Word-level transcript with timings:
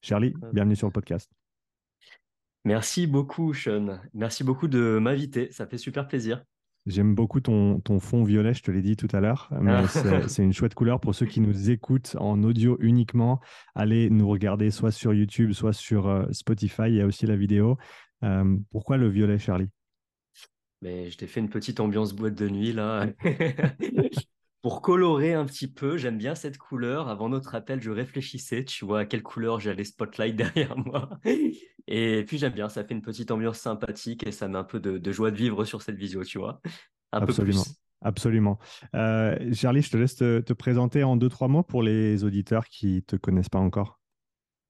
Charlie, 0.00 0.34
bienvenue 0.52 0.76
sur 0.76 0.86
le 0.86 0.92
podcast. 0.92 1.30
Merci 2.64 3.06
beaucoup, 3.06 3.54
Sean. 3.54 4.00
Merci 4.14 4.44
beaucoup 4.44 4.68
de 4.68 4.98
m'inviter. 5.00 5.50
Ça 5.50 5.66
fait 5.66 5.78
super 5.78 6.06
plaisir. 6.06 6.44
J'aime 6.86 7.14
beaucoup 7.14 7.40
ton, 7.40 7.80
ton, 7.80 8.00
fond 8.00 8.24
violet, 8.24 8.54
je 8.54 8.62
te 8.62 8.70
l'ai 8.70 8.80
dit 8.80 8.96
tout 8.96 9.08
à 9.12 9.20
l'heure, 9.20 9.50
mais 9.60 9.86
c'est 10.28 10.42
une 10.42 10.52
chouette 10.52 10.74
couleur. 10.74 11.00
Pour 11.00 11.14
ceux 11.14 11.26
qui 11.26 11.40
nous 11.40 11.70
écoutent 11.70 12.16
en 12.18 12.42
audio 12.42 12.78
uniquement, 12.80 13.40
allez 13.74 14.08
nous 14.08 14.28
regarder 14.28 14.70
soit 14.70 14.90
sur 14.90 15.12
YouTube, 15.12 15.52
soit 15.52 15.74
sur 15.74 16.06
euh, 16.06 16.24
Spotify. 16.30 16.84
Il 16.86 16.94
y 16.94 17.00
a 17.02 17.06
aussi 17.06 17.26
la 17.26 17.36
vidéo. 17.36 17.76
Euh, 18.24 18.56
pourquoi 18.70 18.96
le 18.96 19.08
violet, 19.08 19.38
Charlie? 19.38 19.68
Mais 20.80 21.10
je 21.10 21.18
t'ai 21.18 21.26
fait 21.26 21.40
une 21.40 21.50
petite 21.50 21.80
ambiance 21.80 22.14
boîte 22.14 22.34
de 22.34 22.48
nuit 22.48 22.72
là. 22.72 23.06
Pour 24.60 24.82
colorer 24.82 25.34
un 25.34 25.44
petit 25.44 25.68
peu, 25.68 25.96
j'aime 25.96 26.18
bien 26.18 26.34
cette 26.34 26.58
couleur. 26.58 27.08
Avant 27.08 27.28
notre 27.28 27.54
appel, 27.54 27.80
je 27.80 27.90
réfléchissais, 27.90 28.64
tu 28.64 28.84
vois, 28.84 29.00
à 29.00 29.04
quelle 29.04 29.22
couleur 29.22 29.60
j'allais 29.60 29.84
spotlight 29.84 30.34
derrière 30.36 30.76
moi. 30.76 31.10
Et 31.86 32.24
puis 32.26 32.38
j'aime 32.38 32.52
bien, 32.52 32.68
ça 32.68 32.84
fait 32.84 32.94
une 32.94 33.02
petite 33.02 33.30
ambiance 33.30 33.58
sympathique 33.58 34.26
et 34.26 34.32
ça 34.32 34.48
met 34.48 34.58
un 34.58 34.64
peu 34.64 34.80
de, 34.80 35.12
joie 35.12 35.30
de 35.30 35.36
vivre 35.36 35.64
sur 35.64 35.82
cette 35.82 35.96
visio, 35.96 36.24
tu 36.24 36.38
vois. 36.38 36.60
Un 37.12 37.20
Absolument. 37.20 37.62
peu 37.62 37.68
plus. 37.68 37.76
Absolument. 38.00 38.58
Euh, 38.94 39.52
Charlie, 39.54 39.82
je 39.82 39.90
te 39.90 39.96
laisse 39.96 40.16
te, 40.16 40.40
te, 40.40 40.52
présenter 40.52 41.02
en 41.02 41.16
deux, 41.16 41.28
trois 41.28 41.48
mots 41.48 41.64
pour 41.64 41.82
les 41.82 42.22
auditeurs 42.22 42.66
qui 42.66 42.96
ne 42.96 43.00
te 43.00 43.16
connaissent 43.16 43.48
pas 43.48 43.58
encore. 43.58 43.98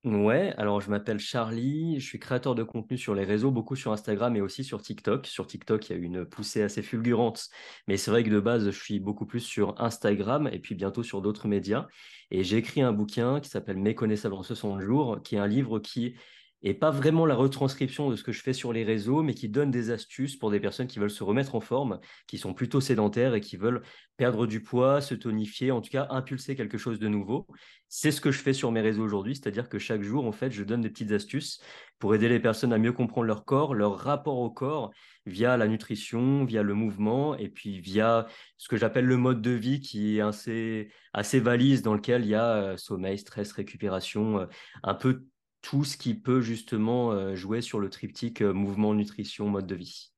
Ouais, 0.04 0.54
alors 0.56 0.80
je 0.80 0.90
m'appelle 0.90 1.18
Charlie, 1.18 1.98
je 1.98 2.06
suis 2.06 2.20
créateur 2.20 2.54
de 2.54 2.62
contenu 2.62 2.96
sur 2.96 3.16
les 3.16 3.24
réseaux, 3.24 3.50
beaucoup 3.50 3.74
sur 3.74 3.90
Instagram 3.92 4.36
et 4.36 4.40
aussi 4.40 4.62
sur 4.62 4.80
TikTok. 4.80 5.26
Sur 5.26 5.46
TikTok, 5.48 5.90
il 5.90 5.92
y 5.92 5.96
a 5.96 5.98
eu 5.98 6.04
une 6.04 6.24
poussée 6.24 6.62
assez 6.62 6.82
fulgurante, 6.82 7.48
mais 7.88 7.96
c'est 7.96 8.12
vrai 8.12 8.22
que 8.22 8.30
de 8.30 8.38
base, 8.38 8.66
je 8.70 8.80
suis 8.80 9.00
beaucoup 9.00 9.26
plus 9.26 9.40
sur 9.40 9.80
Instagram 9.82 10.48
et 10.52 10.60
puis 10.60 10.76
bientôt 10.76 11.02
sur 11.02 11.20
d'autres 11.20 11.48
médias. 11.48 11.88
Et 12.30 12.44
j'ai 12.44 12.58
écrit 12.58 12.80
un 12.80 12.92
bouquin 12.92 13.40
qui 13.40 13.48
s'appelle 13.50 13.76
Méconnaissable 13.76 14.34
en 14.36 14.42
60 14.44 14.80
jours, 14.80 15.20
qui 15.22 15.34
est 15.34 15.38
un 15.38 15.48
livre 15.48 15.80
qui 15.80 16.14
et 16.62 16.74
pas 16.74 16.90
vraiment 16.90 17.26
la 17.26 17.34
retranscription 17.34 18.10
de 18.10 18.16
ce 18.16 18.24
que 18.24 18.32
je 18.32 18.42
fais 18.42 18.52
sur 18.52 18.72
les 18.72 18.84
réseaux, 18.84 19.22
mais 19.22 19.34
qui 19.34 19.48
donne 19.48 19.70
des 19.70 19.90
astuces 19.90 20.36
pour 20.36 20.50
des 20.50 20.60
personnes 20.60 20.88
qui 20.88 20.98
veulent 20.98 21.10
se 21.10 21.22
remettre 21.22 21.54
en 21.54 21.60
forme, 21.60 22.00
qui 22.26 22.38
sont 22.38 22.54
plutôt 22.54 22.80
sédentaires 22.80 23.34
et 23.34 23.40
qui 23.40 23.56
veulent 23.56 23.82
perdre 24.16 24.46
du 24.46 24.60
poids, 24.62 25.00
se 25.00 25.14
tonifier, 25.14 25.70
en 25.70 25.80
tout 25.80 25.90
cas 25.90 26.08
impulser 26.10 26.56
quelque 26.56 26.78
chose 26.78 26.98
de 26.98 27.06
nouveau. 27.06 27.46
C'est 27.88 28.10
ce 28.10 28.20
que 28.20 28.32
je 28.32 28.40
fais 28.40 28.52
sur 28.52 28.72
mes 28.72 28.80
réseaux 28.80 29.04
aujourd'hui, 29.04 29.36
c'est-à-dire 29.36 29.68
que 29.68 29.78
chaque 29.78 30.02
jour, 30.02 30.26
en 30.26 30.32
fait, 30.32 30.50
je 30.50 30.64
donne 30.64 30.80
des 30.80 30.90
petites 30.90 31.12
astuces 31.12 31.62
pour 31.98 32.14
aider 32.14 32.28
les 32.28 32.40
personnes 32.40 32.72
à 32.72 32.78
mieux 32.78 32.92
comprendre 32.92 33.26
leur 33.28 33.44
corps, 33.44 33.74
leur 33.74 33.96
rapport 33.96 34.38
au 34.38 34.50
corps, 34.50 34.90
via 35.26 35.56
la 35.56 35.68
nutrition, 35.68 36.44
via 36.44 36.62
le 36.62 36.74
mouvement, 36.74 37.36
et 37.36 37.48
puis 37.48 37.80
via 37.80 38.26
ce 38.56 38.68
que 38.68 38.76
j'appelle 38.76 39.04
le 39.04 39.16
mode 39.16 39.40
de 39.40 39.50
vie 39.52 39.80
qui 39.80 40.18
est 40.18 40.20
assez, 40.20 40.90
assez 41.12 41.38
valise, 41.38 41.82
dans 41.82 41.94
lequel 41.94 42.24
il 42.24 42.28
y 42.28 42.34
a 42.34 42.54
euh, 42.54 42.76
sommeil, 42.76 43.18
stress, 43.18 43.52
récupération, 43.52 44.40
euh, 44.40 44.46
un 44.82 44.94
peu 44.94 45.24
tout 45.62 45.84
ce 45.84 45.96
qui 45.96 46.14
peut 46.14 46.40
justement 46.40 47.12
euh, 47.12 47.34
jouer 47.34 47.60
sur 47.60 47.80
le 47.80 47.90
triptyque 47.90 48.42
euh, 48.42 48.52
mouvement, 48.52 48.94
nutrition, 48.94 49.48
mode 49.48 49.66
de 49.66 49.74
vie. 49.74 50.12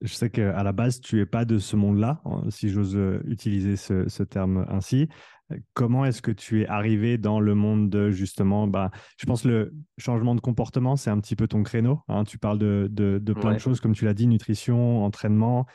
Je 0.00 0.14
sais 0.14 0.30
qu'à 0.30 0.62
la 0.62 0.72
base, 0.72 1.00
tu 1.00 1.16
n'es 1.16 1.26
pas 1.26 1.44
de 1.44 1.58
ce 1.58 1.74
monde-là, 1.74 2.22
si 2.50 2.68
j'ose 2.68 2.96
euh, 2.96 3.20
utiliser 3.26 3.76
ce, 3.76 4.22
terme 4.22 4.64
ainsi. 4.68 5.08
Comment 5.72 6.04
est-ce 6.04 6.22
que 6.22 6.30
tu 6.30 6.62
es 6.62 6.66
arrivé 6.66 7.18
dans 7.18 7.40
le 7.40 7.54
monde 7.54 7.88
de 7.88 8.10
justement, 8.10 8.68
bah, 8.68 8.90
je 9.18 9.26
pense 9.26 9.44
le 9.44 9.72
changement 9.96 10.34
de 10.34 10.40
comportement, 10.40 10.96
c'est 10.96 11.10
un 11.10 11.18
petit 11.20 11.36
peu 11.36 11.48
ton 11.48 11.62
créneau. 11.62 12.00
Hein. 12.08 12.24
Tu 12.24 12.38
parles 12.38 12.58
de, 12.58 12.86
de, 12.90 13.32
plein 13.32 13.54
de 13.54 13.58
choses, 13.58 13.80
comme 13.80 13.94
tu 13.94 14.04
l'as 14.04 14.14
dit, 14.14 14.26
nutrition, 14.26 15.04
entraînement 15.04 15.66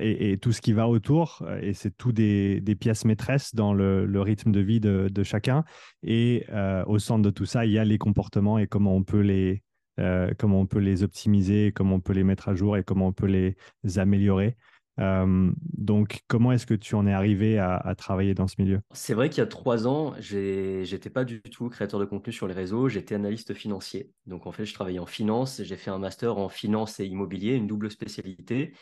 et, 0.00 0.38
tout 0.38 0.52
ce 0.52 0.60
qui 0.60 0.72
va 0.72 0.88
autour. 0.88 1.46
Et 1.60 1.72
c'est 1.72 1.96
tout 1.96 2.10
des, 2.12 2.60
des, 2.60 2.74
pièces 2.74 3.04
maîtresses 3.04 3.54
dans 3.54 3.74
le, 3.74 4.06
le 4.06 4.20
rythme 4.20 4.50
de 4.50 4.60
vie 4.60 4.80
de, 4.80 5.08
de 5.08 5.22
chacun. 5.22 5.64
Et 6.02 6.44
au 6.86 6.98
centre 6.98 7.22
de 7.22 7.30
tout 7.30 7.46
ça, 7.46 7.64
il 7.64 7.70
y 7.70 7.78
a 7.78 7.84
les 7.84 7.98
comportements 7.98 8.58
et 8.58 8.66
comment 8.66 8.96
on 8.96 9.04
peut 9.04 9.20
les, 9.20 9.62
comment 9.96 10.60
on 10.60 10.66
peut 10.66 10.78
les 10.78 11.02
optimiser, 11.02 11.72
comment 11.74 11.96
on 11.96 12.00
peut 12.00 12.12
les 12.12 12.24
mettre 12.24 12.48
à 12.48 12.54
jour 12.54 12.76
et 12.76 12.84
comment 12.84 13.08
on 13.08 13.12
peut 13.12 13.26
les 13.26 13.56
améliorer. 13.98 14.56
Euh, 15.00 15.50
donc, 15.72 16.20
comment 16.28 16.52
est-ce 16.52 16.66
que 16.66 16.74
tu 16.74 16.94
en 16.94 17.06
es 17.06 17.12
arrivé 17.12 17.58
à, 17.58 17.94
travailler 17.96 18.34
dans 18.34 18.46
ce 18.46 18.56
milieu? 18.58 18.80
C'est 18.92 19.14
vrai 19.14 19.30
qu'il 19.30 19.38
y 19.38 19.42
a 19.42 19.46
trois 19.46 19.86
ans, 19.86 20.14
j'étais 20.18 21.10
pas 21.10 21.24
du 21.24 21.40
tout 21.42 21.68
créateur 21.68 21.98
de 21.98 22.04
contenu 22.04 22.32
sur 22.32 22.46
les 22.46 22.54
réseaux, 22.54 22.88
j'étais 22.88 23.14
analyste 23.14 23.54
financier. 23.54 24.10
Donc, 24.26 24.46
en 24.46 24.52
fait, 24.52 24.64
je 24.64 24.74
travaillais 24.74 24.98
en 24.98 25.06
finance, 25.06 25.62
j'ai 25.62 25.76
fait 25.76 25.90
un 25.90 25.98
master 25.98 26.36
en 26.38 26.48
finance 26.48 27.00
et 27.00 27.06
immobilier, 27.06 27.54
une 27.54 27.66
double 27.66 27.90
spécialité, 27.90 28.74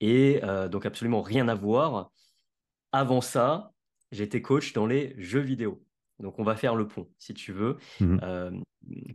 et 0.00 0.40
euh, 0.44 0.68
donc 0.68 0.86
absolument 0.86 1.20
rien 1.20 1.48
à 1.48 1.54
voir. 1.54 2.10
Avant 2.92 3.20
ça, 3.20 3.72
j'étais 4.12 4.40
coach 4.42 4.72
dans 4.72 4.86
les 4.86 5.14
jeux 5.18 5.40
vidéo. 5.40 5.82
Donc, 6.18 6.38
on 6.38 6.42
va 6.42 6.56
faire 6.56 6.74
le 6.74 6.86
pont, 6.86 7.08
si 7.18 7.34
tu 7.34 7.52
veux. 7.52 7.76
Mmh 8.00 8.18
euh, 8.22 8.50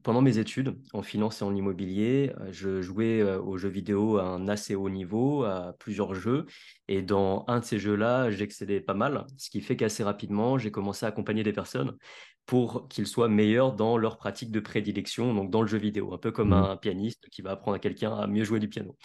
pendant 0.03 0.21
mes 0.21 0.37
études 0.37 0.75
en 0.93 1.01
finance 1.01 1.41
et 1.41 1.45
en 1.45 1.55
immobilier, 1.55 2.31
euh, 2.39 2.49
je 2.51 2.81
jouais 2.81 3.21
euh, 3.21 3.41
aux 3.41 3.57
jeux 3.57 3.69
vidéo 3.69 4.17
à 4.17 4.25
un 4.25 4.47
assez 4.47 4.75
haut 4.75 4.89
niveau, 4.89 5.43
à 5.43 5.75
plusieurs 5.79 6.13
jeux. 6.13 6.45
Et 6.87 7.01
dans 7.01 7.43
un 7.47 7.59
de 7.59 7.65
ces 7.65 7.79
jeux-là, 7.79 8.29
j'excédais 8.31 8.79
pas 8.79 8.93
mal, 8.93 9.25
ce 9.37 9.49
qui 9.49 9.61
fait 9.61 9.75
qu'assez 9.75 10.03
rapidement, 10.03 10.57
j'ai 10.57 10.71
commencé 10.71 11.05
à 11.05 11.09
accompagner 11.09 11.43
des 11.43 11.53
personnes 11.53 11.97
pour 12.45 12.87
qu'ils 12.87 13.07
soient 13.07 13.27
meilleurs 13.27 13.73
dans 13.73 13.97
leur 13.97 14.17
pratique 14.17 14.51
de 14.51 14.59
prédilection, 14.59 15.33
donc 15.33 15.49
dans 15.49 15.63
le 15.63 15.67
jeu 15.67 15.79
vidéo, 15.79 16.13
un 16.13 16.19
peu 16.19 16.31
comme 16.31 16.49
mmh. 16.49 16.53
un 16.53 16.77
pianiste 16.77 17.27
qui 17.31 17.41
va 17.41 17.51
apprendre 17.51 17.75
à 17.75 17.79
quelqu'un 17.79 18.15
à 18.15 18.27
mieux 18.27 18.43
jouer 18.43 18.59
du 18.59 18.69
piano. 18.69 18.95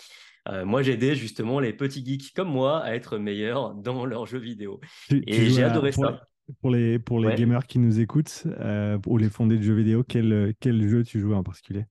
moi, 0.64 0.82
j'ai 0.82 0.92
aidé 0.92 1.14
justement 1.14 1.58
les 1.58 1.72
petits 1.72 2.04
geeks 2.04 2.34
comme 2.34 2.50
moi 2.50 2.80
à 2.80 2.94
être 2.94 3.16
meilleurs 3.16 3.74
dans 3.74 4.04
leurs 4.04 4.26
jeux 4.26 4.38
vidéo. 4.38 4.78
et 5.10 5.48
j'ai 5.48 5.62
adoré 5.62 5.92
ça. 5.92 6.20
Pour 6.60 6.70
les, 6.70 6.98
pour 6.98 7.20
les 7.20 7.34
gamers 7.34 7.66
qui 7.66 7.78
nous 7.78 8.00
écoutent, 8.00 8.44
euh, 8.46 8.98
ou 9.06 9.18
les 9.18 9.30
fondés 9.30 9.56
de 9.56 9.62
jeux 9.62 9.74
vidéo, 9.74 10.04
quel, 10.06 10.54
quel 10.60 10.88
jeu 10.88 11.04
tu 11.04 11.20
joues 11.20 11.34
en 11.34 11.42
particulier? 11.42 11.86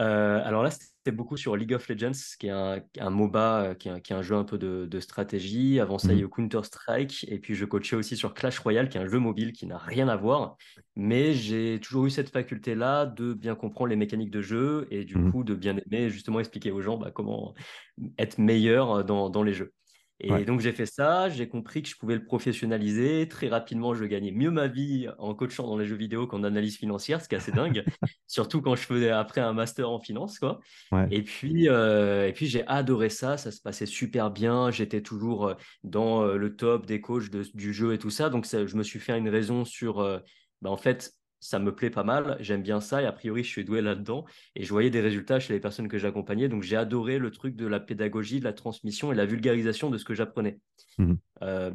Euh, 0.00 0.42
alors 0.44 0.64
là, 0.64 0.70
c'était 0.72 1.12
beaucoup 1.12 1.36
sur 1.36 1.56
League 1.56 1.72
of 1.72 1.88
Legends, 1.88 2.12
qui 2.38 2.48
est 2.48 2.50
un, 2.50 2.80
un 2.98 3.10
MOBA, 3.10 3.62
euh, 3.62 3.74
qui 3.74 3.88
est 3.88 3.92
un, 3.92 4.00
qui 4.00 4.12
est 4.12 4.16
un, 4.16 4.22
jeu 4.22 4.34
un 4.34 4.42
peu 4.42 4.58
de, 4.58 4.86
de 4.86 5.00
stratégie. 5.00 5.78
Avant 5.78 5.98
ça, 5.98 6.12
il 6.12 6.18
y 6.18 6.22
a 6.22 6.24
mhm. 6.24 6.30
Counter-Strike. 6.30 7.26
Et 7.28 7.38
puis, 7.38 7.54
je 7.54 7.64
coachais 7.64 7.94
aussi 7.94 8.16
sur 8.16 8.34
Clash 8.34 8.58
Royale, 8.58 8.88
qui 8.88 8.98
est 8.98 9.00
un 9.00 9.08
jeu 9.08 9.18
mobile 9.18 9.52
qui 9.52 9.66
n'a 9.66 9.78
rien 9.78 10.08
à 10.08 10.16
voir. 10.16 10.56
Mais 10.96 11.32
j'ai 11.32 11.78
toujours 11.80 12.06
eu 12.06 12.10
cette 12.10 12.30
faculté-là 12.30 13.06
de 13.06 13.34
bien 13.34 13.54
comprendre 13.54 13.88
les 13.90 13.96
mécaniques 13.96 14.32
de 14.32 14.42
jeu 14.42 14.88
et 14.90 15.04
du 15.04 15.16
mhm. 15.16 15.30
coup, 15.30 15.44
de 15.44 15.54
bien 15.54 15.76
aimer 15.76 16.10
justement 16.10 16.40
expliquer 16.40 16.72
aux 16.72 16.80
gens 16.80 16.96
bah, 16.96 17.12
comment 17.12 17.54
être 18.18 18.38
meilleur 18.38 19.04
dans, 19.04 19.30
dans 19.30 19.44
les 19.44 19.52
jeux. 19.52 19.72
Et 20.20 20.44
donc 20.44 20.60
j'ai 20.60 20.72
fait 20.72 20.86
ça, 20.86 21.28
j'ai 21.28 21.48
compris 21.48 21.82
que 21.82 21.88
je 21.88 21.96
pouvais 21.96 22.14
le 22.14 22.24
professionnaliser. 22.24 23.28
Très 23.28 23.48
rapidement, 23.48 23.94
je 23.94 24.04
gagnais 24.04 24.30
mieux 24.30 24.50
ma 24.50 24.68
vie 24.68 25.08
en 25.18 25.34
coachant 25.34 25.66
dans 25.66 25.76
les 25.76 25.86
jeux 25.86 25.96
vidéo 25.96 26.26
qu'en 26.26 26.44
analyse 26.44 26.76
financière, 26.76 27.20
ce 27.20 27.28
qui 27.28 27.34
est 27.34 27.38
assez 27.38 27.52
dingue. 27.52 27.84
Surtout 28.28 28.62
quand 28.62 28.76
je 28.76 28.82
faisais 28.82 29.10
après 29.10 29.40
un 29.40 29.52
master 29.52 29.90
en 29.90 29.98
finance, 29.98 30.38
quoi. 30.38 30.60
Et 31.10 31.22
puis, 31.22 31.68
euh, 31.68 32.28
et 32.28 32.32
puis 32.32 32.46
j'ai 32.46 32.66
adoré 32.68 33.08
ça, 33.08 33.36
ça 33.36 33.50
se 33.50 33.60
passait 33.60 33.86
super 33.86 34.30
bien. 34.30 34.70
J'étais 34.70 35.02
toujours 35.02 35.48
euh, 35.48 35.54
dans 35.82 36.22
euh, 36.22 36.36
le 36.36 36.54
top 36.54 36.86
des 36.86 37.00
coachs 37.00 37.30
du 37.30 37.72
jeu 37.72 37.92
et 37.92 37.98
tout 37.98 38.10
ça. 38.10 38.30
Donc 38.30 38.46
je 38.46 38.76
me 38.76 38.82
suis 38.84 39.00
fait 39.00 39.18
une 39.18 39.28
raison 39.28 39.64
sur, 39.64 39.96
bah, 40.62 40.70
en 40.70 40.76
fait, 40.76 41.12
ça 41.44 41.58
me 41.58 41.74
plaît 41.74 41.90
pas 41.90 42.04
mal, 42.04 42.38
j'aime 42.40 42.62
bien 42.62 42.80
ça 42.80 43.02
et 43.02 43.04
a 43.04 43.12
priori 43.12 43.44
je 43.44 43.50
suis 43.50 43.66
doué 43.66 43.82
là-dedans 43.82 44.24
et 44.56 44.64
je 44.64 44.70
voyais 44.70 44.88
des 44.88 45.02
résultats 45.02 45.40
chez 45.40 45.52
les 45.52 45.60
personnes 45.60 45.88
que 45.88 45.98
j'accompagnais 45.98 46.48
donc 46.48 46.62
j'ai 46.62 46.74
adoré 46.74 47.18
le 47.18 47.30
truc 47.30 47.54
de 47.54 47.66
la 47.66 47.80
pédagogie, 47.80 48.38
de 48.38 48.44
la 48.44 48.54
transmission 48.54 49.12
et 49.12 49.14
la 49.14 49.26
vulgarisation 49.26 49.90
de 49.90 49.98
ce 49.98 50.06
que 50.06 50.14
j'apprenais. 50.14 50.58
Mmh 50.96 51.14
euh, 51.42 51.72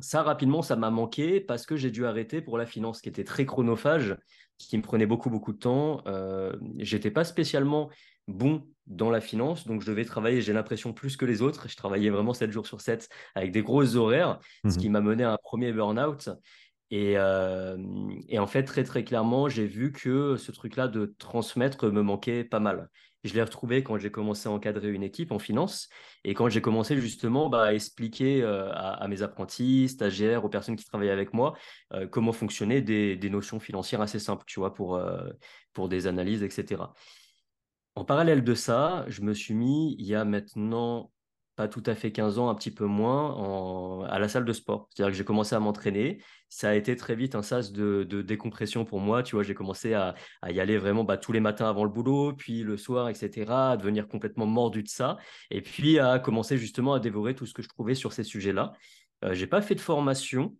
ça 0.00 0.22
rapidement 0.22 0.62
ça 0.62 0.76
m'a 0.76 0.90
manqué 0.90 1.40
parce 1.40 1.66
que 1.66 1.74
j'ai 1.74 1.90
dû 1.90 2.06
arrêter 2.06 2.42
pour 2.42 2.58
la 2.58 2.66
finance 2.66 3.00
qui 3.00 3.08
était 3.08 3.24
très 3.24 3.44
chronophage, 3.46 4.16
qui 4.58 4.76
me 4.76 4.82
prenait 4.82 5.06
beaucoup 5.06 5.30
beaucoup 5.30 5.52
de 5.52 5.58
temps. 5.58 6.02
Euh, 6.06 6.52
j'étais 6.78 7.10
pas 7.10 7.24
spécialement 7.24 7.90
bon 8.28 8.68
dans 8.86 9.10
la 9.10 9.20
finance, 9.20 9.66
donc 9.66 9.80
je 9.80 9.86
devais 9.86 10.04
travailler, 10.04 10.42
j'ai 10.42 10.52
l'impression, 10.52 10.92
plus 10.92 11.16
que 11.16 11.24
les 11.24 11.40
autres. 11.42 11.68
Je 11.68 11.76
travaillais 11.76 12.10
vraiment 12.10 12.34
7 12.34 12.52
jours 12.52 12.66
sur 12.66 12.80
7 12.80 13.08
avec 13.34 13.50
des 13.50 13.62
grosses 13.62 13.96
horaires, 13.96 14.38
ce 14.64 14.68
mmh 14.68 14.76
qui 14.76 14.88
m'a 14.90 15.00
mené 15.00 15.24
à 15.24 15.32
un 15.32 15.38
premier 15.42 15.72
burn-out. 15.72 16.28
Et, 16.94 17.18
en 17.18 18.46
fait, 18.46 18.64
très 18.64 18.84
très 18.84 19.02
clairement, 19.02 19.48
j'ai 19.48 19.66
vu 19.66 19.92
que 19.92 20.36
ce 20.36 20.52
truc-là 20.52 20.88
de 20.88 21.14
transmettre 21.18 21.90
me 21.90 22.02
manquait 22.02 22.44
pas 22.44 22.60
mal. 22.60 22.90
Je 23.24 23.32
l'ai 23.34 23.42
retrouvé 23.42 23.82
quand 23.82 23.96
j'ai 23.98 24.10
commencé 24.10 24.48
à 24.48 24.52
encadrer 24.52 24.90
une 24.90 25.02
équipe 25.02 25.32
en 25.32 25.38
finance 25.38 25.88
et 26.24 26.34
quand 26.34 26.50
j'ai 26.50 26.60
commencé 26.60 27.00
justement 27.00 27.48
bah, 27.48 27.64
à 27.64 27.72
expliquer 27.72 28.42
à, 28.44 29.06
mes 29.08 29.22
apprentis, 29.22 29.88
stagiaires, 29.88 30.44
aux 30.44 30.50
personnes 30.50 30.76
qui 30.76 30.84
travaillaient 30.84 31.12
avec 31.12 31.32
moi, 31.32 31.54
comment 32.10 32.32
fonctionnaient 32.32 32.82
des, 32.82 33.16
des, 33.16 33.30
notions 33.30 33.58
financières 33.58 34.02
assez 34.02 34.18
simples, 34.18 34.44
tu 34.46 34.60
vois, 34.60 34.74
pour, 34.74 35.00
pour 35.72 35.88
des 35.88 36.06
analyses, 36.06 36.42
etc. 36.42 36.82
En 37.94 38.04
parallèle 38.04 38.42
de 38.42 38.54
ça, 38.54 39.04
je 39.08 39.22
me 39.22 39.34
suis 39.34 39.54
mis 39.54 39.94
il 39.98 40.06
y 40.06 40.14
a 40.14 40.24
maintenant 40.24 41.11
pas 41.56 41.68
tout 41.68 41.82
à 41.86 41.94
fait 41.94 42.12
15 42.12 42.38
ans, 42.38 42.48
un 42.48 42.54
petit 42.54 42.70
peu 42.70 42.86
moins, 42.86 44.04
à 44.08 44.18
la 44.18 44.28
salle 44.28 44.44
de 44.44 44.52
sport. 44.52 44.88
C'est-à-dire 44.90 45.12
que 45.12 45.18
j'ai 45.18 45.24
commencé 45.24 45.54
à 45.54 45.60
m'entraîner. 45.60 46.22
Ça 46.48 46.70
a 46.70 46.74
été 46.74 46.96
très 46.96 47.14
vite 47.14 47.34
un 47.34 47.42
sas 47.42 47.72
de, 47.72 48.04
décompression 48.22 48.84
pour 48.84 49.00
moi. 49.00 49.22
Tu 49.22 49.36
vois, 49.36 49.42
j'ai 49.42 49.54
commencé 49.54 49.94
à, 49.94 50.14
y 50.48 50.60
aller 50.60 50.78
vraiment 50.78 51.04
bah, 51.04 51.16
tous 51.16 51.32
les 51.32 51.40
matins 51.40 51.68
avant 51.68 51.84
le 51.84 51.90
boulot, 51.90 52.32
puis 52.32 52.62
le 52.62 52.76
soir, 52.76 53.08
etc., 53.08 53.50
à 53.72 53.76
devenir 53.76 54.08
complètement 54.08 54.46
mordu 54.46 54.82
de 54.82 54.88
ça. 54.88 55.18
Et 55.50 55.60
puis 55.60 55.98
à 55.98 56.18
commencer 56.18 56.56
justement 56.56 56.94
à 56.94 57.00
dévorer 57.00 57.34
tout 57.34 57.46
ce 57.46 57.54
que 57.54 57.62
je 57.62 57.68
trouvais 57.68 57.94
sur 57.94 58.12
ces 58.12 58.24
sujets-là. 58.24 58.72
Euh, 59.24 59.34
j'ai 59.34 59.46
pas 59.46 59.62
fait 59.62 59.74
de 59.74 59.80
formation. 59.80 60.56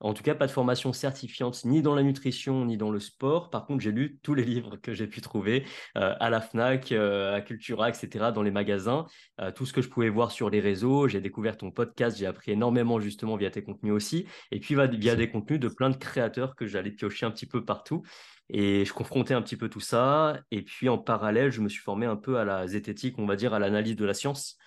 En 0.00 0.12
tout 0.12 0.22
cas, 0.22 0.34
pas 0.34 0.46
de 0.46 0.52
formation 0.52 0.92
certifiante 0.92 1.64
ni 1.64 1.80
dans 1.80 1.94
la 1.94 2.02
nutrition 2.02 2.64
ni 2.64 2.76
dans 2.76 2.90
le 2.90 3.00
sport. 3.00 3.50
Par 3.50 3.64
contre, 3.64 3.82
j'ai 3.82 3.92
lu 3.92 4.18
tous 4.22 4.34
les 4.34 4.44
livres 4.44 4.76
que 4.76 4.92
j'ai 4.92 5.06
pu 5.06 5.20
trouver 5.20 5.64
euh, 5.96 6.14
à 6.20 6.30
la 6.30 6.40
FNAC, 6.40 6.92
euh, 6.92 7.34
à 7.34 7.40
Cultura, 7.40 7.88
etc., 7.88 8.26
dans 8.34 8.42
les 8.42 8.50
magasins. 8.50 9.06
Euh, 9.40 9.52
tout 9.52 9.66
ce 9.66 9.72
que 9.72 9.82
je 9.82 9.88
pouvais 9.88 10.08
voir 10.08 10.32
sur 10.32 10.50
les 10.50 10.60
réseaux. 10.60 11.08
J'ai 11.08 11.20
découvert 11.20 11.56
ton 11.56 11.70
podcast. 11.70 12.18
J'ai 12.18 12.26
appris 12.26 12.52
énormément 12.52 13.00
justement 13.00 13.36
via 13.36 13.50
tes 13.50 13.62
contenus 13.62 13.92
aussi. 13.92 14.26
Et 14.50 14.60
puis 14.60 14.74
via 14.74 15.16
des 15.16 15.30
contenus 15.30 15.60
de 15.60 15.68
plein 15.68 15.90
de 15.90 15.96
créateurs 15.96 16.56
que 16.56 16.66
j'allais 16.66 16.90
piocher 16.90 17.26
un 17.26 17.30
petit 17.30 17.46
peu 17.46 17.64
partout. 17.64 18.02
Et 18.50 18.84
je 18.84 18.92
confrontais 18.92 19.32
un 19.32 19.42
petit 19.42 19.56
peu 19.56 19.68
tout 19.68 19.80
ça. 19.80 20.38
Et 20.50 20.62
puis 20.62 20.88
en 20.88 20.98
parallèle, 20.98 21.50
je 21.50 21.60
me 21.60 21.68
suis 21.68 21.82
formé 21.82 22.04
un 22.04 22.16
peu 22.16 22.36
à 22.36 22.44
la 22.44 22.66
zététique, 22.66 23.18
on 23.18 23.26
va 23.26 23.36
dire, 23.36 23.54
à 23.54 23.58
l'analyse 23.58 23.96
de 23.96 24.04
la 24.04 24.12
science, 24.12 24.58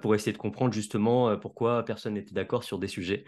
pour 0.00 0.14
essayer 0.14 0.32
de 0.32 0.38
comprendre 0.38 0.72
justement 0.72 1.36
pourquoi 1.38 1.84
personne 1.84 2.14
n'était 2.14 2.34
d'accord 2.34 2.64
sur 2.64 2.78
des 2.78 2.88
sujets. 2.88 3.24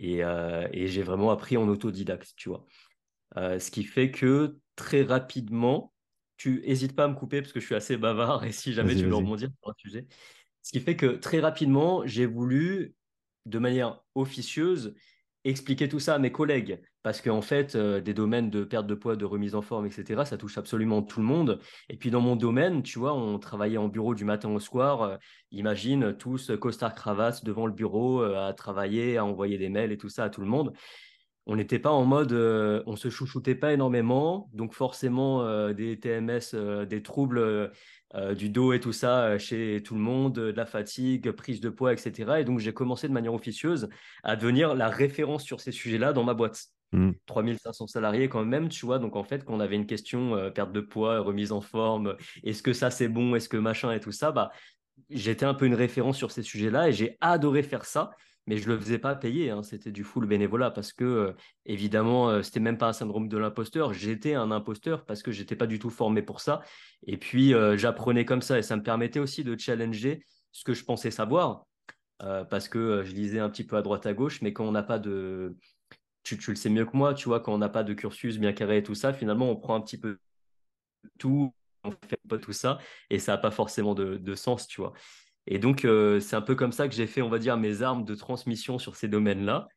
Euh, 0.00 0.68
et, 0.72 0.86
j'ai 0.88 1.02
vraiment 1.02 1.30
appris 1.30 1.56
en 1.56 1.68
autodidacte, 1.68 2.32
tu 2.36 2.48
vois. 2.48 2.66
Euh, 3.36 3.58
ce 3.58 3.70
qui 3.70 3.84
fait 3.84 4.10
que 4.10 4.58
très 4.76 5.02
rapidement, 5.02 5.92
tu 6.36 6.62
hésites 6.64 6.94
pas 6.94 7.04
à 7.04 7.08
me 7.08 7.14
couper 7.14 7.42
parce 7.42 7.52
que 7.52 7.60
je 7.60 7.66
suis 7.66 7.74
assez 7.74 7.96
bavard 7.96 8.44
et 8.44 8.52
si 8.52 8.72
jamais 8.72 8.94
tu 8.94 9.04
veux 9.04 9.14
rebondir 9.14 9.50
sur 9.60 9.70
un 9.70 9.74
sujet. 9.76 10.06
Ce 10.62 10.72
qui 10.72 10.80
fait 10.80 10.96
que 10.96 11.06
très 11.06 11.40
rapidement, 11.40 12.06
j'ai 12.06 12.26
voulu, 12.26 12.94
de 13.46 13.58
manière 13.58 14.00
officieuse, 14.14 14.94
expliquer 15.44 15.88
tout 15.88 16.00
ça 16.00 16.14
à 16.14 16.18
mes 16.18 16.32
collègues. 16.32 16.80
Parce 17.02 17.22
qu'en 17.22 17.40
fait, 17.40 17.76
euh, 17.76 18.00
des 18.00 18.12
domaines 18.12 18.50
de 18.50 18.62
perte 18.62 18.86
de 18.86 18.94
poids, 18.94 19.16
de 19.16 19.24
remise 19.24 19.54
en 19.54 19.62
forme, 19.62 19.86
etc., 19.86 20.24
ça 20.26 20.36
touche 20.36 20.58
absolument 20.58 21.02
tout 21.02 21.20
le 21.20 21.26
monde. 21.26 21.58
Et 21.88 21.96
puis 21.96 22.10
dans 22.10 22.20
mon 22.20 22.36
domaine, 22.36 22.82
tu 22.82 22.98
vois, 22.98 23.14
on 23.14 23.38
travaillait 23.38 23.78
en 23.78 23.88
bureau 23.88 24.14
du 24.14 24.24
matin 24.24 24.50
au 24.50 24.60
soir. 24.60 25.02
Euh, 25.02 25.16
imagine 25.50 26.14
tous 26.16 26.52
costard 26.60 26.94
cravate 26.94 27.44
devant 27.44 27.66
le 27.66 27.72
bureau 27.72 28.22
euh, 28.22 28.48
à 28.48 28.52
travailler, 28.52 29.16
à 29.16 29.24
envoyer 29.24 29.56
des 29.56 29.70
mails 29.70 29.92
et 29.92 29.98
tout 29.98 30.10
ça 30.10 30.24
à 30.24 30.30
tout 30.30 30.42
le 30.42 30.46
monde. 30.46 30.74
On 31.50 31.56
n'était 31.56 31.80
pas 31.80 31.90
en 31.90 32.04
mode, 32.04 32.32
on 32.32 32.94
se 32.94 33.10
chouchoutait 33.10 33.56
pas 33.56 33.72
énormément, 33.72 34.48
donc 34.54 34.72
forcément 34.72 35.72
des 35.72 35.98
TMS, 35.98 36.54
des 36.88 37.02
troubles 37.02 37.72
euh, 38.16 38.34
du 38.34 38.48
dos 38.48 38.72
et 38.72 38.80
tout 38.80 38.92
ça 38.92 39.22
euh, 39.22 39.38
chez 39.38 39.82
tout 39.84 39.94
le 39.94 40.00
monde, 40.00 40.34
de 40.34 40.52
la 40.56 40.66
fatigue, 40.66 41.30
prise 41.30 41.60
de 41.60 41.68
poids, 41.68 41.92
etc. 41.92 42.40
Et 42.40 42.44
donc, 42.44 42.58
j'ai 42.58 42.72
commencé 42.72 43.06
de 43.06 43.12
manière 43.12 43.34
officieuse 43.34 43.88
à 44.24 44.34
devenir 44.34 44.74
la 44.74 44.88
référence 44.88 45.44
sur 45.44 45.60
ces 45.60 45.70
sujets-là 45.70 46.12
dans 46.12 46.24
ma 46.24 46.34
boîte. 46.34 46.66
3500 47.26 47.84
mmh. 47.84 47.86
salariés 47.86 48.28
quand 48.28 48.44
même, 48.44 48.68
tu 48.68 48.84
vois. 48.84 48.98
Donc, 48.98 49.14
en 49.14 49.22
fait, 49.22 49.44
quand 49.44 49.54
on 49.54 49.60
avait 49.60 49.76
une 49.76 49.86
question, 49.86 50.34
euh, 50.34 50.50
perte 50.50 50.72
de 50.72 50.80
poids, 50.80 51.20
remise 51.20 51.52
en 51.52 51.60
forme, 51.60 52.16
est-ce 52.42 52.64
que 52.64 52.72
ça 52.72 52.90
c'est 52.90 53.06
bon, 53.06 53.36
est-ce 53.36 53.48
que 53.48 53.56
machin 53.56 53.92
et 53.92 54.00
tout 54.00 54.10
ça, 54.10 54.32
bah, 54.32 54.50
j'étais 55.08 55.46
un 55.46 55.54
peu 55.54 55.66
une 55.66 55.74
référence 55.74 56.16
sur 56.16 56.32
ces 56.32 56.42
sujets-là 56.42 56.88
et 56.88 56.92
j'ai 56.92 57.16
adoré 57.20 57.62
faire 57.62 57.84
ça 57.84 58.10
mais 58.46 58.56
je 58.56 58.68
ne 58.68 58.74
le 58.74 58.80
faisais 58.80 58.98
pas 58.98 59.14
payer, 59.14 59.50
hein. 59.50 59.62
c'était 59.62 59.92
du 59.92 60.04
full 60.04 60.26
bénévolat 60.26 60.70
parce 60.70 60.92
que, 60.92 61.04
euh, 61.04 61.32
évidemment, 61.66 62.30
euh, 62.30 62.42
c'était 62.42 62.60
même 62.60 62.78
pas 62.78 62.88
un 62.88 62.92
syndrome 62.92 63.28
de 63.28 63.38
l'imposteur, 63.38 63.92
j'étais 63.92 64.34
un 64.34 64.50
imposteur 64.50 65.04
parce 65.04 65.22
que 65.22 65.30
j'étais 65.30 65.56
pas 65.56 65.66
du 65.66 65.78
tout 65.78 65.90
formé 65.90 66.22
pour 66.22 66.40
ça. 66.40 66.60
Et 67.06 67.16
puis, 67.16 67.54
euh, 67.54 67.76
j'apprenais 67.76 68.24
comme 68.24 68.42
ça 68.42 68.58
et 68.58 68.62
ça 68.62 68.76
me 68.76 68.82
permettait 68.82 69.20
aussi 69.20 69.44
de 69.44 69.56
challenger 69.58 70.24
ce 70.52 70.64
que 70.64 70.74
je 70.74 70.84
pensais 70.84 71.10
savoir 71.10 71.64
parce 72.50 72.68
que 72.68 73.02
je 73.02 73.14
lisais 73.14 73.38
un 73.38 73.48
petit 73.48 73.64
peu 73.64 73.78
à 73.78 73.82
droite 73.82 74.04
à 74.04 74.12
gauche, 74.12 74.42
mais 74.42 74.52
quand 74.52 74.66
on 74.66 74.72
n'a 74.72 74.82
pas 74.82 74.98
de. 74.98 75.56
Tu, 76.22 76.36
le 76.48 76.54
sais 76.54 76.68
mieux 76.68 76.84
que 76.84 76.94
moi, 76.94 77.14
tu 77.14 77.28
vois, 77.28 77.40
quand 77.40 77.54
on 77.54 77.58
n'a 77.58 77.70
pas 77.70 77.82
de 77.82 77.94
cursus 77.94 78.36
bien 78.36 78.52
carré 78.52 78.76
et 78.76 78.82
tout 78.82 78.94
ça, 78.94 79.14
finalement, 79.14 79.50
on 79.50 79.56
prend 79.56 79.74
un 79.74 79.80
petit 79.80 79.96
peu 79.96 80.18
tout, 81.18 81.54
on 81.82 81.92
fait 81.92 82.20
pas 82.28 82.36
tout 82.36 82.52
ça 82.52 82.78
et 83.08 83.18
ça 83.18 83.32
n'a 83.32 83.38
pas 83.38 83.50
forcément 83.50 83.94
de 83.94 84.34
sens, 84.34 84.66
tu 84.66 84.82
vois. 84.82 84.92
Et 85.46 85.58
donc, 85.58 85.84
euh, 85.84 86.20
c'est 86.20 86.36
un 86.36 86.42
peu 86.42 86.54
comme 86.54 86.72
ça 86.72 86.88
que 86.88 86.94
j'ai 86.94 87.06
fait, 87.06 87.22
on 87.22 87.28
va 87.28 87.38
dire, 87.38 87.56
mes 87.56 87.82
armes 87.82 88.04
de 88.04 88.14
transmission 88.14 88.78
sur 88.78 88.96
ces 88.96 89.08
domaines-là. 89.08 89.68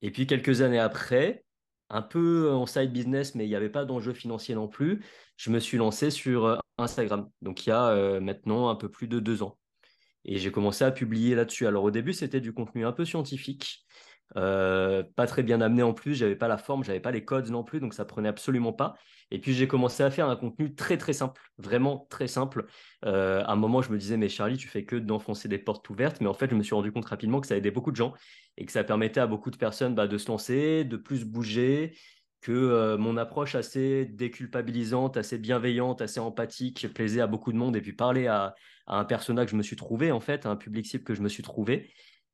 Et 0.00 0.10
puis, 0.10 0.26
quelques 0.26 0.62
années 0.62 0.78
après, 0.78 1.44
un 1.90 2.02
peu 2.02 2.50
en 2.50 2.66
side 2.66 2.92
business, 2.92 3.34
mais 3.34 3.44
il 3.44 3.48
n'y 3.48 3.54
avait 3.54 3.68
pas 3.70 3.84
d'enjeu 3.84 4.14
financier 4.14 4.54
non 4.54 4.68
plus, 4.68 5.04
je 5.36 5.50
me 5.50 5.58
suis 5.58 5.76
lancé 5.76 6.10
sur 6.10 6.46
euh, 6.46 6.56
Instagram. 6.78 7.28
Donc, 7.42 7.66
il 7.66 7.70
y 7.70 7.72
a 7.72 7.88
euh, 7.88 8.20
maintenant 8.20 8.68
un 8.70 8.76
peu 8.76 8.90
plus 8.90 9.08
de 9.08 9.20
deux 9.20 9.42
ans. 9.42 9.58
Et 10.24 10.38
j'ai 10.38 10.52
commencé 10.52 10.84
à 10.84 10.92
publier 10.92 11.34
là-dessus. 11.34 11.66
Alors, 11.66 11.84
au 11.84 11.90
début, 11.90 12.12
c'était 12.12 12.40
du 12.40 12.52
contenu 12.54 12.86
un 12.86 12.92
peu 12.92 13.04
scientifique. 13.04 13.84
Euh, 14.36 15.02
pas 15.16 15.26
très 15.26 15.42
bien 15.42 15.60
amené 15.60 15.82
en 15.82 15.92
plus, 15.92 16.14
j'avais 16.14 16.36
pas 16.36 16.48
la 16.48 16.58
forme, 16.58 16.84
j'avais 16.84 17.00
pas 17.00 17.10
les 17.10 17.24
codes 17.24 17.50
non 17.50 17.64
plus, 17.64 17.80
donc 17.80 17.94
ça 17.94 18.04
prenait 18.04 18.28
absolument 18.28 18.72
pas. 18.72 18.94
Et 19.30 19.38
puis 19.38 19.52
j'ai 19.54 19.66
commencé 19.68 20.02
à 20.02 20.10
faire 20.10 20.28
un 20.28 20.36
contenu 20.36 20.74
très 20.74 20.98
très 20.98 21.12
simple, 21.12 21.40
vraiment 21.58 22.06
très 22.10 22.28
simple. 22.28 22.66
Euh, 23.04 23.42
à 23.44 23.52
un 23.52 23.56
moment, 23.56 23.82
je 23.82 23.90
me 23.90 23.98
disais, 23.98 24.16
mais 24.16 24.28
Charlie, 24.28 24.56
tu 24.56 24.68
fais 24.68 24.84
que 24.84 24.96
d'enfoncer 24.96 25.48
des 25.48 25.58
portes 25.58 25.88
ouvertes, 25.90 26.20
mais 26.20 26.28
en 26.28 26.34
fait, 26.34 26.50
je 26.50 26.54
me 26.54 26.62
suis 26.62 26.74
rendu 26.74 26.92
compte 26.92 27.06
rapidement 27.06 27.40
que 27.40 27.46
ça 27.46 27.56
aidait 27.56 27.70
beaucoup 27.70 27.90
de 27.90 27.96
gens 27.96 28.14
et 28.56 28.66
que 28.66 28.72
ça 28.72 28.84
permettait 28.84 29.20
à 29.20 29.26
beaucoup 29.26 29.50
de 29.50 29.56
personnes 29.56 29.94
bah, 29.94 30.06
de 30.06 30.18
se 30.18 30.28
lancer, 30.28 30.84
de 30.84 30.96
plus 30.96 31.24
bouger, 31.24 31.94
que 32.42 32.52
euh, 32.52 32.98
mon 32.98 33.16
approche 33.16 33.54
assez 33.54 34.04
déculpabilisante, 34.04 35.16
assez 35.16 35.38
bienveillante, 35.38 36.02
assez 36.02 36.20
empathique 36.20 36.92
plaisait 36.92 37.20
à 37.20 37.26
beaucoup 37.26 37.52
de 37.52 37.56
monde 37.56 37.76
et 37.76 37.80
puis 37.80 37.92
parler 37.92 38.26
à, 38.26 38.54
à 38.86 38.98
un 38.98 39.04
personnage 39.04 39.46
que 39.46 39.52
je 39.52 39.56
me 39.56 39.62
suis 39.62 39.76
trouvé 39.76 40.10
en 40.10 40.20
fait, 40.20 40.44
à 40.44 40.50
un 40.50 40.56
public 40.56 40.84
cible 40.86 41.04
que 41.04 41.14
je 41.14 41.22
me 41.22 41.28
suis 41.28 41.42
trouvé. 41.44 41.90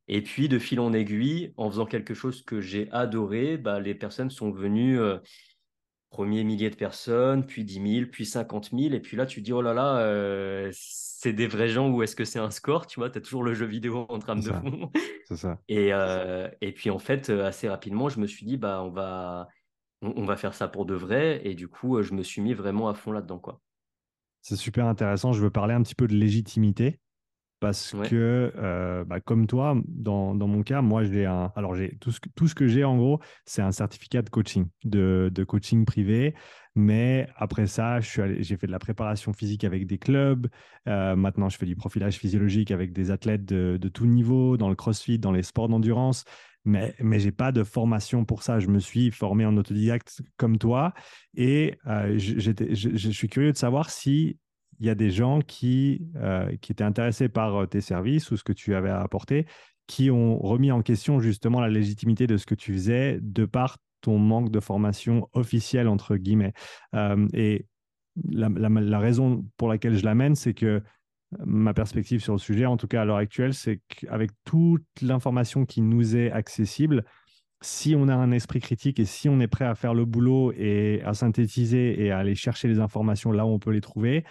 Et 0.09 0.23
puis, 0.23 0.49
de 0.49 0.59
fil 0.59 0.81
en 0.81 0.93
aiguille, 0.93 1.53
en 1.57 1.71
faisant 1.71 1.85
quelque 1.87 2.15
chose 2.15 2.43
que 2.43 2.61
j'ai 2.61 2.91
adoré, 2.93 3.59
bah, 3.59 3.79
les 3.79 3.95
personnes 3.95 4.31
sont 4.31 4.51
venues, 4.51 4.99
euh, 4.99 5.19
premier 6.09 6.45
millier 6.45 6.71
de 6.71 6.77
personnes, 6.77 7.45
puis 7.45 7.65
10 7.65 7.97
000, 8.01 8.11
puis 8.11 8.25
50 8.25 8.71
000. 8.73 8.95
Et 8.95 9.01
puis 9.01 9.19
là, 9.19 9.27
tu 9.27 9.41
te 9.41 9.45
dis, 9.45 9.53
oh 9.53 9.61
là 9.61 9.75
là, 9.75 9.99
euh, 9.99 10.71
c'est 10.73 11.35
des 11.35 11.47
vrais 11.47 11.69
gens 11.69 11.91
ou 11.91 12.03
est-ce 12.03 12.17
que 12.17 12.25
c'est 12.25 12.39
un 12.39 12.51
score 12.51 12.87
Tu 12.87 13.01
vois, 13.01 13.11
tu 13.11 13.19
as 13.19 13.21
toujours 13.21 13.43
le 13.43 13.53
jeu 13.53 13.67
vidéo 13.67 14.07
en 14.09 14.19
trame 14.19 14.41
de 14.41 14.51
fond. 14.51 14.91
C'est 15.27 15.37
ça. 15.37 15.59
Et, 15.69 15.93
euh, 15.93 16.49
et 16.63 16.73
puis, 16.73 16.89
en 16.89 16.99
fait, 16.99 17.29
assez 17.29 17.69
rapidement, 17.69 18.09
je 18.09 18.19
me 18.19 18.27
suis 18.27 18.47
dit, 18.47 18.57
bah, 18.57 18.83
on 18.83 18.89
va, 18.89 19.49
on, 20.01 20.25
va 20.25 20.37
faire 20.37 20.55
ça 20.55 20.69
pour 20.69 20.87
de 20.87 20.95
vrai. 20.95 21.43
Et 21.45 21.55
du 21.55 21.69
coup, 21.69 22.03
je 22.03 22.15
me 22.15 22.23
suis 22.23 22.41
mis 22.41 22.55
vraiment 22.55 22.89
à 22.89 22.95
fond 22.95 23.13
là-dedans. 23.13 23.39
quoi. 23.39 23.61
C'est 24.41 24.57
super 24.57 24.87
intéressant. 24.87 25.35
Je 25.35 25.43
veux 25.43 25.51
parler 25.51 25.75
un 25.75 25.83
petit 25.83 25.95
peu 25.95 26.07
de 26.07 26.15
légitimité 26.15 26.99
parce 27.61 27.95
que, 28.09 28.53
euh, 28.57 29.05
bah, 29.05 29.21
comme 29.21 29.47
toi, 29.47 29.77
dans, 29.87 30.35
dans, 30.35 30.47
mon 30.47 30.63
cas, 30.63 30.81
moi, 30.81 31.03
j'ai 31.03 31.27
un. 31.27 31.53
Alors, 31.57 31.75
j'ai 31.75 31.97
tout 31.99 32.13
ce 32.13 32.21
que, 32.21 32.29
tout 32.37 32.47
ce 32.47 32.55
que 32.55 32.69
j'ai 32.69 32.85
en 32.85 32.97
gros, 32.97 33.21
c'est 33.47 33.63
un 33.63 33.73
certificat 33.73 34.23
de 34.23 34.31
coaching, 34.31 34.67
de, 34.85 35.31
de, 35.35 35.45
coaching 35.45 35.85
privé. 35.85 36.35
Mais 36.77 37.29
après 37.35 37.67
ça, 37.67 37.99
j'ai 38.01 38.57
fait 38.57 38.69
de 38.69 38.73
la 38.73 38.79
préparation 38.79 39.33
physique 39.33 39.65
avec 39.65 39.87
des 39.87 39.99
clubs. 39.99 40.47
Euh, 40.87 41.17
maintenant, 41.17 41.49
je 41.49 41.57
fais 41.57 41.67
du 41.67 41.75
profilage 41.75 42.19
physiologique 42.19 42.71
avec 42.71 42.93
des 42.93 43.11
athlètes 43.11 43.45
de, 43.45 43.77
de 43.81 43.89
tout 43.89 44.07
niveau, 44.07 44.57
dans 44.57 44.69
le 44.69 44.77
crossfit, 44.77 45.19
dans 45.19 45.33
les 45.33 45.43
sports 45.43 45.69
d'endurance. 45.69 46.25
Mais, 46.65 46.95
mais 47.01 47.19
je 47.19 47.27
n'ai 47.27 47.33
pas 47.33 47.51
de 47.51 47.65
formation 47.65 48.25
pour 48.25 48.45
ça. 48.45 48.61
Je 48.61 48.69
me 48.69 48.79
suis 48.79 49.11
formé 49.11 49.45
en 49.45 49.57
autodidacte 49.57 50.23
comme 50.37 50.59
toi. 50.59 50.95
Et 51.35 51.75
euh, 51.89 52.17
je, 52.19 52.53
je 52.73 53.11
suis 53.11 53.29
curieux 53.29 53.53
de 53.53 53.57
savoir 53.57 53.91
si 53.91 54.39
il 54.80 54.87
y 54.87 54.90
a 54.90 54.94
des 54.94 55.11
gens 55.11 55.40
qui, 55.40 56.06
euh, 56.16 56.54
qui 56.61 56.73
étaient 56.73 56.85
intéressés 56.85 57.28
par 57.28 57.56
euh, 57.56 57.66
tes 57.66 57.80
services 57.80 58.30
ou 58.30 58.37
ce 58.37 58.44
que 58.44 58.52
tu 58.52 58.75
avais 58.75 58.90
à 58.90 59.00
apporter, 59.00 59.47
qui 59.87 60.11
ont 60.11 60.38
remis 60.38 60.70
en 60.70 60.82
question 60.82 61.20
justement 61.20 61.61
la 61.61 61.68
légitimité 61.68 62.26
de 62.26 62.37
ce 62.37 62.47
que 62.47 62.54
tu 62.54 62.73
faisais 62.73 63.18
de 63.20 63.44
par 63.44 63.78
ton 64.00 64.18
manque 64.18 64.50
de 64.50 64.61
formation 64.61 65.28
officielle, 65.32 65.88
entre 65.88 66.16
guillemets. 66.16 66.52
Euh, 66.94 67.26
et 67.32 67.66
la, 68.30 68.49
la, 68.49 68.99
raison 68.99 69.44
pour 69.56 69.68
laquelle 69.68 69.97
je 69.97 70.04
l'amène, 70.04 70.35
c'est 70.35 70.54
que 70.54 70.82
ma 71.44 71.75
perspective 71.75 72.23
sur 72.23 72.32
le 72.32 72.38
sujet, 72.38 72.66
en 72.66 72.76
tout 72.76 72.87
cas 72.87 73.02
à 73.02 73.04
l'heure 73.04 73.16
actuelle, 73.16 73.54
c'est 73.54 73.80
qu'avec 73.88 74.30
toute 74.44 74.85
l'information 75.02 75.66
qui 75.66 75.82
nous 75.82 76.16
est 76.16 76.30
accessible, 76.30 77.04
si 77.61 77.94
on 77.97 78.08
a 78.08 78.14
un 78.14 78.30
esprit 78.30 78.61
critique 78.61 79.00
et 79.00 79.04
si 79.04 79.28
on 79.28 79.40
est 79.40 79.49
prêt 79.49 79.64
à 79.64 79.75
faire 79.75 79.94
le 79.94 80.04
boulot 80.04 80.52
et 80.52 81.02
à 81.04 81.14
synthétiser 81.14 82.04
et 82.04 82.12
à 82.12 82.18
aller 82.18 82.35
chercher 82.35 82.68
les 82.68 82.78
informations 82.78 83.32
là 83.32 83.47
où 83.47 83.50
on 83.50 83.58
peut 83.58 83.73
les 83.73 83.80
trouver, 83.80 84.25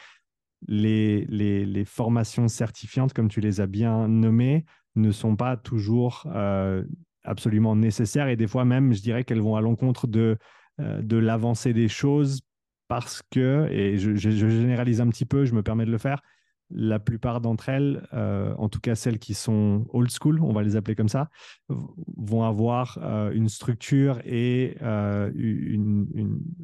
les, 0.67 1.25
les, 1.25 1.85
formations 1.85 2.47
certifiantes, 2.47 3.13
comme 3.13 3.29
tu 3.29 3.41
les 3.41 3.61
as 3.61 3.67
bien 3.67 4.07
nommées, 4.07 4.65
ne 4.95 5.11
sont 5.11 5.35
pas 5.35 5.57
toujours 5.57 6.25
euh, 6.33 6.83
absolument 7.23 7.75
nécessaires. 7.75 8.27
Et 8.27 8.35
des 8.35 8.47
fois 8.47 8.65
même, 8.65 8.93
je 8.93 9.01
dirais 9.01 9.23
qu'elles 9.23 9.41
vont 9.41 9.55
à 9.55 9.61
l'encontre 9.61 10.07
de, 10.07 10.37
euh, 10.79 11.01
de 11.01 11.17
l'avancée 11.17 11.73
des 11.73 11.87
choses 11.87 12.41
parce 12.87 13.21
que, 13.31 13.67
et 13.69 13.97
je, 13.97 14.15
généralise 14.15 15.01
un 15.01 15.09
petit 15.09 15.25
peu, 15.25 15.45
je 15.45 15.53
me 15.53 15.61
permets 15.61 15.85
de 15.85 15.91
le 15.91 15.97
faire, 15.97 16.21
la 16.69 16.99
plupart 16.99 17.41
d'entre 17.41 17.69
elles, 17.69 18.07
euh, 18.13 18.53
en 18.57 18.69
tout 18.69 18.79
cas 18.79 18.95
celles 18.95 19.19
qui 19.19 19.33
sont 19.33 19.85
old 19.93 20.09
school, 20.11 20.41
on 20.41 20.51
va 20.51 20.63
les 20.63 20.75
appeler 20.75 20.95
comme 20.95 21.09
ça, 21.09 21.29
vont 21.69 22.43
avoir 22.43 22.99
euh, 23.01 23.31
une 23.31 23.49
structure 23.49 24.19
et 24.25 24.77
euh, 24.81 25.31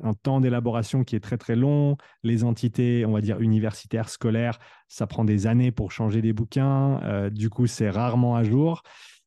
un 0.04 0.14
temps 0.14 0.42
d'élaboration 0.42 1.04
qui 1.04 1.16
est 1.16 1.22
très 1.22 1.38
très 1.38 1.56
long. 1.56 1.98
Les 2.24 2.44
entités, 2.44 3.06
on 3.06 3.12
va 3.12 3.22
dire 3.22 3.40
universitaires, 3.40 4.10
scolaires, 4.10 4.60
ça 4.88 5.08
prend 5.08 5.24
des 5.24 5.48
années 5.48 5.72
pour 5.72 5.92
changer 5.92 6.22
des 6.22 6.34
bouquins. 6.34 7.30
du 7.32 7.50
coup, 7.50 7.68
c'est 7.68 7.90
rarement 7.90 8.36
à 8.36 8.44
jour. 8.44 8.84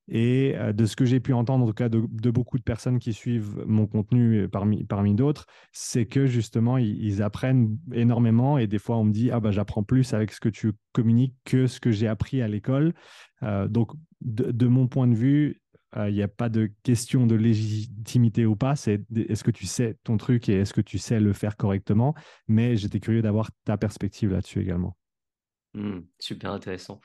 Et 0.08 0.54
euh, 0.56 0.72
de 0.72 0.86
ce 0.86 0.94
que 0.94 1.04
j'ai 1.04 1.20
pu 1.20 1.32
entendre, 1.32 1.64
en 1.64 1.68
tout 1.68 1.74
cas 1.74 1.88
de, 1.88 2.30
beaucoup 2.30 2.58
de 2.58 2.62
personnes 2.62 2.98
qui 2.98 3.12
suivent 3.12 3.62
mon 3.66 3.86
contenu 3.86 4.48
parmi, 4.48 4.84
parmi 4.84 5.14
d'autres, 5.14 5.46
c'est 5.72 6.06
que 6.06 6.26
justement, 6.26 6.78
ils, 6.78 7.22
apprennent 7.22 7.78
énormément 7.92 8.58
et 8.58 8.66
des 8.66 8.78
fois, 8.78 8.96
on 8.96 9.04
me 9.04 9.12
dit, 9.12 9.30
ah 9.30 9.40
bah, 9.40 9.50
j'apprends 9.50 9.82
plus 9.82 10.12
avec 10.14 10.32
ce 10.32 10.40
que 10.40 10.48
tu 10.48 10.72
communiques 10.92 11.34
que 11.44 11.66
ce 11.66 11.80
que 11.80 11.90
j'ai 11.90 12.06
appris 12.06 12.42
à 12.42 12.48
l'école. 12.48 12.94
Euh, 13.42 13.68
donc, 13.68 13.92
de, 14.20 14.66
mon 14.66 14.86
point 14.86 15.06
de 15.06 15.14
vue, 15.14 15.60
il 15.96 16.12
n'y 16.12 16.22
a 16.22 16.28
pas 16.28 16.50
de 16.50 16.70
question 16.82 17.26
de 17.26 17.34
légitimité 17.34 18.44
ou 18.44 18.54
pas. 18.54 18.76
C'est 18.76 19.02
est-ce 19.16 19.42
que 19.42 19.50
tu 19.50 19.66
sais 19.66 19.96
ton 20.04 20.18
truc 20.18 20.48
et 20.48 20.60
est-ce 20.60 20.74
que 20.74 20.82
tu 20.82 20.98
sais 20.98 21.20
le 21.20 21.32
faire 21.32 21.56
correctement? 21.56 22.14
Mais 22.48 22.76
j'étais 22.76 23.00
curieux 23.00 23.22
d'avoir 23.22 23.50
ta 23.64 23.78
perspective 23.78 24.30
là-dessus 24.30 24.60
également. 24.60 24.96
Mmh, 25.74 26.00
super 26.18 26.52
intéressant. 26.52 27.00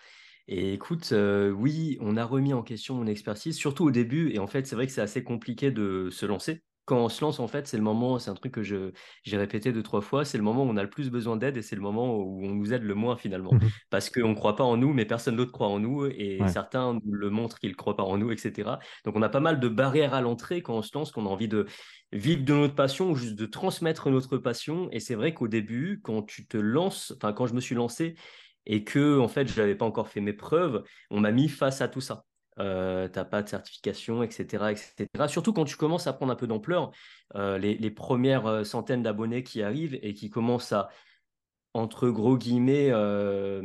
Et 0.48 0.74
écoute, 0.74 1.14
oui, 1.14 1.98
on 2.02 2.18
a 2.18 2.26
remis 2.26 2.54
en 2.54 2.64
question 2.64 2.96
mon 2.96 3.08
expertise, 3.08 3.56
surtout 3.56 3.86
au 3.86 3.92
début. 3.92 4.32
Et 4.32 4.40
en 4.40 4.48
fait, 4.48 4.68
c'est 4.68 4.76
vrai 4.76 4.88
que 4.88 4.94
c'est 4.94 5.02
assez 5.02 5.24
compliqué 5.24 5.72
de 5.72 6.10
se 6.12 6.26
lancer 6.26 6.64
quand 6.92 6.98
on 6.98 7.10
se 7.10 7.24
lance, 7.24 7.40
en 7.40 7.48
fait, 7.48 7.68
c'est 7.68 7.78
le 7.78 7.84
moment, 7.84 8.20
c'est 8.20 8.32
un 8.32 8.34
truc 8.34 8.54
que 8.54 8.64
j'ai 8.64 9.38
répété 9.38 9.72
deux, 9.72 9.84
trois 9.84 10.02
fois, 10.02 10.26
c'est 10.26 10.38
le 10.38 10.44
moment 10.44 10.64
où 10.64 10.68
on 10.68 10.76
a 10.78 10.84
le 10.84 10.90
plus 10.90 11.10
besoin 11.10 11.38
d'aide 11.38 11.56
et 11.56 11.62
c'est 11.62 11.76
le 11.76 11.82
moment 11.82 12.18
où 12.18 12.44
on 12.44 12.56
nous 12.56 12.74
aide 12.74 12.84
le 12.84 12.96
moins 12.96 13.16
finalement. 13.16 13.54
Mmh 13.54 13.70
Parce 13.90 14.10
qu'on 14.10 14.30
ne 14.30 14.34
croit 14.34 14.56
pas 14.56 14.64
en 14.64 14.78
nous, 14.78 14.92
mais 14.92 15.06
personne 15.06 15.36
d'autre 15.36 15.52
croit 15.52 15.68
en 15.68 15.80
nous 15.80 16.06
et 16.06 16.40
certains 16.48 16.94
nous 16.94 17.14
le 17.14 17.30
montrent 17.30 17.60
qu'ils 17.60 17.72
ne 17.72 17.76
croient 17.76 17.96
pas 17.96 18.04
en 18.04 18.18
nous, 18.18 18.32
etc. 18.32 18.72
Donc 19.06 19.16
on 19.16 19.22
a 19.22 19.30
pas 19.30 19.40
mal 19.40 19.60
de 19.60 19.70
barrières 19.70 20.14
à 20.14 20.22
l'entrée 20.22 20.62
quand 20.62 20.76
on 20.76 20.82
se 20.82 20.92
lance, 20.94 21.12
qu'on 21.12 21.26
a 21.28 21.30
envie 21.30 21.48
de 21.48 21.66
vivre 22.12 22.44
de 22.44 22.54
notre 22.54 22.76
passion 22.76 23.12
ou 23.12 23.16
juste 23.16 23.36
de 23.36 23.46
transmettre 23.46 24.10
notre 24.10 24.38
passion. 24.38 24.90
Et 24.92 25.00
c'est 25.00 25.16
vrai 25.16 25.34
qu'au 25.34 25.48
début, 25.48 26.02
quand 26.04 26.24
tu 26.24 26.46
te 26.46 26.58
lances, 26.58 27.14
enfin 27.16 27.32
quand 27.32 27.46
je 27.46 27.54
me 27.54 27.62
suis 27.62 27.76
lancé 27.76 28.16
et 28.66 28.84
que 28.84 29.20
en 29.20 29.28
fait 29.28 29.48
je 29.48 29.60
n'avais 29.60 29.76
pas 29.76 29.86
encore 29.86 30.08
fait 30.10 30.22
mes 30.22 30.34
preuves, 30.34 30.84
on 31.10 31.20
m'a 31.20 31.32
mis 31.32 31.50
face 31.50 31.82
à 31.82 31.88
tout 31.88 32.02
ça 32.02 32.26
euh, 32.60 33.08
t'as 33.08 33.26
pas 33.26 33.42
de 33.42 33.50
certification, 33.50 34.24
etc., 34.24 34.72
etc. 34.72 35.08
Surtout 35.28 35.54
quand 35.54 35.66
tu 35.66 35.78
commences 35.78 36.08
à 36.08 36.14
prendre 36.14 36.32
un 36.32 36.36
peu 36.36 36.48
d'ampleur, 36.48 36.92
euh, 37.36 37.58
les, 37.58 37.92
premières 37.92 38.46
euh, 38.46 38.64
centaines 38.64 39.04
d'abonnés 39.04 39.44
qui 39.44 39.64
arrivent 39.64 39.98
et 40.02 40.14
qui 40.14 40.30
commencent 40.30 40.74
à, 40.74 40.90
entre 41.74 42.10
gros 42.10 42.38
guillemets, 42.38 42.90
euh, 42.92 43.62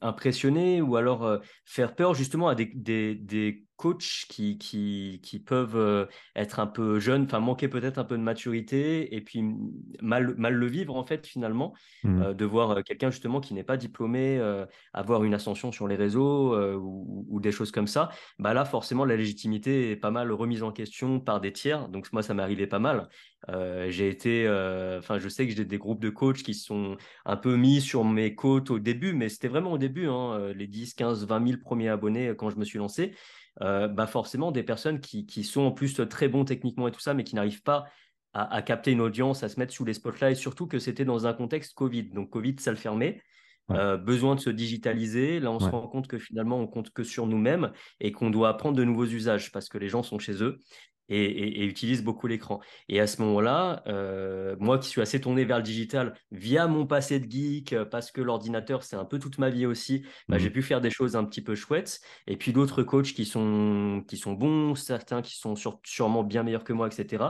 impressionner 0.00 0.82
ou 0.82 0.96
alors 0.96 1.40
faire 1.64 1.94
peur 1.94 2.14
justement 2.14 2.48
à 2.48 2.54
des, 2.54 2.66
des, 2.74 3.14
des 3.14 3.64
coachs 3.76 4.26
qui, 4.28 4.58
qui, 4.58 5.20
qui 5.22 5.38
peuvent 5.38 5.76
euh, 5.76 6.06
être 6.36 6.60
un 6.60 6.66
peu 6.66 7.00
jeunes, 7.00 7.24
enfin 7.24 7.40
manquer 7.40 7.68
peut-être 7.68 7.98
un 7.98 8.04
peu 8.04 8.16
de 8.16 8.22
maturité 8.22 9.14
et 9.14 9.20
puis 9.20 9.44
mal, 10.00 10.34
mal 10.36 10.54
le 10.54 10.66
vivre 10.66 10.96
en 10.96 11.04
fait 11.04 11.26
finalement, 11.26 11.74
mmh. 12.04 12.22
euh, 12.22 12.34
de 12.34 12.44
voir 12.44 12.70
euh, 12.70 12.82
quelqu'un 12.82 13.10
justement 13.10 13.40
qui 13.40 13.54
n'est 13.54 13.64
pas 13.64 13.76
diplômé 13.76 14.40
avoir 14.92 15.24
une 15.24 15.34
ascension 15.34 15.72
sur 15.72 15.88
les 15.88 15.96
réseaux 15.96 16.56
ou, 16.76 17.40
des 17.40 17.52
choses 17.52 17.70
comme 17.70 17.86
ça, 17.86 18.10
bah 18.38 18.54
là 18.54 18.64
forcément 18.64 19.04
la 19.04 19.16
légitimité 19.16 19.90
est 19.90 19.96
pas 19.96 20.10
mal 20.10 20.32
remise 20.32 20.62
en 20.62 20.72
question 20.72 21.20
par 21.20 21.40
des 21.40 21.52
tiers, 21.52 21.88
donc 21.88 22.12
moi 22.12 22.22
ça 22.22 22.34
m'est 22.34 22.42
arrivé 22.42 22.66
pas 22.66 22.78
mal. 22.78 23.08
J'ai 23.48 24.08
été, 24.08 24.48
enfin 24.98 25.18
je 25.18 25.28
sais 25.28 25.46
que 25.46 25.54
j'ai 25.54 25.64
des 25.64 25.78
groupes 25.78 26.00
de 26.00 26.10
coachs 26.10 26.42
qui 26.42 26.54
sont 26.54 26.96
un 27.24 27.36
peu 27.36 27.56
mis 27.56 27.80
sur 27.80 28.04
mes 28.04 28.34
côtes 28.34 28.70
au 28.70 28.78
début, 28.78 29.12
mais 29.12 29.28
c'était 29.28 29.48
vraiment 29.48 29.72
au 29.72 29.78
début, 29.78 30.06
hein, 30.06 30.52
les 30.54 30.66
10, 30.66 30.94
15, 30.94 31.26
20 31.26 31.46
000 31.46 31.60
premiers 31.60 31.88
abonnés 31.88 32.34
quand 32.36 32.50
je 32.50 32.56
me 32.56 32.64
suis 32.64 32.78
lancé. 32.78 33.14
Euh, 33.60 33.86
bah 33.86 34.08
forcément 34.08 34.50
des 34.50 34.64
personnes 34.64 35.00
qui, 35.00 35.26
qui, 35.26 35.44
sont 35.44 35.62
en 35.62 35.70
plus 35.70 35.94
très 36.10 36.26
bons 36.26 36.44
techniquement 36.44 36.88
et 36.88 36.90
tout 36.90 37.00
ça, 37.00 37.14
mais 37.14 37.22
qui 37.22 37.36
n'arrivent 37.36 37.62
pas 37.62 37.84
à, 38.32 38.62
capter 38.62 38.90
une 38.90 39.00
audience, 39.00 39.44
à 39.44 39.48
se 39.48 39.60
mettre 39.60 39.72
sous 39.72 39.84
les 39.84 39.94
spotlights, 39.94 40.36
surtout 40.36 40.66
que 40.66 40.80
c'était 40.80 41.04
dans 41.04 41.28
un 41.28 41.32
contexte 41.32 41.72
Covid. 41.74 42.10
Donc 42.10 42.30
Covid, 42.30 42.56
ça 42.58 42.72
le 42.72 42.76
fermait. 42.76 43.22
Euh, 43.70 43.96
besoin 43.96 44.34
de 44.34 44.40
se 44.40 44.50
digitaliser. 44.50 45.38
Là, 45.38 45.52
on 45.52 45.60
se 45.60 45.66
rend 45.66 45.86
compte 45.86 46.08
que 46.08 46.18
finalement, 46.18 46.58
on 46.58 46.66
compte 46.66 46.90
que 46.90 47.04
sur 47.04 47.26
nous-mêmes 47.26 47.72
et 48.00 48.10
qu'on 48.10 48.30
doit 48.30 48.48
apprendre 48.48 48.76
de 48.76 48.84
nouveaux 48.84 49.06
usages 49.06 49.52
parce 49.52 49.68
que 49.68 49.78
les 49.78 49.88
gens 49.88 50.02
sont 50.02 50.18
chez 50.18 50.42
eux 50.42 50.60
et, 51.08 51.64
utilise 51.64 52.02
beaucoup 52.02 52.26
l'écran. 52.26 52.60
Et 52.88 53.00
à 53.00 53.06
ce 53.06 53.20
moment-là, 53.22 53.82
euh, 53.86 54.56
moi 54.58 54.78
qui 54.78 54.88
suis 54.88 55.00
assez 55.00 55.20
tourné 55.20 55.44
vers 55.44 55.58
le 55.58 55.62
digital 55.62 56.14
via 56.30 56.66
mon 56.66 56.86
passé 56.86 57.20
de 57.20 57.30
geek, 57.30 57.72
euh, 57.72 57.84
parce 57.84 58.10
que 58.10 58.20
l'ordinateur, 58.20 58.82
c'est 58.82 58.96
un 58.96 59.04
peu 59.04 59.18
toute 59.18 59.38
ma 59.38 59.50
vie 59.50 59.66
aussi, 59.66 60.04
bah, 60.28 60.38
j'ai 60.38 60.50
mmh. 60.50 60.52
pu 60.52 60.62
faire 60.62 60.80
des 60.80 60.90
choses 60.90 61.16
un 61.16 61.24
petit 61.24 61.42
peu 61.42 61.54
chouettes. 61.54 62.00
Et 62.26 62.36
puis 62.36 62.52
d'autres 62.52 62.82
coachs 62.82 63.12
qui 63.12 63.24
sont, 63.24 64.04
qui 64.08 64.16
sont 64.16 64.32
bons, 64.32 64.74
certains 64.74 65.22
qui 65.22 65.36
sont 65.36 65.54
sûrement 65.84 66.24
bien 66.24 66.42
meilleurs 66.42 66.64
que 66.64 66.72
moi, 66.72 66.86
etc., 66.86 67.24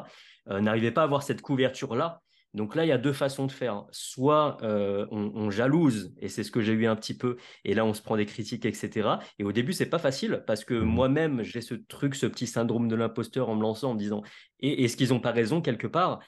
euh, 0.50 0.60
n'arrivaient 0.60 0.92
pas 0.92 1.02
à 1.02 1.04
avoir 1.04 1.22
cette 1.22 1.40
couverture-là 1.40 2.20
donc 2.54 2.76
là, 2.76 2.84
il 2.84 2.88
y 2.88 2.92
a 2.92 2.98
deux 2.98 3.12
façons 3.12 3.46
de 3.46 3.52
faire. 3.52 3.84
Soit 3.90 4.58
euh, 4.62 5.06
on, 5.10 5.50
jalouse, 5.50 6.14
et 6.20 6.28
c'est 6.28 6.44
ce 6.44 6.52
que 6.52 6.60
j'ai 6.60 6.72
eu 6.72 6.86
un 6.86 6.94
petit 6.94 7.16
peu, 7.16 7.36
et 7.64 7.74
là 7.74 7.84
on 7.84 7.92
se 7.92 8.00
prend 8.00 8.16
des 8.16 8.26
critiques, 8.26 8.64
etc. 8.64 9.08
Et 9.40 9.44
au 9.44 9.52
début, 9.52 9.72
c'est 9.72 9.86
pas 9.86 9.98
facile, 9.98 10.44
parce 10.46 10.64
que 10.64 10.74
mmh 10.74 10.84
moi-même, 10.84 11.42
j'ai 11.42 11.60
ce 11.60 11.74
truc, 11.74 12.14
ce 12.14 12.26
petit 12.26 12.46
syndrome 12.46 12.86
de 12.86 12.94
l'imposteur 12.94 13.48
en 13.48 13.56
me 13.56 13.62
lançant, 13.62 13.90
en 13.90 13.94
me 13.94 13.98
disant, 13.98 14.22
est-ce 14.60 14.96
qu'ils 14.96 15.08
n'ont 15.08 15.20
pas 15.20 15.32
raison 15.32 15.60
quelque 15.60 15.88
part? 15.88 16.20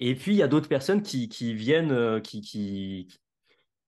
Et 0.00 0.14
puis, 0.16 0.32
il 0.32 0.38
y 0.38 0.42
a 0.42 0.48
d'autres 0.48 0.68
personnes 0.68 1.02
qui, 1.02 1.28
viennent, 1.54 1.92
euh, 1.92 2.20
qui, 2.20 3.08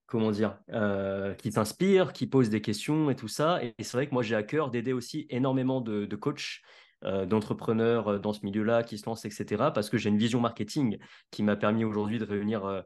comment 0.06 0.30
dire, 0.30 0.58
euh, 0.72 1.34
qui 1.34 1.50
t'inspirent, 1.50 2.12
qui 2.12 2.26
posent 2.28 2.50
des 2.50 2.60
questions 2.60 3.10
et 3.10 3.16
tout 3.16 3.28
ça. 3.28 3.62
Et, 3.64 3.74
c'est 3.80 3.96
vrai 3.96 4.06
que 4.06 4.14
moi, 4.14 4.22
j'ai 4.22 4.36
à 4.36 4.42
cœur 4.44 4.70
d'aider 4.70 4.92
aussi 4.92 5.26
énormément 5.30 5.80
de, 5.80 6.06
de 6.06 6.16
coachs 6.16 6.62
euh, 7.04 7.24
d'entrepreneurs 7.24 8.08
euh, 8.08 8.18
dans 8.18 8.34
ce 8.34 8.40
milieu-là 8.44 8.82
qui 8.82 8.98
se 8.98 9.06
lancent, 9.06 9.24
etc. 9.24 9.70
Parce 9.74 9.88
que 9.88 9.96
j'ai 9.96 10.10
une 10.10 10.18
vision 10.18 10.38
marketing 10.38 10.98
qui 11.30 11.42
m'a 11.42 11.56
permis 11.56 11.82
aujourd'hui 11.82 12.18
de 12.18 12.26
réunir 12.26 12.66
euh, 12.66 12.82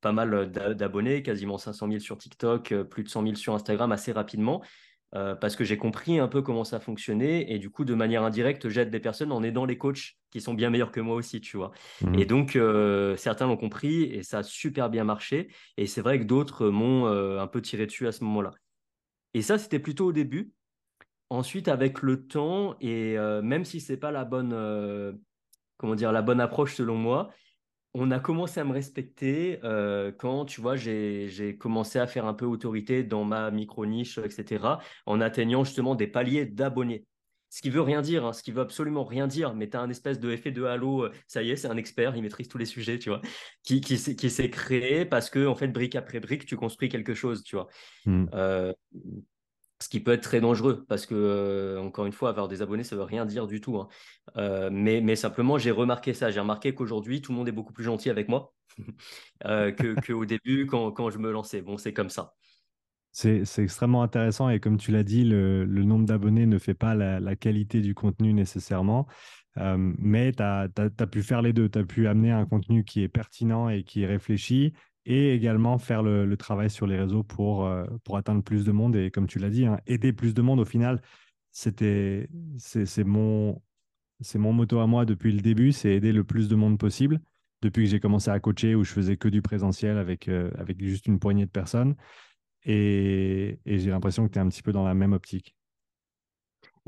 pas 0.00 0.12
mal 0.12 0.50
d'abonnés, 0.50 1.22
quasiment 1.22 1.58
500 1.58 1.86
000 1.88 1.98
sur 1.98 2.16
TikTok, 2.16 2.72
plus 2.84 3.02
de 3.02 3.08
100 3.10 3.24
000 3.24 3.34
sur 3.34 3.54
Instagram 3.54 3.92
assez 3.92 4.12
rapidement. 4.12 4.62
parce 5.12 5.56
que 5.56 5.64
j'ai 5.64 5.76
compris 5.76 6.20
un 6.20 6.28
peu 6.28 6.40
comment 6.40 6.62
ça 6.62 6.78
fonctionnait 6.78 7.50
et 7.50 7.58
du 7.58 7.68
coup 7.68 7.84
de 7.84 7.94
manière 7.94 8.22
indirecte 8.22 8.68
j'aide 8.68 8.90
des 8.90 9.00
personnes 9.00 9.32
en 9.32 9.42
aidant 9.42 9.64
les 9.64 9.76
coachs 9.76 10.18
qui 10.30 10.40
sont 10.40 10.54
bien 10.54 10.70
meilleurs 10.70 10.92
que 10.92 11.00
moi 11.00 11.16
aussi 11.16 11.40
tu 11.40 11.56
vois 11.56 11.72
mmh. 12.02 12.14
et 12.14 12.26
donc 12.26 12.58
certains 13.16 13.46
l'ont 13.48 13.56
compris 13.56 14.04
et 14.04 14.22
ça 14.22 14.38
a 14.38 14.42
super 14.44 14.88
bien 14.88 15.02
marché 15.02 15.48
et 15.78 15.86
c'est 15.86 16.02
vrai 16.02 16.20
que 16.20 16.24
d'autres 16.24 16.68
m'ont 16.68 17.06
un 17.06 17.46
peu 17.48 17.60
tiré 17.60 17.86
dessus 17.86 18.06
à 18.06 18.12
ce 18.12 18.22
moment-là 18.22 18.52
et 19.34 19.42
ça 19.42 19.58
c'était 19.58 19.80
plutôt 19.80 20.06
au 20.06 20.12
début 20.12 20.52
Ensuite, 21.30 21.68
avec 21.68 22.00
le 22.00 22.26
temps, 22.26 22.76
et 22.80 23.18
euh, 23.18 23.42
même 23.42 23.66
si 23.66 23.80
c'est 23.80 23.98
pas 23.98 24.10
la 24.10 24.24
bonne, 24.24 24.52
euh, 24.54 25.12
comment 25.76 25.94
dire, 25.94 26.10
la 26.10 26.22
bonne 26.22 26.40
approche 26.40 26.74
selon 26.74 26.96
moi, 26.96 27.30
on 27.92 28.10
a 28.10 28.18
commencé 28.18 28.60
à 28.60 28.64
me 28.64 28.72
respecter 28.72 29.60
euh, 29.62 30.10
quand, 30.10 30.46
tu 30.46 30.62
vois, 30.62 30.76
j'ai 30.76 31.56
commencé 31.58 31.98
à 31.98 32.06
faire 32.06 32.24
un 32.24 32.32
peu 32.32 32.46
autorité 32.46 33.02
dans 33.02 33.24
ma 33.24 33.50
micro-niche, 33.50 34.18
etc., 34.18 34.78
en 35.04 35.20
atteignant 35.20 35.64
justement 35.64 35.94
des 35.94 36.06
paliers 36.06 36.46
d'abonnés. 36.46 37.04
Ce 37.50 37.60
qui 37.60 37.70
veut 37.70 37.82
rien 37.82 38.00
dire, 38.02 38.24
hein, 38.24 38.32
ce 38.32 38.42
qui 38.42 38.52
veut 38.52 38.60
absolument 38.60 39.04
rien 39.04 39.26
dire, 39.26 39.54
mais 39.54 39.68
tu 39.68 39.76
as 39.76 39.80
un 39.80 39.90
espèce 39.90 40.20
de 40.20 40.30
effet 40.30 40.50
de 40.50 40.64
halo, 40.64 41.08
ça 41.26 41.42
y 41.42 41.50
est, 41.50 41.56
c'est 41.56 41.68
un 41.68 41.78
expert, 41.78 42.14
il 42.16 42.22
maîtrise 42.22 42.48
tous 42.48 42.58
les 42.58 42.66
sujets, 42.66 42.98
tu 42.98 43.10
vois, 43.10 43.20
qui, 43.62 43.80
qui, 43.80 43.98
s'est 43.98 44.50
créé 44.50 45.04
parce 45.04 45.28
que, 45.28 45.46
en 45.46 45.54
fait, 45.54 45.68
brique 45.68 45.96
après 45.96 46.20
brique, 46.20 46.46
tu 46.46 46.56
construis 46.56 46.88
quelque 46.88 47.14
chose, 47.14 47.42
tu 47.42 47.56
vois. 47.56 47.68
Mmh 48.06 48.26
ce 49.80 49.88
qui 49.88 50.00
peut 50.00 50.12
être 50.12 50.22
très 50.22 50.40
dangereux 50.40 50.84
parce 50.88 51.06
que, 51.06 51.14
euh, 51.14 51.80
encore 51.80 52.06
une 52.06 52.12
fois, 52.12 52.30
avoir 52.30 52.48
des 52.48 52.62
abonnés, 52.62 52.84
ça 52.84 52.96
veut 52.96 53.02
rien 53.02 53.24
dire 53.26 53.46
du 53.46 53.60
tout. 53.60 53.76
Hein. 53.76 53.88
Euh, 54.36 54.70
mais, 54.72 55.16
simplement, 55.16 55.58
j'ai 55.58 55.70
remarqué 55.70 56.14
ça. 56.14 56.30
J'ai 56.30 56.40
remarqué 56.40 56.74
qu'aujourd'hui, 56.74 57.22
tout 57.22 57.32
le 57.32 57.38
monde 57.38 57.48
est 57.48 57.52
beaucoup 57.52 57.72
plus 57.72 57.84
gentil 57.84 58.10
avec 58.10 58.28
moi 58.28 58.54
euh, 59.44 59.72
qu'au 60.06 60.24
début 60.24 60.66
quand, 60.66 61.10
je 61.10 61.18
me 61.18 61.30
lançais. 61.30 61.62
Bon, 61.62 61.78
c'est 61.78 61.92
comme 61.92 62.10
ça. 62.10 62.34
C'est 63.10 63.42
extrêmement 63.58 64.02
intéressant 64.02 64.48
et 64.48 64.60
comme 64.60 64.76
tu 64.76 64.92
l'as 64.92 65.02
dit, 65.02 65.24
le, 65.24 65.64
nombre 65.64 66.06
d'abonnés 66.06 66.46
ne 66.46 66.58
fait 66.58 66.74
pas 66.74 66.94
la, 66.94 67.36
qualité 67.36 67.80
du 67.80 67.94
contenu 67.94 68.32
nécessairement. 68.32 69.06
mais 69.56 70.32
tu 70.32 70.42
as, 70.42 70.68
as, 70.76 71.06
pu 71.06 71.22
faire 71.22 71.42
les 71.42 71.52
deux. 71.52 71.68
Tu 71.68 71.78
as 71.78 71.84
pu 71.84 72.06
amener 72.06 72.30
un 72.30 72.46
contenu 72.46 72.84
qui 72.84 73.02
est 73.02 73.08
pertinent 73.08 73.68
et 73.68 73.82
qui 73.82 74.02
est 74.02 74.06
réfléchi 74.06 74.72
et 75.06 75.34
également 75.34 75.78
faire 75.78 76.02
le, 76.02 76.36
travail 76.36 76.70
sur 76.70 76.86
les 76.86 76.98
réseaux 76.98 77.22
pour, 77.22 77.66
euh, 77.66 77.84
pour 78.04 78.16
atteindre 78.16 78.42
plus 78.42 78.64
de 78.64 78.72
monde. 78.72 78.96
Et 78.96 79.10
comme 79.10 79.26
tu 79.26 79.38
l'as 79.38 79.50
dit, 79.50 79.66
hein, 79.66 79.78
aider 79.86 80.12
plus 80.12 80.34
de 80.34 80.42
monde, 80.42 80.60
au 80.60 80.64
final, 80.64 81.00
c'est, 81.50 82.28
mon, 83.04 83.60
c'est 84.20 84.38
mon 84.38 84.52
motto 84.52 84.80
à 84.80 84.86
moi 84.86 85.04
depuis 85.04 85.32
le 85.32 85.40
début, 85.40 85.72
c'est 85.72 85.90
aider 85.90 86.12
le 86.12 86.24
plus 86.24 86.48
de 86.48 86.56
monde 86.56 86.78
possible. 86.78 87.20
Depuis 87.62 87.84
que 87.84 87.90
j'ai 87.90 88.00
commencé 88.00 88.30
à 88.30 88.38
coacher, 88.38 88.74
où 88.74 88.84
je 88.84 88.92
faisais 88.92 89.16
que 89.16 89.28
du 89.28 89.42
présentiel 89.42 89.98
avec, 89.98 90.28
euh, 90.28 90.50
avec 90.58 90.80
juste 90.80 91.06
une 91.06 91.18
poignée 91.18 91.46
de 91.46 91.50
personnes. 91.50 91.96
Et, 92.64 93.58
et 93.64 93.78
j'ai 93.78 93.90
l'impression 93.90 94.26
que 94.26 94.32
tu 94.32 94.38
es 94.38 94.42
un 94.42 94.48
petit 94.48 94.62
peu 94.62 94.72
dans 94.72 94.84
la 94.84 94.94
même 94.94 95.12
optique. 95.12 95.56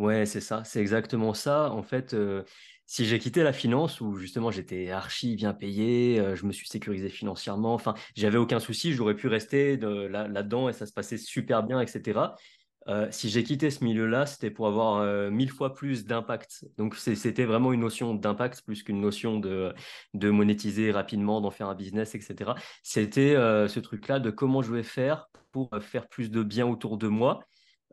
Ouais, 0.01 0.25
c'est 0.25 0.41
ça, 0.41 0.65
c'est 0.65 0.81
exactement 0.81 1.35
ça. 1.35 1.71
En 1.73 1.83
fait, 1.83 2.15
euh, 2.15 2.43
si 2.91 3.07
j'ai 3.07 3.21
quitté 3.21 3.45
la 3.45 3.53
finance 3.53 4.01
où 4.01 4.17
justement 4.17 4.51
j'étais 4.51 4.91
archi 4.91 5.37
bien 5.37 5.55
payé, 5.55 6.19
euh, 6.19 6.35
je 6.35 6.45
me 6.45 6.51
suis 6.51 6.67
sécurisé 6.67 7.09
financièrement, 7.09 7.73
enfin, 7.73 7.95
j'avais 8.17 8.37
aucun 8.37 8.59
souci, 8.59 8.95
j'aurais 8.95 9.15
pu 9.15 9.29
rester 9.29 9.77
là-dedans 9.77 10.69
et 10.69 10.73
ça 10.73 10.87
se 10.87 10.93
passait 10.93 11.17
super 11.17 11.63
bien, 11.63 11.81
etc. 11.81 12.35
Euh, 12.89 13.07
si 13.13 13.31
j'ai 13.31 13.45
quitté 13.45 13.71
ce 13.71 13.85
milieu-là, 13.85 14.27
c'était 14.27 14.51
pour 14.51 14.67
avoir 14.67 14.97
euh, 14.97 15.31
mille 15.31 15.53
fois 15.53 15.73
plus 15.73 16.05
d'impact. 16.05 16.65
Donc, 16.79 16.97
c'était 16.97 17.45
vraiment 17.45 17.73
une 17.73 17.83
notion 17.83 18.13
d'impact 18.13 18.63
plus 18.63 18.83
qu'une 18.83 19.01
notion 19.01 19.39
de, 19.39 19.73
de 20.15 20.31
monétiser 20.31 20.91
rapidement, 20.91 21.41
d'en 21.41 21.53
faire 21.53 21.69
un 21.69 21.77
business, 21.77 22.17
etc. 22.17 22.55
C'était 22.83 23.35
ce 23.37 23.79
truc-là 23.79 24.19
de 24.19 24.31
comment 24.31 24.63
je 24.63 24.73
vais 24.73 24.83
faire 24.83 25.29
pour 25.53 25.71
faire 25.81 26.09
plus 26.09 26.29
de 26.29 26.43
bien 26.43 26.67
autour 26.67 26.99
de 26.99 27.07
moi 27.07 27.47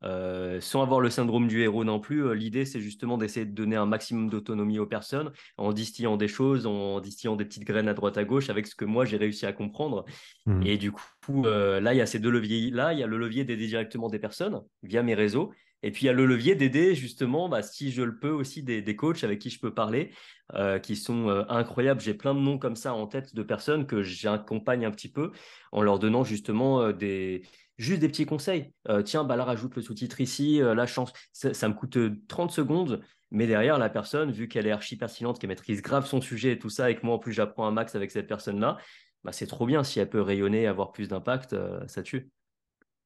euh, 0.03 0.61
sans 0.61 0.83
avoir 0.83 0.99
le 0.99 1.09
syndrome 1.09 1.47
du 1.47 1.61
héros 1.61 1.83
non 1.83 1.99
plus, 1.99 2.25
euh, 2.25 2.33
l'idée 2.33 2.65
c'est 2.65 2.79
justement 2.79 3.17
d'essayer 3.17 3.45
de 3.45 3.53
donner 3.53 3.75
un 3.75 3.85
maximum 3.85 4.29
d'autonomie 4.29 4.79
aux 4.79 4.85
personnes 4.85 5.31
en 5.57 5.73
distillant 5.73 6.17
des 6.17 6.27
choses, 6.27 6.67
en 6.67 6.99
distillant 6.99 7.35
des 7.35 7.45
petites 7.45 7.63
graines 7.63 7.87
à 7.87 7.93
droite 7.93 8.17
à 8.17 8.23
gauche 8.23 8.49
avec 8.49 8.67
ce 8.67 8.75
que 8.75 8.85
moi 8.85 9.05
j'ai 9.05 9.17
réussi 9.17 9.45
à 9.45 9.53
comprendre. 9.53 10.05
Mmh. 10.45 10.61
Et 10.65 10.77
du 10.77 10.91
coup, 10.91 11.45
euh, 11.45 11.79
là 11.79 11.93
il 11.93 11.97
y 11.97 12.01
a 12.01 12.05
ces 12.05 12.19
deux 12.19 12.29
leviers. 12.29 12.69
Là, 12.69 12.93
il 12.93 12.99
y 12.99 13.03
a 13.03 13.07
le 13.07 13.17
levier 13.17 13.43
d'aider 13.43 13.67
directement 13.67 14.09
des 14.09 14.19
personnes 14.19 14.61
via 14.83 15.01
mes 15.03 15.15
réseaux. 15.15 15.51
Et 15.83 15.91
puis 15.91 16.03
il 16.03 16.05
y 16.07 16.09
a 16.09 16.13
le 16.13 16.25
levier 16.25 16.55
d'aider 16.55 16.95
justement, 16.95 17.49
bah, 17.49 17.61
si 17.61 17.91
je 17.91 18.01
le 18.01 18.17
peux 18.17 18.31
aussi, 18.31 18.63
des, 18.63 18.81
des 18.81 18.95
coachs 18.95 19.23
avec 19.23 19.39
qui 19.39 19.49
je 19.49 19.59
peux 19.59 19.73
parler, 19.73 20.11
euh, 20.55 20.79
qui 20.79 20.95
sont 20.95 21.29
euh, 21.29 21.43
incroyables. 21.49 22.01
J'ai 22.01 22.13
plein 22.13 22.33
de 22.33 22.39
noms 22.39 22.57
comme 22.57 22.75
ça 22.75 22.93
en 22.93 23.05
tête 23.05 23.35
de 23.35 23.43
personnes 23.43 23.85
que 23.85 24.01
j'accompagne 24.01 24.85
un 24.85 24.91
petit 24.91 25.11
peu 25.11 25.31
en 25.71 25.81
leur 25.81 25.99
donnant 25.99 26.23
justement 26.23 26.81
euh, 26.81 26.93
des 26.93 27.43
juste 27.77 28.01
des 28.01 28.07
petits 28.07 28.25
conseils. 28.25 28.73
tiens, 29.05 29.23
bah 29.23 29.35
là, 29.35 29.43
rajoute 29.43 29.75
le 29.75 29.81
sous-titre 29.81 30.21
ici, 30.21 30.59
la 30.61 30.87
chance. 30.87 31.13
Ça, 31.31 31.69
me 31.69 31.73
coûte 31.73 31.97
30 32.27 32.51
secondes, 32.51 33.01
mais 33.31 33.47
derrière, 33.47 33.77
la 33.77 33.89
personne, 33.89 34.31
vu 34.31 34.47
qu'elle 34.47 34.67
est 34.67 34.71
archi 34.71 34.97
pertinente, 34.97 35.39
qu'elle 35.39 35.49
maîtrise 35.49 35.81
grave 35.81 36.05
son 36.05 36.21
sujet 36.21 36.53
et 36.53 36.59
tout 36.59 36.69
ça, 36.69 36.89
et 36.89 36.95
que 36.95 37.05
moi, 37.05 37.15
en 37.15 37.19
plus, 37.19 37.33
j'apprends 37.33 37.67
un 37.67 37.71
max 37.71 37.95
avec 37.95 38.11
cette 38.11 38.27
personne-là, 38.27 38.77
bah, 39.23 39.31
c'est 39.31 39.47
trop 39.47 39.65
bien. 39.65 39.83
Si 39.83 39.99
elle 39.99 40.09
peut 40.09 40.21
rayonner, 40.21 40.67
avoir 40.67 40.91
plus 40.91 41.07
d'impact, 41.07 41.55
ça 41.87 42.01
tue. 42.01 42.29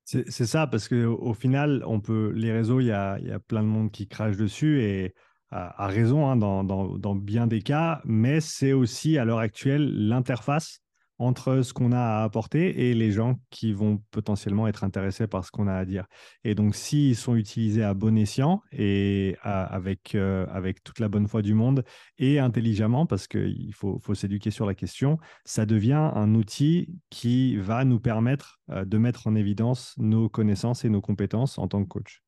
C'est 0.03 0.45
ça, 0.45 0.67
parce 0.67 0.89
qu'au 0.89 1.33
final, 1.33 1.83
on 1.85 2.01
peut, 2.01 2.33
les 2.35 2.51
réseaux, 2.51 2.81
il 2.81 2.87
y 2.87 2.91
a, 2.91 3.17
y 3.19 3.31
a, 3.31 3.39
plein 3.39 3.61
de 3.61 3.67
monde 3.67 3.91
qui 3.91 4.07
crache 4.07 4.35
dessus 4.35 4.81
et 4.81 5.13
a, 5.51 5.87
raison 5.87 6.27
hein, 6.27 6.35
dans, 6.35 6.63
dans, 6.63 7.15
bien 7.15 7.47
des 7.47 7.61
cas, 7.61 8.01
mais 8.03 8.41
c'est 8.41 8.73
aussi 8.73 9.17
à 9.17 9.25
l'heure 9.25 9.39
actuelle 9.39 10.07
l'interface 10.07 10.81
entre 11.21 11.61
ce 11.61 11.71
qu'on 11.71 11.91
a 11.91 11.99
à 11.99 12.23
apporter 12.23 12.89
et 12.89 12.95
les 12.95 13.11
gens 13.11 13.39
qui 13.51 13.73
vont 13.73 14.01
potentiellement 14.09 14.67
être 14.67 14.83
intéressés 14.83 15.27
par 15.27 15.45
ce 15.45 15.51
qu'on 15.51 15.67
a 15.67 15.75
à 15.75 15.85
dire. 15.85 16.07
Et 16.43 16.55
donc, 16.55 16.75
s'ils 16.75 17.15
sont 17.15 17.35
utilisés 17.35 17.83
à 17.83 17.93
bon 17.93 18.17
escient 18.17 18.63
et 18.71 19.37
avec, 19.43 20.15
euh, 20.15 20.47
avec 20.49 20.83
toute 20.83 20.99
la 20.99 21.09
bonne 21.09 21.27
foi 21.27 21.43
du 21.43 21.53
monde 21.53 21.83
et 22.17 22.39
intelligemment, 22.39 23.05
parce 23.05 23.27
qu'il 23.27 23.73
faut, 23.73 23.99
faut 23.99 24.15
s'éduquer 24.15 24.49
sur 24.49 24.65
la 24.65 24.73
question, 24.73 25.19
ça 25.45 25.67
devient 25.67 26.11
un 26.13 26.33
outil 26.33 26.89
qui 27.11 27.55
va 27.57 27.85
nous 27.85 27.99
permettre 27.99 28.59
euh, 28.71 28.83
de 28.83 28.97
mettre 28.97 29.27
en 29.27 29.35
évidence 29.35 29.93
nos 29.97 30.27
connaissances 30.27 30.85
et 30.85 30.89
nos 30.89 31.01
compétences 31.01 31.59
en 31.59 31.67
tant 31.67 31.83
que 31.83 31.87
coach. 31.87 32.23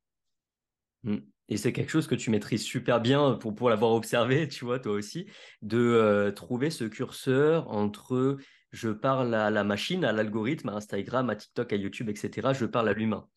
Mmh. 1.04 1.18
Et 1.50 1.58
c'est 1.58 1.74
quelque 1.74 1.90
chose 1.90 2.08
que 2.08 2.16
tu 2.16 2.30
maîtrises 2.30 2.64
super 2.64 3.02
bien 3.02 3.34
pour, 3.34 3.54
pour 3.54 3.70
l'avoir 3.70 3.92
observé, 3.92 4.48
tu 4.48 4.66
vois, 4.66 4.80
toi 4.80 4.94
aussi, 4.94 5.28
de 5.62 5.78
euh, 5.78 6.32
trouver 6.32 6.70
ce 6.70 6.86
curseur 6.86 7.70
entre 7.70 8.38
je 8.74 8.90
parle 8.90 9.34
à 9.36 9.52
la 9.52 9.64
machine, 9.64 10.04
à 10.04 10.12
l'algorithme, 10.12 10.70
à 10.70 10.74
Instagram, 10.74 11.30
à 11.30 11.36
TikTok, 11.36 11.72
à 11.72 11.76
YouTube, 11.76 12.10
etc. 12.10 12.50
Je 12.54 12.66
parle 12.66 12.90
à 12.90 12.94
l'humain. 12.94 13.28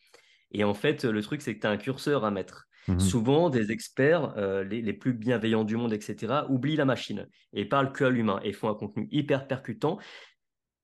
Et 0.50 0.64
en 0.64 0.74
fait, 0.74 1.04
le 1.04 1.22
truc, 1.22 1.42
c'est 1.42 1.54
que 1.54 1.60
tu 1.60 1.66
as 1.66 1.70
un 1.70 1.76
curseur 1.76 2.24
à 2.24 2.30
mettre. 2.30 2.66
Mmh 2.88 3.00
Souvent, 3.00 3.50
des 3.50 3.70
experts, 3.70 4.34
euh, 4.38 4.64
les, 4.64 4.92
plus 4.92 5.12
bienveillants 5.12 5.64
du 5.64 5.76
monde, 5.76 5.92
etc., 5.92 6.44
oublient 6.48 6.76
la 6.76 6.84
machine 6.84 7.28
et 7.52 7.64
parlent 7.64 7.92
que 7.92 8.04
à 8.04 8.10
l'humain 8.10 8.40
et 8.44 8.52
font 8.52 8.68
un 8.68 8.74
contenu 8.74 9.08
hyper 9.10 9.46
percutant 9.46 9.98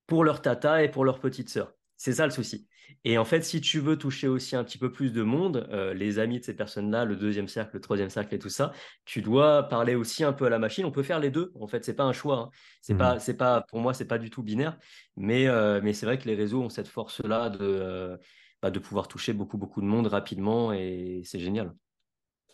pour 0.07 0.25
leur 0.25 0.43
tata 0.43 0.83
et 0.83 0.91
pour 0.91 1.05
leur 1.05 1.21
petite 1.21 1.49
sœur. 1.49 1.73
C'est 1.97 2.15
ça 2.15 2.27
le 2.27 2.33
souci. 2.33 2.67
Et 3.05 3.19
en 3.19 3.25
fait, 3.25 3.43
si 3.43 3.61
tu 3.61 3.81
veux 3.81 3.97
toucher 3.97 4.29
aussi 4.29 4.55
un 4.55 4.63
petit 4.63 4.79
peu 4.79 4.93
plus 4.93 5.13
de 5.13 5.23
monde, 5.23 5.67
euh, 5.73 5.93
les 5.93 6.19
amis 6.19 6.39
de 6.39 6.45
ces 6.45 6.55
personnes-là, 6.55 7.05
le 7.05 7.17
deuxième 7.17 7.49
cercle, 7.49 7.75
le 7.75 7.81
troisième 7.81 8.11
cercle 8.11 8.35
et 8.35 8.39
tout 8.39 8.49
ça, 8.49 8.73
tu 9.05 9.23
dois 9.23 9.65
parler 9.65 9.97
aussi 9.97 10.23
un 10.23 10.33
peu 10.33 10.45
à 10.47 10.51
la 10.51 10.61
machine. 10.61 10.85
On 10.85 10.93
peut 10.93 11.03
faire 11.03 11.19
les 11.19 11.31
deux. 11.31 11.53
En 11.59 11.67
fait, 11.67 11.85
c'est 11.85 11.95
pas 11.95 12.05
un 12.05 12.13
choix. 12.13 12.39
Hein. 12.39 12.51
C'est 12.81 12.95
pas, 12.95 13.17
mmh 13.17 13.21
c'est 13.21 13.37
pas, 13.37 13.63
pour 13.63 13.81
moi, 13.81 13.93
c'est 13.93 14.07
pas 14.07 14.19
du 14.19 14.31
tout 14.31 14.43
binaire. 14.43 14.79
Mais, 15.17 15.49
euh, 15.49 15.81
mais 15.83 15.93
c'est 15.93 16.07
vrai 16.07 16.19
que 16.19 16.29
les 16.29 16.37
réseaux 16.37 16.63
ont 16.63 16.69
cette 16.69 16.89
force-là 16.89 17.51
de, 17.51 17.59
euh, 17.61 18.17
bah, 18.63 18.71
de 18.71 18.79
pouvoir 18.79 19.09
toucher 19.09 19.33
beaucoup, 19.33 19.59
beaucoup 19.59 19.81
de 19.81 19.87
monde 19.87 20.07
rapidement 20.07 20.73
et 20.73 21.23
c'est 21.25 21.41
génial. 21.41 21.75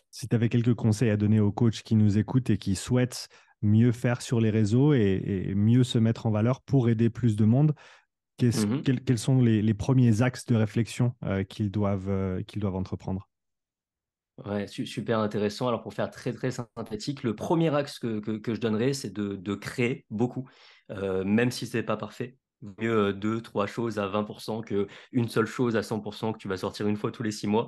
Si 0.09 0.27
tu 0.27 0.35
avais 0.35 0.49
quelques 0.49 0.73
conseils 0.73 1.11
à 1.11 1.17
donner 1.17 1.39
aux 1.39 1.51
coachs 1.51 1.83
qui 1.83 1.95
nous 1.95 2.17
écoutent 2.17 2.49
et 2.49 2.57
qui 2.57 2.75
souhaitent 2.75 3.29
mieux 3.61 3.91
faire 3.91 4.23
sur 4.23 4.39
les 4.39 4.49
réseaux 4.49 4.93
et 4.93 5.53
mieux 5.53 5.83
se 5.83 5.99
mettre 5.99 6.25
en 6.25 6.31
valeur 6.31 6.61
pour 6.61 6.89
aider 6.89 7.09
plus 7.11 7.35
de 7.35 7.45
monde, 7.45 7.75
Mmh 8.41 8.81
quels, 9.05 9.17
sont 9.17 9.41
les, 9.41 9.73
premiers 9.73 10.21
axes 10.21 10.45
de 10.45 10.55
réflexion 10.55 11.13
euh, 11.23 11.43
qu'ils 11.43 11.71
doivent, 11.71 12.09
euh, 12.09 12.41
qu'ils 12.43 12.61
doivent 12.61 12.75
entreprendre? 12.75 13.27
Ouais, 14.45 14.67
super 14.67 15.19
intéressant. 15.19 15.67
Alors 15.67 15.81
pour 15.81 15.93
faire 15.93 16.09
très 16.09 16.31
très 16.31 16.51
synthétique, 16.51 17.23
le 17.23 17.35
premier 17.35 17.73
axe 17.75 17.99
que, 17.99 18.19
que, 18.19 18.53
je 18.53 18.61
donnerais, 18.61 18.93
c'est 18.93 19.11
de, 19.11 19.35
de, 19.35 19.55
créer 19.55 20.05
beaucoup, 20.09 20.47
euh, 20.91 21.25
même 21.25 21.51
si 21.51 21.67
ce 21.67 21.77
n'est 21.77 21.83
pas 21.83 21.97
parfait. 21.97 22.37
Mieux 22.79 23.13
deux, 23.13 23.41
trois 23.41 23.67
choses 23.67 23.99
à 23.99 24.07
20% 24.07 24.61
qu'une 24.61 25.27
seule 25.27 25.45
chose 25.45 25.75
à 25.75 25.81
100% 25.81 26.33
que 26.33 26.37
tu 26.37 26.47
vas 26.47 26.57
sortir 26.57 26.87
une 26.87 26.97
fois 26.97 27.11
tous 27.11 27.23
les 27.23 27.31
six 27.31 27.47
mois. 27.47 27.67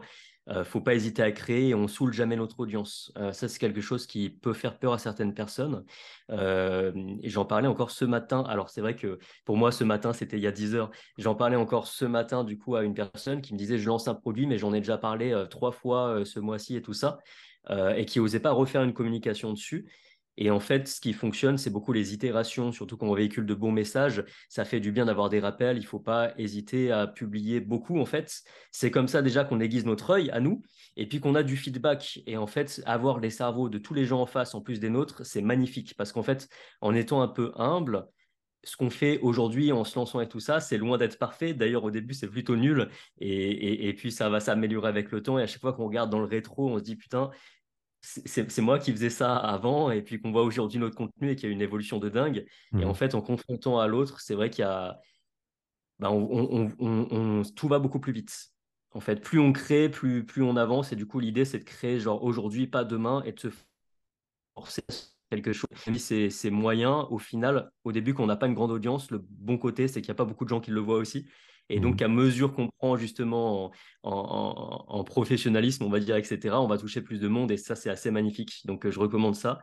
Euh, 0.50 0.64
faut 0.64 0.82
pas 0.82 0.96
hésiter 0.96 1.22
à 1.22 1.32
créer 1.32 1.70
et 1.70 1.76
on 1.76 1.88
saoule 1.88 2.14
jamais 2.14 2.36
notre 2.36 2.60
audience. 2.60 3.12
Euh, 3.18 3.32
ça, 3.32 3.48
c'est 3.48 3.60
quelque 3.60 3.82
chose 3.82 4.08
qui 4.08 4.30
peut 4.30 4.54
faire 4.54 4.80
peur 4.80 4.94
à 4.94 4.98
certaines 4.98 5.34
personnes. 5.34 5.86
Euh, 6.32 6.92
et 7.22 7.30
j'en 7.30 7.46
parlais 7.46 7.68
encore 7.68 7.92
ce 7.92 8.06
matin. 8.06 8.44
Alors, 8.48 8.70
c'est 8.70 8.82
vrai 8.82 8.96
que 8.96 9.20
pour 9.46 9.56
moi, 9.56 9.72
ce 9.72 9.84
matin, 9.84 10.14
c'était 10.14 10.38
il 10.38 10.44
y 10.44 10.48
a 10.48 10.52
10 10.52 10.76
heures. 10.76 10.92
J'en 11.18 11.36
parlais 11.36 11.58
encore 11.58 11.88
ce 11.88 12.06
matin, 12.06 12.44
du 12.44 12.58
coup, 12.58 12.76
à 12.76 12.84
une 12.84 12.96
personne 12.96 13.42
qui 13.42 13.54
me 13.54 13.58
disait 13.58 13.78
Je 13.78 13.88
lance 13.88 14.08
un 14.08 14.16
produit, 14.16 14.48
mais 14.48 14.58
j'en 14.58 14.74
ai 14.74 14.80
déjà 14.80 14.98
parlé 14.98 15.46
trois 15.50 15.72
fois 15.72 16.24
ce 16.26 16.40
mois-ci 16.40 16.76
et 16.76 16.82
tout 16.82 16.94
ça. 16.94 17.20
et 17.96 18.06
qui 18.06 18.20
n'osait 18.20 18.40
pas 18.40 18.52
refaire 18.52 18.84
une 18.84 18.94
communication 18.94 19.54
dessus. 19.54 19.86
Et 20.42 20.50
en 20.50 20.60
fait, 20.60 20.88
ce 20.88 21.00
qui 21.00 21.14
fonctionne, 21.14 21.60
c'est 21.60 21.70
beaucoup 21.70 21.94
les 21.94 22.16
itérations, 22.16 22.72
surtout 22.72 22.98
quand 22.98 23.06
on 23.06 23.14
véhicule 23.14 23.46
de 23.46 23.54
bons 23.54 23.72
messages. 23.72 24.24
Ça 24.50 24.66
fait 24.66 24.80
du 24.80 24.92
bien 24.92 25.06
d'avoir 25.06 25.30
des 25.30 25.40
rappels. 25.40 25.78
Il 25.78 25.82
ne 25.82 25.86
faut 25.86 26.00
pas 26.00 26.34
hésiter 26.36 26.92
à 26.92 27.06
publier 27.06 27.60
beaucoup, 27.60 28.00
en 28.00 28.06
fait. 28.06 28.42
C'est 28.72 28.90
comme 28.90 29.08
ça 29.08 29.22
déjà 29.22 29.44
qu'on 29.44 29.60
aiguise 29.60 29.86
notre 29.86 30.10
œil 30.10 30.32
à 30.32 30.40
nous 30.40 30.64
et 30.98 31.08
puis 31.08 31.20
qu'on 31.20 31.36
a 31.36 31.44
du 31.44 31.58
feedback. 31.58 32.22
Et 32.26 32.38
en 32.38 32.48
fait, 32.48 32.82
avoir 32.88 33.20
les 33.20 33.30
cerveaux 33.30 33.70
de 33.70 33.78
tous 33.78 33.94
les 33.94 34.06
gens 34.06 34.20
en 34.20 34.26
face, 34.26 34.56
en 34.56 34.62
plus 34.62 34.80
des 34.80 34.90
nôtres, 34.90 35.24
c'est 35.24 35.44
magnifique. 35.44 35.94
Parce 35.96 36.12
qu'en 36.12 36.24
fait, 36.24 36.50
en 36.82 36.96
étant 36.96 37.22
un 37.22 37.28
peu 37.28 37.52
humble, 37.56 38.08
ce 38.64 38.76
qu'on 38.76 38.90
fait 38.90 39.20
aujourd'hui 39.20 39.72
en 39.72 39.84
se 39.84 39.96
lançant 40.00 40.22
et 40.22 40.28
tout 40.28 40.40
ça, 40.40 40.60
c'est 40.60 40.80
loin 40.80 40.98
d'être 40.98 41.20
parfait. 41.20 41.54
D'ailleurs, 41.54 41.84
au 41.84 41.92
début, 41.92 42.16
c'est 42.16 42.28
plutôt 42.28 42.56
nul. 42.56 42.90
Et, 43.20 43.90
et, 43.90 43.94
puis, 43.94 44.12
ça 44.12 44.28
va 44.28 44.40
s'améliorer 44.40 44.88
avec 44.88 45.12
le 45.12 45.22
temps. 45.22 45.38
Et 45.38 45.44
à 45.44 45.48
chaque 45.48 45.62
fois 45.62 45.74
qu'on 45.74 45.86
regarde 45.86 46.10
dans 46.10 46.20
le 46.20 46.26
rétro, 46.26 46.68
on 46.68 46.80
se 46.80 46.84
dit, 46.84 46.96
putain, 46.96 47.30
c'est 48.02 48.60
moi 48.60 48.80
qui 48.80 48.92
faisais 48.92 49.12
ça 49.12 49.38
avant 49.38 49.92
et 49.92 50.02
puis 50.02 50.20
qu'on 50.20 50.32
voit 50.32 50.44
aujourd'hui 50.44 50.80
notre 50.80 50.96
contenu 50.96 51.30
et 51.30 51.36
qu'il 51.36 51.48
y 51.48 51.52
a 51.52 51.54
une 51.54 51.62
évolution 51.62 52.00
de 52.00 52.10
dingue. 52.10 52.46
Et 52.78 52.84
en 52.84 52.92
mmh. 52.92 52.96
fait, 52.96 53.16
en 53.16 53.22
confrontant 53.22 53.80
à 53.80 53.88
l'autre, 53.88 54.20
c'est 54.22 54.34
vrai 54.34 54.50
qu'il 54.50 54.64
y 54.64 54.68
a. 54.68 55.00
Ben, 56.00 56.10
on, 56.10 57.44
tout 57.56 57.68
va 57.68 57.78
beaucoup 57.78 58.00
plus 58.00 58.12
vite. 58.12 58.50
En 58.94 59.00
fait, 59.00 59.22
plus 59.22 59.40
on 59.40 59.54
crée, 59.54 59.88
plus, 59.88 60.26
plus 60.26 60.42
on 60.42 60.58
avance. 60.58 60.92
Et 60.92 60.96
du 60.96 61.06
coup, 61.06 61.20
l'idée, 61.20 61.46
c'est 61.46 61.60
de 61.60 61.64
créer 61.64 62.00
genre 62.00 62.24
aujourd'hui, 62.24 62.66
pas 62.66 62.84
demain, 62.84 63.22
et 63.24 63.34
de 63.34 63.40
se 63.40 63.50
forcer 64.56 64.84
quelque 65.30 65.54
chose. 65.54 65.70
C'est 65.98 66.50
moyen. 66.50 67.08
Au 67.12 67.20
final, 67.20 67.72
au 67.84 67.92
début, 67.92 68.16
quand 68.16 68.24
on 68.24 68.28
n'a 68.28 68.36
pas 68.36 68.48
une 68.48 68.56
grande 68.56 68.72
audience, 68.72 69.12
le 69.12 69.20
bon 69.20 69.60
côté, 69.60 69.88
c'est 69.88 70.02
qu'il 70.02 70.10
n'y 70.10 70.16
a 70.16 70.16
pas 70.16 70.26
beaucoup 70.26 70.44
de 70.44 70.50
gens 70.50 70.60
qui 70.60 70.72
le 70.72 70.82
voient 70.82 70.98
aussi. 70.98 71.28
Et 71.72 71.80
donc, 71.80 72.02
mmh. 72.02 72.04
à 72.04 72.08
mesure 72.10 72.54
qu'on 72.54 72.68
prend 72.68 72.98
justement 72.98 73.72
en, 74.04 75.04
professionnalisme, 75.06 75.84
on 75.86 75.90
va 75.90 76.00
dire, 76.00 76.18
etc., 76.18 76.56
on 76.58 76.68
va 76.68 76.78
toucher 76.78 77.02
plus 77.02 77.20
de 77.20 77.28
monde 77.28 77.52
et 77.52 77.58
ça, 77.58 77.76
c'est 77.76 77.90
assez 77.90 78.12
magnifique. 78.12 78.62
Donc, 78.66 78.88
je 78.90 79.00
recommande 79.00 79.36
ça. 79.36 79.62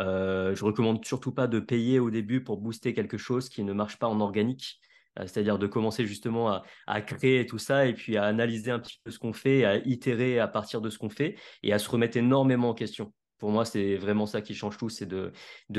Euh, 0.00 0.54
je 0.56 0.64
recommande 0.64 1.04
surtout 1.04 1.32
pas 1.32 1.46
de 1.46 1.60
payer 1.60 2.00
au 2.00 2.10
début 2.10 2.42
pour 2.42 2.58
booster 2.58 2.92
quelque 2.92 3.16
chose 3.16 3.48
qui 3.48 3.62
ne 3.62 3.72
marche 3.72 3.98
pas 3.98 4.08
en 4.08 4.20
organique. 4.20 4.80
Euh, 5.20 5.22
c'est-à-dire 5.22 5.58
de 5.58 5.68
commencer 5.68 6.06
justement 6.06 6.48
à, 6.48 6.64
à, 6.88 7.00
créer 7.00 7.46
tout 7.46 7.58
ça 7.58 7.86
et 7.86 7.94
puis 7.94 8.16
à 8.16 8.24
analyser 8.24 8.72
un 8.72 8.80
petit 8.80 8.98
peu 9.04 9.12
ce 9.12 9.20
qu'on 9.20 9.32
fait, 9.32 9.64
à 9.64 9.76
itérer 9.76 10.40
à 10.40 10.48
partir 10.48 10.80
de 10.80 10.90
ce 10.90 10.98
qu'on 10.98 11.10
fait 11.10 11.36
et 11.62 11.72
à 11.72 11.78
se 11.78 11.88
remettre 11.88 12.16
énormément 12.16 12.70
en 12.70 12.74
question. 12.74 13.12
Pour 13.38 13.50
moi, 13.50 13.64
c'est 13.64 13.96
vraiment 13.96 14.26
ça 14.26 14.40
qui 14.40 14.54
change 14.54 14.76
tout, 14.78 14.88
c'est 14.88 15.06
de, 15.06 15.32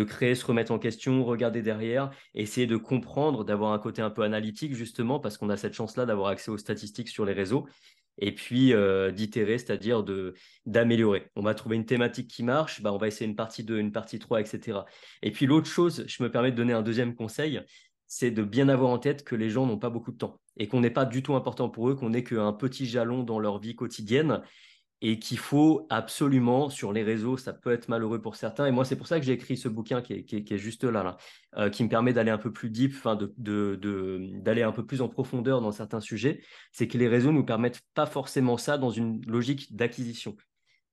créer, 0.03 0.35
se 0.35 0.45
remettre 0.45 0.71
en 0.71 0.79
question, 0.79 1.23
regarder 1.23 1.61
derrière, 1.61 2.11
essayer 2.33 2.67
de 2.67 2.77
comprendre, 2.77 3.43
d'avoir 3.43 3.71
un 3.71 3.79
côté 3.79 4.01
un 4.01 4.09
peu 4.09 4.23
analytique 4.23 4.75
justement, 4.75 5.19
parce 5.19 5.37
qu'on 5.37 5.49
a 5.49 5.57
cette 5.57 5.73
chance-là 5.73 6.05
d'avoir 6.05 6.29
accès 6.29 6.51
aux 6.51 6.57
statistiques 6.57 7.09
sur 7.09 7.25
les 7.25 7.33
réseaux, 7.33 7.65
et 8.17 8.33
puis 8.33 8.73
euh, 8.73 9.11
d'itérer, 9.11 9.57
c'est-à-dire 9.57 10.03
d'améliorer. 10.65 11.29
On 11.35 11.41
va 11.41 11.53
trouver 11.53 11.75
une 11.75 11.85
thématique 11.85 12.29
qui 12.29 12.43
marche, 12.43 12.81
bah, 12.81 12.93
on 12.93 12.97
va 12.97 13.07
essayer 13.07 13.29
une 13.29 13.35
partie 13.35 13.63
2, 13.63 13.79
une 13.79 13.91
partie 13.91 14.19
3, 14.19 14.41
etc. 14.41 14.79
Et 15.21 15.31
puis 15.31 15.45
l'autre 15.45 15.67
chose, 15.67 16.05
je 16.07 16.23
me 16.23 16.31
permets 16.31 16.51
de 16.51 16.55
donner 16.55 16.73
un 16.73 16.81
deuxième 16.81 17.15
conseil, 17.15 17.61
c'est 18.07 18.31
de 18.31 18.43
bien 18.43 18.69
avoir 18.69 18.91
en 18.91 18.99
tête 18.99 19.23
que 19.23 19.35
les 19.35 19.49
gens 19.49 19.65
n'ont 19.65 19.79
pas 19.79 19.89
beaucoup 19.89 20.11
de 20.11 20.17
temps 20.17 20.39
et 20.57 20.67
qu'on 20.67 20.81
n'est 20.81 20.89
pas 20.89 21.05
du 21.05 21.23
tout 21.23 21.35
important 21.35 21.69
pour 21.69 21.89
eux, 21.89 21.95
qu'on 21.95 22.11
n'est 22.11 22.23
qu'un 22.23 22.53
petit 22.53 22.85
jalon 22.85 23.23
dans 23.23 23.39
leur 23.39 23.59
vie 23.59 23.75
quotidienne 23.75 24.41
et 25.01 25.19
qu'il 25.19 25.38
faut 25.38 25.86
absolument, 25.89 26.69
sur 26.69 26.93
les 26.93 27.03
réseaux, 27.03 27.38
ça 27.38 27.53
peut 27.53 27.71
être 27.71 27.89
malheureux 27.89 28.21
pour 28.21 28.36
certains. 28.36 28.65
Et 28.65 28.71
moi, 28.71 28.86
c'est 28.86 28.95
pour 28.95 29.08
ça 29.08 29.19
que 29.19 29.25
j'ai 29.25 29.34
écrit 29.34 29.58
ce 29.58 29.67
bouquin 29.67 30.01
qui 30.01 30.13
est, 30.13 30.58
juste 30.58 30.84
là, 30.84 31.17
euh, 31.58 31.69
qui 31.69 31.84
me 31.84 31.89
permet 31.89 32.13
d'aller 32.13 32.31
un 32.31 32.38
peu 32.38 32.51
plus 32.51 32.69
deep, 32.69 32.95
d'aller 33.38 34.63
un 34.63 34.71
peu 34.71 34.86
plus 34.86 35.01
en 35.01 35.10
profondeur 35.10 35.62
dans 35.62 35.71
certains 35.71 35.99
sujets. 35.99 36.41
C'est 36.71 36.88
que 36.88 36.97
les 36.97 37.08
réseaux 37.08 37.31
nous 37.31 37.45
permettent 37.45 37.81
pas 37.93 38.05
forcément 38.05 38.58
ça 38.58 38.77
dans 38.77 38.89
une 38.89 39.23
logique 39.25 39.75
d'acquisition. 39.75 40.36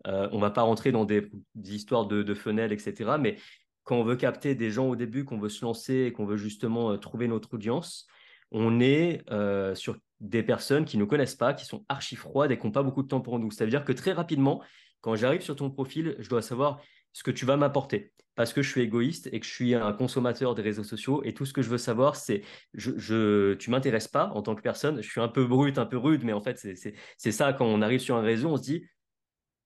Euh, 0.06 0.28
on 0.32 0.38
va 0.38 0.50
pas 0.50 0.62
rentrer 0.62 0.92
dans 0.92 1.04
des, 1.04 1.30
histoires 1.54 2.06
de, 2.06 2.22
de 2.22 2.34
fenêtres, 2.34 2.72
etc. 2.72 3.12
Mais 3.20 3.36
quand 3.84 3.96
on 3.96 4.04
veut 4.04 4.16
capter 4.16 4.54
des 4.54 4.70
gens 4.70 4.88
au 4.88 4.96
début, 4.96 5.24
qu'on 5.24 5.38
veut 5.38 5.48
se 5.48 5.64
lancer 5.64 6.04
et 6.06 6.12
qu'on 6.12 6.26
veut 6.26 6.36
justement 6.36 6.92
euh, 6.92 6.96
trouver 6.96 7.28
notre 7.28 7.54
audience, 7.54 8.06
on 8.50 8.80
est 8.80 9.22
euh, 9.30 9.74
sur 9.74 9.96
des 10.22 10.42
personnes 10.42 10.84
qui 10.84 10.96
ne 10.96 11.04
connaissent 11.04 11.34
pas, 11.34 11.52
qui 11.52 11.66
sont 11.66 11.84
archi 11.88 12.16
froides 12.16 12.52
et 12.52 12.58
qui 12.58 12.64
n'ont 12.64 12.72
pas 12.72 12.84
beaucoup 12.84 13.02
de 13.02 13.08
temps 13.08 13.20
pour 13.20 13.38
nous. 13.38 13.50
Ça 13.50 13.64
veut 13.64 13.70
dire 13.70 13.84
que 13.84 13.92
très 13.92 14.12
rapidement, 14.12 14.62
quand 15.00 15.16
j'arrive 15.16 15.42
sur 15.42 15.56
ton 15.56 15.70
profil, 15.70 16.16
je 16.20 16.28
dois 16.30 16.42
savoir 16.42 16.80
ce 17.12 17.24
que 17.24 17.32
tu 17.32 17.44
vas 17.44 17.56
m'apporter. 17.56 18.12
Parce 18.34 18.54
que 18.54 18.62
je 18.62 18.70
suis 18.70 18.80
égoïste 18.80 19.28
et 19.32 19.40
que 19.40 19.46
je 19.46 19.52
suis 19.52 19.74
un 19.74 19.92
consommateur 19.92 20.54
des 20.54 20.62
réseaux 20.62 20.84
sociaux 20.84 21.22
et 21.24 21.34
tout 21.34 21.44
ce 21.44 21.52
que 21.52 21.60
je 21.60 21.68
veux 21.68 21.76
savoir, 21.76 22.16
c'est 22.16 22.42
je, 22.72 22.92
je, 22.96 23.54
tu 23.54 23.68
m'intéresses 23.70 24.08
pas 24.08 24.30
en 24.34 24.40
tant 24.40 24.54
que 24.54 24.62
personne. 24.62 25.02
Je 25.02 25.10
suis 25.10 25.20
un 25.20 25.28
peu 25.28 25.44
brut, 25.44 25.76
un 25.76 25.84
peu 25.84 25.98
rude, 25.98 26.22
mais 26.24 26.32
en 26.32 26.40
fait, 26.40 26.58
c'est 27.18 27.32
ça 27.32 27.52
quand 27.52 27.66
on 27.66 27.82
arrive 27.82 28.00
sur 28.00 28.16
un 28.16 28.22
réseau, 28.22 28.48
on 28.48 28.56
se 28.56 28.62
dit 28.62 28.86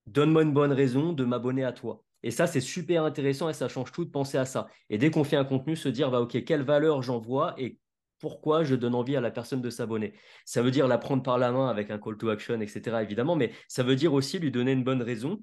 donne-moi 0.06 0.42
une 0.42 0.52
bonne 0.52 0.72
raison 0.72 1.12
de 1.12 1.24
m'abonner 1.24 1.64
à 1.64 1.72
toi. 1.72 2.02
Et 2.22 2.30
ça, 2.30 2.46
c'est 2.46 2.60
super 2.60 3.04
intéressant 3.04 3.48
et 3.48 3.52
ça 3.52 3.68
change 3.68 3.92
tout 3.92 4.04
de 4.04 4.10
penser 4.10 4.38
à 4.38 4.44
ça. 4.44 4.66
Et 4.88 4.98
dès 4.98 5.10
qu'on 5.10 5.22
fait 5.22 5.36
un 5.36 5.44
contenu, 5.44 5.76
se 5.76 5.88
dire, 5.88 6.10
bah, 6.10 6.20
OK, 6.20 6.42
quelle 6.44 6.62
valeur 6.62 7.02
j'envoie 7.02 7.54
et 7.58 7.78
pourquoi 8.18 8.64
je 8.64 8.74
donne 8.74 8.94
envie 8.94 9.16
à 9.16 9.20
la 9.20 9.30
personne 9.30 9.60
de 9.60 9.70
s'abonner. 9.70 10.14
Ça 10.44 10.62
veut 10.62 10.70
dire 10.70 10.88
la 10.88 10.98
prendre 10.98 11.22
par 11.22 11.38
la 11.38 11.52
main 11.52 11.68
avec 11.68 11.90
un 11.90 11.98
call 11.98 12.16
to 12.16 12.28
action, 12.28 12.60
etc., 12.60 13.02
évidemment, 13.02 13.36
mais 13.36 13.52
ça 13.68 13.82
veut 13.82 13.96
dire 13.96 14.12
aussi 14.14 14.38
lui 14.38 14.50
donner 14.50 14.72
une 14.72 14.84
bonne 14.84 15.02
raison 15.02 15.42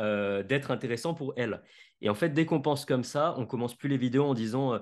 euh, 0.00 0.42
d'être 0.42 0.72
intéressant 0.72 1.14
pour 1.14 1.34
elle. 1.36 1.62
Et 2.00 2.08
en 2.08 2.14
fait, 2.14 2.30
dès 2.30 2.46
qu'on 2.46 2.60
pense 2.60 2.84
comme 2.84 3.04
ça, 3.04 3.36
on 3.38 3.46
commence 3.46 3.76
plus 3.76 3.88
les 3.88 3.96
vidéos 3.96 4.24
en 4.24 4.34
disant 4.34 4.74
euh, 4.74 4.78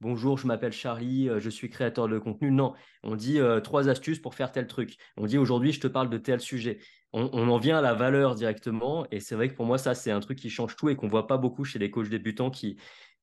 Bonjour, 0.00 0.36
je 0.36 0.46
m'appelle 0.48 0.72
Charlie, 0.72 1.28
euh, 1.28 1.38
je 1.38 1.48
suis 1.48 1.70
créateur 1.70 2.08
de 2.08 2.18
contenu. 2.18 2.50
Non, 2.50 2.74
on 3.04 3.14
dit 3.14 3.38
trois 3.62 3.88
astuces 3.88 4.18
pour 4.18 4.34
faire 4.34 4.50
tel 4.50 4.66
truc. 4.66 4.96
On 5.16 5.26
dit 5.26 5.38
aujourd'hui, 5.38 5.70
je 5.72 5.80
te 5.80 5.86
parle 5.86 6.10
de 6.10 6.18
tel 6.18 6.40
sujet. 6.40 6.80
On, 7.12 7.48
en 7.48 7.58
vient 7.58 7.78
à 7.78 7.80
la 7.80 7.94
valeur 7.94 8.34
directement. 8.34 9.06
Et 9.12 9.20
c'est 9.20 9.36
vrai 9.36 9.48
que 9.48 9.54
pour 9.54 9.64
moi, 9.66 9.78
ça, 9.78 9.94
c'est 9.94 10.10
un 10.10 10.20
truc 10.20 10.38
qui 10.38 10.50
change 10.50 10.76
tout 10.76 10.90
et 10.90 10.96
qu'on 10.96 11.08
voit 11.08 11.28
pas 11.28 11.38
beaucoup 11.38 11.64
chez 11.64 11.78
les 11.78 11.90
coachs 11.90 12.10
débutants 12.10 12.50
qui 12.50 12.76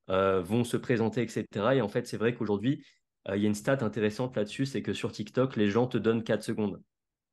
vont 0.08 0.64
se 0.64 0.76
présenter, 0.76 1.22
etc. 1.22 1.44
Et 1.74 1.80
en 1.80 1.88
fait, 1.88 2.08
c'est 2.08 2.16
vrai 2.16 2.34
qu'aujourd'hui, 2.34 2.84
il 3.34 3.40
y 3.40 3.44
a 3.44 3.48
une 3.48 3.54
stat 3.54 3.78
intéressante 3.80 4.36
là-dessus, 4.36 4.66
c'est 4.66 4.82
que 4.82 4.92
sur 4.92 5.12
TikTok, 5.12 5.56
les 5.56 5.68
gens 5.68 5.86
te 5.86 5.96
donnent 5.96 6.22
4 6.22 6.42
secondes. 6.42 6.82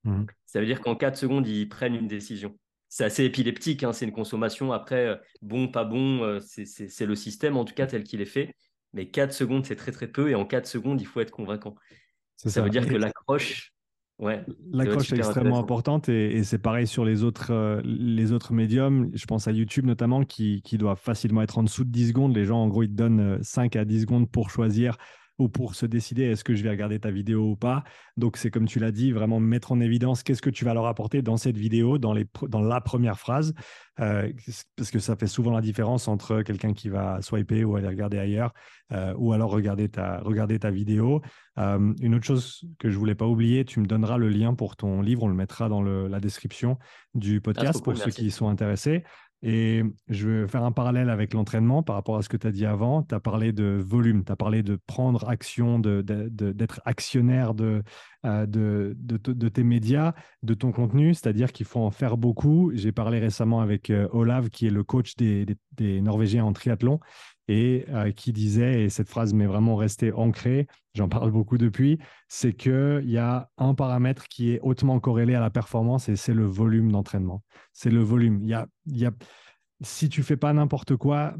Mmh. 0.03 0.23
Ça 0.45 0.59
veut 0.59 0.65
dire 0.65 0.81
qu'en 0.81 0.95
4 0.95 1.17
secondes, 1.17 1.47
ils 1.47 1.67
prennent 1.67 1.95
une 1.95 2.07
décision 2.07 2.57
c'est 2.91 3.05
assez 3.05 3.23
épileptique, 3.23 3.83
hein, 3.83 3.93
c'est 3.93 4.03
une 4.03 4.11
consommation. 4.11 4.73
Après, 4.73 5.07
euh, 5.07 5.15
bon, 5.41 5.69
pas 5.69 5.85
bon, 5.85 6.23
euh, 6.23 6.39
c'est 6.41 7.05
le 7.05 7.15
système 7.15 7.55
en 7.55 7.63
tout 7.63 7.73
cas 7.73 7.87
tel 7.87 8.03
qu'il 8.03 8.19
est 8.19 8.25
fait. 8.25 8.53
Mais 8.93 9.07
4 9.07 9.31
secondes, 9.31 9.65
c'est 9.65 9.77
très 9.77 9.93
très 9.93 10.07
peu. 10.07 10.29
Et 10.29 10.35
en 10.35 10.45
4 10.45 10.67
secondes, 10.67 10.99
il 10.99 11.05
faut 11.07 11.21
être 11.21 11.31
convaincant. 11.31 11.73
Ça, 12.35 12.61
veut 12.61 12.69
dire 12.69 12.85
que 12.85 12.95
l'accroche. 12.95 13.71
Ouais, 14.19 14.45
L'accroche 14.71 15.13
est 15.13 15.17
extrêmement 15.17 15.57
importante 15.57 16.09
et, 16.09 16.43
c'est 16.43 16.59
pareil 16.59 16.85
sur 16.85 17.05
les 17.05 17.23
autres, 17.23 17.51
euh, 17.51 17.81
les 17.85 18.33
autres 18.33 18.51
médiums. 18.51 19.09
Je 19.13 19.25
pense 19.25 19.47
à 19.47 19.53
YouTube 19.53 19.85
notamment 19.85 20.25
qui, 20.25 20.61
qui 20.61 20.77
doit 20.77 20.97
facilement 20.97 21.41
être 21.41 21.59
en 21.59 21.63
dessous 21.63 21.85
de 21.85 21.91
10 21.91 22.09
secondes. 22.09 22.35
Les 22.35 22.43
gens, 22.43 22.61
en 22.61 22.67
gros, 22.67 22.83
ils 22.83 22.89
te 22.89 22.93
donnent 22.93 23.41
5 23.41 23.77
à 23.77 23.85
10 23.85 24.01
secondes 24.01 24.29
pour 24.29 24.49
choisir 24.49 24.97
ou 25.41 25.49
pour 25.49 25.73
se 25.73 25.87
décider 25.87 26.23
est-ce 26.23 26.43
que 26.43 26.53
je 26.53 26.61
vais 26.61 26.69
regarder 26.69 26.99
ta 26.99 27.09
vidéo 27.09 27.51
ou 27.51 27.55
pas. 27.55 27.83
Donc, 28.15 28.37
c'est 28.37 28.51
comme 28.51 28.67
tu 28.67 28.79
l'as 28.79 28.91
dit, 28.91 29.11
vraiment 29.11 29.39
mettre 29.39 29.71
en 29.71 29.79
évidence 29.79 30.21
qu'est-ce 30.21 30.41
que 30.41 30.51
tu 30.51 30.65
vas 30.65 30.75
leur 30.75 30.85
apporter 30.85 31.23
dans 31.23 31.37
cette 31.37 31.57
vidéo, 31.57 31.97
dans, 31.97 32.13
les, 32.13 32.27
dans 32.47 32.61
la 32.61 32.79
première 32.79 33.17
phrase, 33.17 33.55
euh, 33.99 34.31
parce 34.75 34.91
que 34.91 34.99
ça 34.99 35.15
fait 35.15 35.27
souvent 35.27 35.51
la 35.51 35.61
différence 35.61 36.07
entre 36.07 36.43
quelqu'un 36.43 36.73
qui 36.73 36.89
va 36.89 37.21
swiper 37.21 37.65
ou 37.65 37.75
aller 37.75 37.87
regarder 37.87 38.19
ailleurs, 38.19 38.53
euh, 38.91 39.15
ou 39.17 39.33
alors 39.33 39.49
regarder 39.49 39.89
ta, 39.89 40.19
regarder 40.19 40.59
ta 40.59 40.69
vidéo. 40.69 41.21
Euh, 41.57 41.93
une 42.01 42.15
autre 42.15 42.25
chose 42.25 42.63
que 42.77 42.91
je 42.91 42.97
voulais 42.97 43.15
pas 43.15 43.25
oublier, 43.25 43.65
tu 43.65 43.79
me 43.79 43.87
donneras 43.87 44.17
le 44.17 44.29
lien 44.29 44.53
pour 44.53 44.75
ton 44.75 45.01
livre, 45.01 45.23
on 45.23 45.27
le 45.27 45.33
mettra 45.33 45.69
dans 45.69 45.81
la 45.81 46.19
description 46.19 46.77
du 47.15 47.37
ah, 47.37 47.41
podcast 47.41 47.83
pour 47.83 47.97
ceux 47.97 48.11
qui 48.11 48.29
sont 48.29 48.47
intéressés. 48.47 49.03
Et 49.43 49.83
je 50.07 50.29
vais 50.29 50.47
faire 50.47 50.63
un 50.63 50.71
parallèle 50.71 51.09
avec 51.09 51.33
l'entraînement 51.33 51.81
par 51.81 51.95
rapport 51.95 52.17
à 52.17 52.21
ce 52.21 52.29
que 52.29 52.37
tu 52.37 52.45
as 52.45 52.51
dit 52.51 52.65
avant. 52.65 53.01
Tu 53.01 53.15
as 53.15 53.19
parlé 53.19 53.51
de 53.51 53.81
volume, 53.83 54.23
tu 54.23 54.31
as 54.31 54.35
parlé 54.35 54.61
de 54.61 54.77
prendre 54.85 55.27
action, 55.27 55.79
d'être 55.79 56.81
actionnaire 56.85 57.53
euh, 57.59 58.45
de, 58.45 58.95
de, 58.95 59.49
tes 59.49 59.63
médias, 59.63 60.13
de 60.43 60.53
ton 60.53 60.71
contenu, 60.71 61.15
c'est-à-dire 61.15 61.51
qu'il 61.51 61.65
faut 61.65 61.79
en 61.79 61.89
faire 61.89 62.17
beaucoup. 62.17 62.71
J'ai 62.75 62.91
parlé 62.91 63.17
récemment 63.17 63.61
avec 63.61 63.89
euh, 63.89 64.07
Olav, 64.11 64.49
qui 64.49 64.67
est 64.67 64.71
le 64.71 64.83
coach 64.83 65.15
des, 65.15 65.47
des 65.71 66.01
Norvégiens 66.01 66.45
en 66.45 66.53
triathlon, 66.53 66.99
et 67.47 67.85
euh, 67.89 68.11
qui 68.11 68.33
disait, 68.33 68.83
et 68.83 68.89
cette 68.89 69.09
phrase 69.09 69.33
m'est 69.33 69.45
vraiment 69.45 69.75
restée 69.75 70.11
ancrée, 70.11 70.67
j'en 70.93 71.09
parle 71.09 71.31
beaucoup 71.31 71.57
depuis, 71.57 71.99
c'est 72.27 72.53
qu'il 72.53 73.01
y 73.05 73.17
a 73.17 73.49
un 73.57 73.73
paramètre 73.73 74.27
qui 74.27 74.51
est 74.51 74.59
hautement 74.61 74.99
corrélé 74.99 75.35
à 75.35 75.39
la 75.39 75.49
performance 75.49 76.09
et 76.09 76.15
c'est 76.15 76.33
le 76.33 76.45
volume 76.45 76.91
d'entraînement. 76.91 77.43
C'est 77.73 77.91
le 77.91 78.01
volume. 78.01 78.43
Y 78.43 78.53
a, 78.53 78.67
y 78.87 79.05
a, 79.05 79.11
si 79.81 80.09
tu 80.09 80.23
fais 80.23 80.37
pas 80.37 80.53
n'importe 80.53 80.95
quoi, 80.95 81.33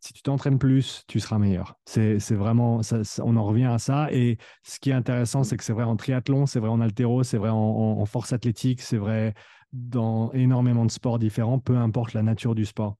si 0.00 0.12
tu 0.12 0.22
t'entraînes 0.22 0.58
plus, 0.58 1.04
tu 1.06 1.20
seras 1.20 1.38
meilleur. 1.38 1.76
C'est 1.86 2.18
vraiment, 2.32 2.82
ça, 2.82 3.02
on 3.22 3.36
en 3.36 3.44
revient 3.44 3.66
à 3.66 3.78
ça. 3.78 4.08
Et 4.10 4.38
ce 4.64 4.80
qui 4.80 4.90
est 4.90 4.94
intéressant, 4.94 5.44
c'est 5.44 5.56
que 5.56 5.62
c'est 5.62 5.72
vrai 5.72 5.84
en 5.84 5.96
triathlon, 5.96 6.46
c'est 6.46 6.58
vrai 6.58 6.70
en 6.70 6.80
altéro, 6.80 7.22
c'est 7.22 7.38
vrai 7.38 7.50
en 7.50 8.04
force 8.06 8.32
athlétique, 8.32 8.80
c'est 8.80 8.96
vrai 8.96 9.32
dans 9.72 10.30
énormément 10.32 10.84
de 10.84 10.90
sports 10.90 11.18
différents, 11.18 11.58
peu 11.58 11.76
importe 11.76 12.12
la 12.14 12.22
nature 12.22 12.54
du 12.54 12.64
sport. 12.64 12.96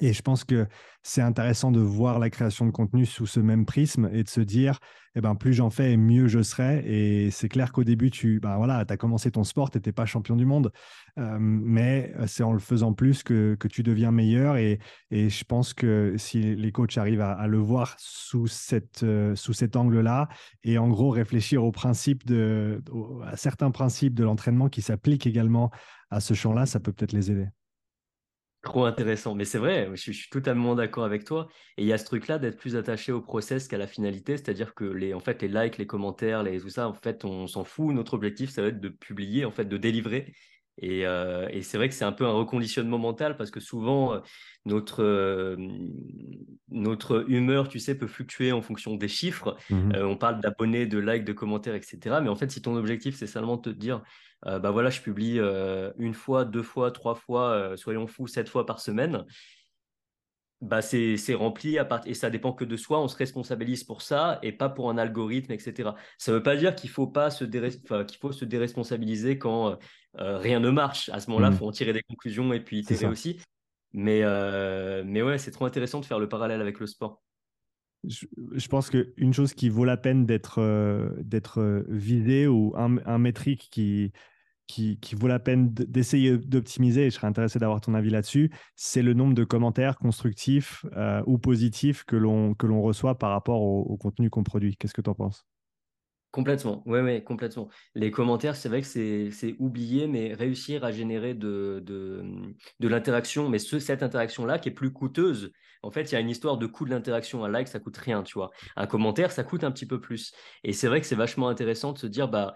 Et 0.00 0.12
je 0.12 0.22
pense 0.22 0.44
que 0.44 0.66
c'est 1.02 1.22
intéressant 1.22 1.70
de 1.70 1.80
voir 1.80 2.18
la 2.18 2.30
création 2.30 2.66
de 2.66 2.70
contenu 2.70 3.06
sous 3.06 3.26
ce 3.26 3.40
même 3.40 3.64
prisme 3.64 4.10
et 4.12 4.24
de 4.24 4.28
se 4.28 4.40
dire, 4.40 4.78
eh 5.14 5.20
ben, 5.22 5.34
plus 5.34 5.54
j'en 5.54 5.70
fais, 5.70 5.96
mieux 5.96 6.28
je 6.28 6.42
serai. 6.42 6.82
Et 6.84 7.30
c'est 7.30 7.48
clair 7.48 7.72
qu'au 7.72 7.84
début, 7.84 8.10
tu 8.10 8.38
ben 8.40 8.56
voilà, 8.56 8.84
as 8.86 8.96
commencé 8.96 9.30
ton 9.30 9.44
sport, 9.44 9.70
tu 9.70 9.78
n'étais 9.78 9.92
pas 9.92 10.04
champion 10.04 10.36
du 10.36 10.44
monde, 10.44 10.72
euh, 11.18 11.38
mais 11.40 12.12
c'est 12.26 12.42
en 12.42 12.52
le 12.52 12.58
faisant 12.58 12.92
plus 12.92 13.22
que, 13.22 13.54
que 13.54 13.68
tu 13.68 13.82
deviens 13.82 14.10
meilleur. 14.10 14.56
Et, 14.56 14.78
et, 15.10 15.30
je 15.30 15.44
pense 15.44 15.72
que 15.72 16.14
si 16.18 16.54
les 16.56 16.72
coachs 16.72 16.98
arrivent 16.98 17.22
à, 17.22 17.46
le 17.46 17.58
voir 17.58 17.94
sous, 17.98 18.46
cette, 18.46 19.02
euh, 19.02 19.34
sous 19.34 19.54
cet 19.54 19.76
angle-là, 19.76 20.28
et 20.64 20.76
en 20.76 20.88
gros 20.88 21.10
réfléchir 21.10 21.64
aux 21.64 21.72
principes 21.72 22.26
de, 22.26 22.82
à 23.24 23.36
certains 23.36 23.70
principes 23.70 24.14
de 24.14 24.24
l'entraînement 24.24 24.68
qui 24.68 24.82
s'appliquent 24.82 25.26
également 25.26 25.70
à 26.10 26.20
ce 26.20 26.34
champ-là, 26.34 26.66
ça 26.66 26.80
peut 26.80 26.92
peut-être 26.92 27.12
les 27.12 27.30
aider. 27.30 27.46
Trop 28.66 28.84
intéressant. 28.84 29.36
Mais 29.36 29.44
c'est 29.44 29.58
vrai, 29.58 29.88
je, 29.94 30.10
suis 30.10 30.28
totalement 30.28 30.74
d'accord 30.74 31.04
avec 31.04 31.24
toi. 31.24 31.46
Et 31.76 31.82
il 31.82 31.86
y 31.86 31.92
a 31.92 31.98
ce 31.98 32.04
truc-là 32.04 32.40
d'être 32.40 32.58
plus 32.58 32.74
attaché 32.74 33.12
au 33.12 33.20
process 33.20 33.68
qu'à 33.68 33.78
la 33.78 33.86
finalité. 33.86 34.36
C'est-à-dire 34.36 34.74
que 34.74 34.84
les, 34.84 35.14
en 35.14 35.20
fait, 35.20 35.40
les 35.40 35.46
likes, 35.46 35.78
les 35.78 35.86
commentaires, 35.86 36.42
les, 36.42 36.60
tout 36.60 36.68
ça, 36.68 36.88
en 36.88 36.92
fait, 36.92 37.24
on 37.24 37.46
s'en 37.46 37.62
fout. 37.62 37.94
Notre 37.94 38.14
objectif, 38.14 38.50
ça 38.50 38.62
va 38.62 38.68
être 38.68 38.80
de 38.80 38.88
publier, 38.88 39.44
en 39.44 39.52
fait, 39.52 39.66
de 39.66 39.76
délivrer. 39.76 40.32
Et, 40.78 41.06
euh, 41.06 41.48
et 41.50 41.62
c'est 41.62 41.78
vrai 41.78 41.88
que 41.88 41.94
c'est 41.94 42.04
un 42.04 42.12
peu 42.12 42.26
un 42.26 42.32
reconditionnement 42.32 42.98
mental 42.98 43.36
parce 43.36 43.50
que 43.50 43.60
souvent, 43.60 44.14
euh, 44.14 44.20
notre, 44.66 45.02
euh, 45.02 45.56
notre 46.70 47.30
humeur, 47.30 47.68
tu 47.68 47.78
sais, 47.78 47.96
peut 47.96 48.06
fluctuer 48.06 48.52
en 48.52 48.60
fonction 48.60 48.94
des 48.96 49.08
chiffres. 49.08 49.56
Mmh 49.70 49.92
on 49.96 50.16
parle 50.16 50.40
d'abonnés, 50.40 50.86
de 50.86 50.98
likes, 50.98 51.24
de 51.24 51.32
commentaires, 51.32 51.74
etc. 51.74 52.20
Mais 52.22 52.28
en 52.28 52.36
fait, 52.36 52.50
si 52.50 52.60
ton 52.60 52.76
objectif, 52.76 53.16
c'est 53.16 53.26
seulement 53.26 53.56
de 53.56 53.62
te 53.62 53.70
dire, 53.70 54.02
bah 54.44 54.70
voilà, 54.70 54.90
je 54.90 55.00
publie 55.00 55.40
une 55.98 56.14
fois, 56.14 56.44
deux 56.44 56.62
fois, 56.62 56.90
trois 56.90 57.14
fois, 57.14 57.76
soyons 57.76 58.06
fous, 58.06 58.26
sept 58.26 58.48
fois 58.48 58.66
par 58.66 58.80
semaine. 58.80 59.24
Bah 60.62 60.80
c'est 60.80 61.34
rempli 61.34 61.78
à 61.78 61.84
part... 61.84 62.00
et 62.06 62.14
ça 62.14 62.30
dépend 62.30 62.52
que 62.52 62.64
de 62.64 62.76
soi, 62.76 63.00
on 63.00 63.08
se 63.08 63.16
responsabilise 63.16 63.84
pour 63.84 64.00
ça 64.00 64.38
et 64.42 64.52
pas 64.52 64.70
pour 64.70 64.88
un 64.88 64.96
algorithme, 64.96 65.52
etc. 65.52 65.90
Ça 66.16 66.32
ne 66.32 66.36
veut 66.38 66.42
pas 66.42 66.56
dire 66.56 66.74
qu'il 66.74 66.88
faut 66.88 67.06
pas 67.06 67.30
se 67.30 67.44
qu'il 67.44 68.18
faut 68.18 68.32
se 68.32 68.44
déresponsabiliser 68.44 69.38
quand 69.38 69.78
rien 70.14 70.60
ne 70.60 70.70
marche. 70.70 71.10
À 71.10 71.20
ce 71.20 71.28
moment-là, 71.28 71.48
il 71.48 71.54
mmh. 71.54 71.58
faut 71.58 71.66
en 71.66 71.72
tirer 71.72 71.92
des 71.92 72.02
conclusions 72.02 72.52
et 72.54 72.60
puis 72.60 72.78
itérer 72.78 73.06
aussi. 73.06 73.38
Mais, 73.92 74.22
mais 75.04 75.22
ouais, 75.22 75.36
c'est 75.36 75.50
trop 75.50 75.66
intéressant 75.66 76.00
de 76.00 76.06
faire 76.06 76.18
le 76.18 76.28
parallèle 76.28 76.62
avec 76.62 76.80
le 76.80 76.86
sport. 76.86 77.22
Je, 78.04 78.68
pense 78.68 78.88
qu'une 78.88 79.34
chose 79.34 79.52
qui 79.52 79.68
vaut 79.68 79.84
la 79.84 79.96
peine 79.96 80.26
d'être 80.26 80.62
d'être 81.20 81.84
visée 81.88 82.46
ou 82.46 82.72
un, 82.76 82.98
un 83.04 83.18
métrique 83.18 83.68
qui, 83.70 84.12
qui, 84.66 84.98
vaut 85.14 85.28
la 85.28 85.38
peine 85.38 85.72
d'essayer 85.72 86.36
d'optimiser, 86.38 87.06
et 87.06 87.10
je 87.10 87.16
serais 87.16 87.26
intéressé 87.26 87.58
d'avoir 87.58 87.80
ton 87.80 87.94
avis 87.94 88.10
là-dessus, 88.10 88.50
c'est 88.74 89.02
le 89.02 89.14
nombre 89.14 89.34
de 89.34 89.44
commentaires 89.44 89.96
constructifs 89.96 90.84
euh, 90.96 91.22
ou 91.26 91.38
positifs 91.38 92.04
que 92.04 92.16
l'on 92.16 92.82
reçoit 92.82 93.18
par 93.18 93.30
rapport 93.30 93.62
au, 93.62 93.96
contenu 93.96 94.30
qu'on 94.30 94.42
produit. 94.42 94.76
Qu'est-ce 94.76 94.94
que 94.94 95.02
tu 95.02 95.10
en 95.10 95.14
penses? 95.14 95.46
Complètement, 96.32 96.82
oui, 96.84 97.00
ouais, 97.00 97.22
complètement. 97.22 97.70
Les 97.94 98.10
commentaires, 98.10 98.56
c'est 98.56 98.68
vrai 98.68 98.82
que 98.82 98.86
c'est 98.86 99.56
oublié, 99.58 100.06
mais 100.06 100.34
réussir 100.34 100.84
à 100.84 100.92
générer 100.92 101.32
de, 101.32 101.82
de, 101.82 102.88
l'interaction, 102.88 103.48
mais 103.48 103.58
ce, 103.58 103.78
cette 103.78 104.02
interaction-là 104.02 104.58
qui 104.58 104.68
est 104.68 104.72
plus 104.72 104.92
coûteuse. 104.92 105.50
En 105.82 105.90
fait, 105.90 106.10
il 106.10 106.12
y 106.12 106.16
a 106.16 106.20
une 106.20 106.28
histoire 106.28 106.58
de 106.58 106.66
coût 106.66 106.84
de 106.84 106.90
l'interaction. 106.90 107.42
Un 107.44 107.48
like, 107.48 107.68
ça 107.68 107.78
coûte 107.78 107.96
rien, 107.96 108.22
tu 108.22 108.34
vois. 108.34 108.50
Un 108.76 108.86
commentaire, 108.86 109.32
ça 109.32 109.44
coûte 109.44 109.64
un 109.64 109.70
petit 109.70 109.86
peu 109.86 109.98
plus. 109.98 110.32
Et 110.62 110.74
c'est 110.74 110.88
vrai 110.88 111.00
que 111.00 111.06
c'est 111.06 111.14
vachement 111.14 111.48
intéressant 111.48 111.92
de 111.92 111.98
se 111.98 112.06
dire, 112.06 112.28
bah, 112.28 112.54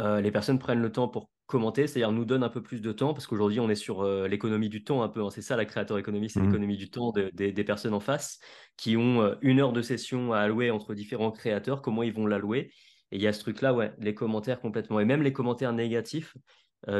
euh, 0.00 0.20
les 0.20 0.30
personnes 0.30 0.58
prennent 0.58 0.80
le 0.80 0.90
temps 0.90 1.08
pour 1.08 1.30
commenter, 1.46 1.86
c'est-à-dire 1.86 2.12
nous 2.12 2.24
donnent 2.24 2.42
un 2.42 2.48
peu 2.48 2.62
plus 2.62 2.80
de 2.80 2.92
temps, 2.92 3.12
parce 3.12 3.26
qu'aujourd'hui, 3.26 3.60
on 3.60 3.68
est 3.68 3.74
sur 3.74 4.02
euh, 4.02 4.28
l'économie 4.28 4.68
du 4.68 4.82
temps 4.82 5.02
un 5.02 5.08
peu. 5.08 5.22
Hein. 5.22 5.30
c'est 5.30 5.42
ça, 5.42 5.56
la 5.56 5.64
créateur 5.64 5.98
économie, 5.98 6.30
c'est 6.30 6.40
mmh. 6.40 6.46
l'économie 6.46 6.76
du 6.76 6.90
temps 6.90 7.12
des 7.12 7.64
personnes 7.64 7.94
en 7.94 8.00
face 8.00 8.38
qui 8.76 8.96
ont 8.96 9.22
euh, 9.22 9.34
une 9.42 9.60
heure 9.60 9.72
de 9.72 9.82
session 9.82 10.32
à 10.32 10.38
allouer 10.38 10.70
entre 10.70 10.94
différents 10.94 11.30
créateurs, 11.30 11.82
comment 11.82 12.02
ils 12.02 12.12
vont 12.12 12.26
l'allouer. 12.26 12.72
Et 13.12 13.16
il 13.16 13.22
y 13.22 13.26
a 13.26 13.32
ce 13.32 13.40
truc-là, 13.40 13.74
ouais, 13.74 13.92
les 13.98 14.14
commentaires 14.14 14.60
complètement. 14.60 15.00
Et 15.00 15.04
même 15.04 15.22
les 15.22 15.32
commentaires 15.32 15.72
négatifs 15.72 16.36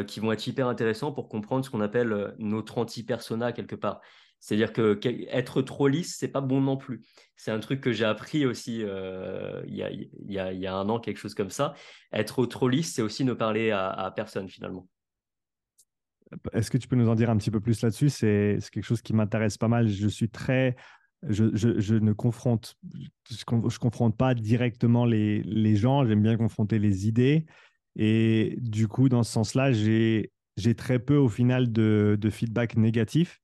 qui 0.07 0.21
vont 0.21 0.31
être 0.31 0.47
hyper 0.47 0.69
intéressants 0.69 1.11
pour 1.11 1.31
comprendre 1.31 1.65
ce 1.65 1.71
qu'on 1.71 1.81
appelle 1.81 2.35
notre 2.39 2.77
anti-persona 2.77 3.53
quelque 3.53 3.77
part. 3.77 4.03
C'est-à-dire 4.41 4.73
que 4.73 4.99
être 5.29 5.61
trop 5.61 5.87
lisse, 5.87 6.17
c'est 6.19 6.29
pas 6.29 6.41
bon 6.41 6.63
non 6.63 6.79
plus. 6.79 7.03
C'est 7.37 7.51
un 7.51 7.61
truc 7.61 7.83
que 7.83 7.93
j'ai 7.93 8.07
appris 8.07 8.47
aussi 8.47 8.83
euh, 8.83 9.63
il, 9.67 9.77
y 9.77 10.39
a, 10.39 10.75
un 10.75 10.89
an, 10.89 10.99
quelque 10.99 11.19
chose 11.19 11.35
comme 11.35 11.51
ça. 11.51 11.75
Être 12.11 12.47
trop 12.47 12.69
lisse, 12.69 12.95
c'est 12.95 13.03
aussi 13.03 13.25
ne 13.25 13.35
parler 13.35 13.71
à, 13.71 14.11
personne 14.17 14.49
finalement. 14.49 14.89
Est-ce 16.53 16.71
que 16.71 16.79
tu 16.79 16.89
peux 16.89 16.97
nous 16.97 17.09
en 17.09 17.15
dire 17.15 17.29
un 17.29 17.37
petit 17.37 17.51
peu 17.51 17.61
plus 17.61 17.83
là-dessus? 17.83 18.09
C'est 18.09 18.59
quelque 18.73 18.85
chose 18.85 19.03
qui 19.03 19.13
m'intéresse 19.13 19.59
pas 19.59 19.69
mal. 19.69 19.89
Je 19.89 20.09
suis 20.09 20.31
très. 20.31 20.75
Je, 21.29 21.95
ne 21.95 22.13
confronte, 22.15 22.77
je, 23.29 23.45
confronte 23.79 24.17
pas 24.17 24.33
directement 24.33 25.05
les, 25.05 25.77
gens. 25.77 26.07
J'aime 26.07 26.23
bien 26.23 26.39
confronter 26.39 26.79
les 26.79 27.07
idées. 27.07 27.45
Et 27.95 28.57
du 28.59 28.89
coup, 28.89 29.11
dans 29.11 29.23
ce 29.23 29.33
sens-là, 29.33 29.73
j'ai 29.73 30.31
très 30.79 30.99
peu 30.99 31.17
au 31.17 31.29
final 31.29 31.71
de 31.73 32.31
feedback 32.31 32.77
négatif. 32.77 33.39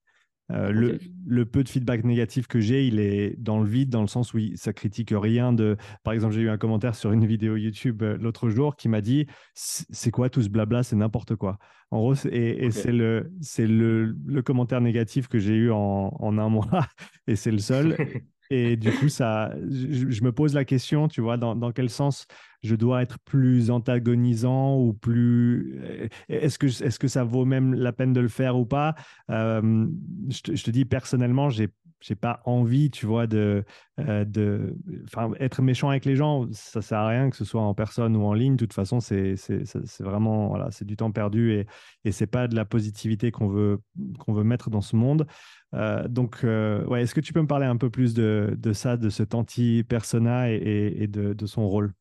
Euh, 0.53 0.71
le, 0.71 1.01
le, 1.27 1.45
peu 1.45 1.65
de 1.65 1.69
feedback 1.69 2.05
négatif 2.05 2.47
que 2.47 2.61
j'ai, 2.61 2.87
il 2.87 3.01
est 3.01 3.35
dans 3.37 3.59
le 3.59 3.69
vide, 3.69 3.91
dans 3.91 4.01
le 4.01 4.07
sens 4.07 4.33
où 4.33 4.39
ça 4.55 4.73
critique 4.73 5.13
rien 5.13 5.53
de. 5.53 5.77
Par 6.05 6.15
exemple, 6.15 6.35
j'ai 6.35 6.43
eu 6.43 6.49
un 6.49 6.59
commentaire 6.59 6.95
sur 6.95 7.11
une 7.11 7.27
vidéo 7.27 7.57
YouTube 7.57 8.03
euh, 8.05 8.17
l'autre 8.21 8.49
jour 8.49 8.77
qui 8.77 8.89
m'a 8.89 9.01
dit 9.01 9.27
C'est 9.55 10.13
quoi 10.13 10.31
tout 10.31 10.43
ce 10.43 10.49
blabla 10.49 10.85
C'est 10.85 10.95
n'importe 10.95 11.35
quoi. 11.35 11.59
En 11.91 11.99
gros, 11.99 12.15
et, 12.31 12.65
et 12.65 12.71
c'est 12.71 12.93
le, 12.93 13.33
le, 13.59 14.17
le, 14.25 14.43
commentaire 14.43 14.81
négatif 14.81 15.27
que 15.27 15.39
j'ai 15.39 15.55
eu 15.55 15.73
en, 15.73 16.17
en, 16.19 16.39
un 16.39 16.49
mois, 16.49 16.87
et 17.27 17.35
c'est 17.35 17.53
le 17.53 17.59
seul. 17.59 17.97
Et 18.51 18.77
du 18.77 18.93
coup, 18.93 19.09
ça, 19.09 19.53
je, 19.69 20.23
me 20.23 20.31
pose 20.31 20.55
la 20.55 20.65
question, 20.65 21.09
tu 21.09 21.21
vois, 21.21 21.37
dans, 21.37 21.57
dans, 21.57 21.73
quel 21.73 21.91
sens 21.91 22.27
je 22.66 22.74
dois 22.74 23.02
être 23.02 23.18
plus 23.20 23.70
antagonisant 23.70 24.79
ou 24.79 24.92
plus. 24.92 25.81
Euh, 25.83 26.09
est-ce 26.29 26.59
que, 26.59 26.66
est 26.66 26.98
que 26.98 27.09
ça 27.09 27.24
vaut 27.24 27.44
même 27.44 27.74
la 27.74 27.92
peine 27.92 28.12
de 28.12 28.20
le 28.20 28.29
faire 28.29 28.57
ou 28.59 28.66
pas? 28.66 28.94
Euh, 29.31 29.87
je, 30.29 30.62
te, 30.62 30.70
dis 30.70 30.85
personnellement, 30.85 31.48
j'ai 31.48 31.68
j'ai 32.00 32.14
pas 32.14 32.42
envie, 32.44 32.90
tu 32.90 33.07
vois, 33.07 33.26
de, 33.26 33.64
euh, 34.00 34.24
de 34.26 34.76
être 35.40 35.62
méchant 35.62 35.88
avec 35.88 36.05
les 36.05 36.14
gens. 36.14 36.46
Ça 36.52 36.83
sert 36.83 36.98
à 36.98 37.09
rien 37.09 37.31
que 37.31 37.37
ce 37.37 37.44
soit 37.44 37.62
en 37.62 37.74
personne 37.74 38.14
ou 38.16 38.24
en 38.24 38.35
ligne. 38.35 38.52
De 38.52 38.66
toute 38.66 38.74
façon, 38.74 39.00
c'est 39.00 39.35
vraiment, 40.00 40.48
voilà, 40.48 40.70
c'est 40.70 40.85
du 40.85 40.96
temps 40.96 41.11
perdu 41.11 41.52
et, 41.52 41.66
et 42.05 42.12
c'est 42.12 42.26
pas 42.26 42.48
de 42.48 42.55
la 42.55 42.66
positivité 42.66 43.31
qu'on 43.31 43.48
veut, 43.48 43.81
qu'on 44.18 44.35
veut 44.35 44.44
mettre 44.44 44.68
dans 44.68 44.83
ce 44.83 44.94
monde. 44.94 45.26
Donc, 45.72 46.40
ouais, 46.42 47.02
est-ce 47.02 47.14
que 47.14 47.20
tu 47.20 47.33
peux 47.33 47.40
me 47.40 47.46
parler 47.46 47.66
un 47.66 47.79
peu 47.79 47.88
plus 47.88 48.12
de, 48.12 48.55
de 48.59 48.72
ça, 48.74 48.98
de 48.98 49.09
cet 49.09 49.35
anti-persona 49.35 50.52
et, 50.52 50.96
et 50.98 51.07
de, 51.07 51.46
son 51.46 51.66
rôle? 51.66 51.94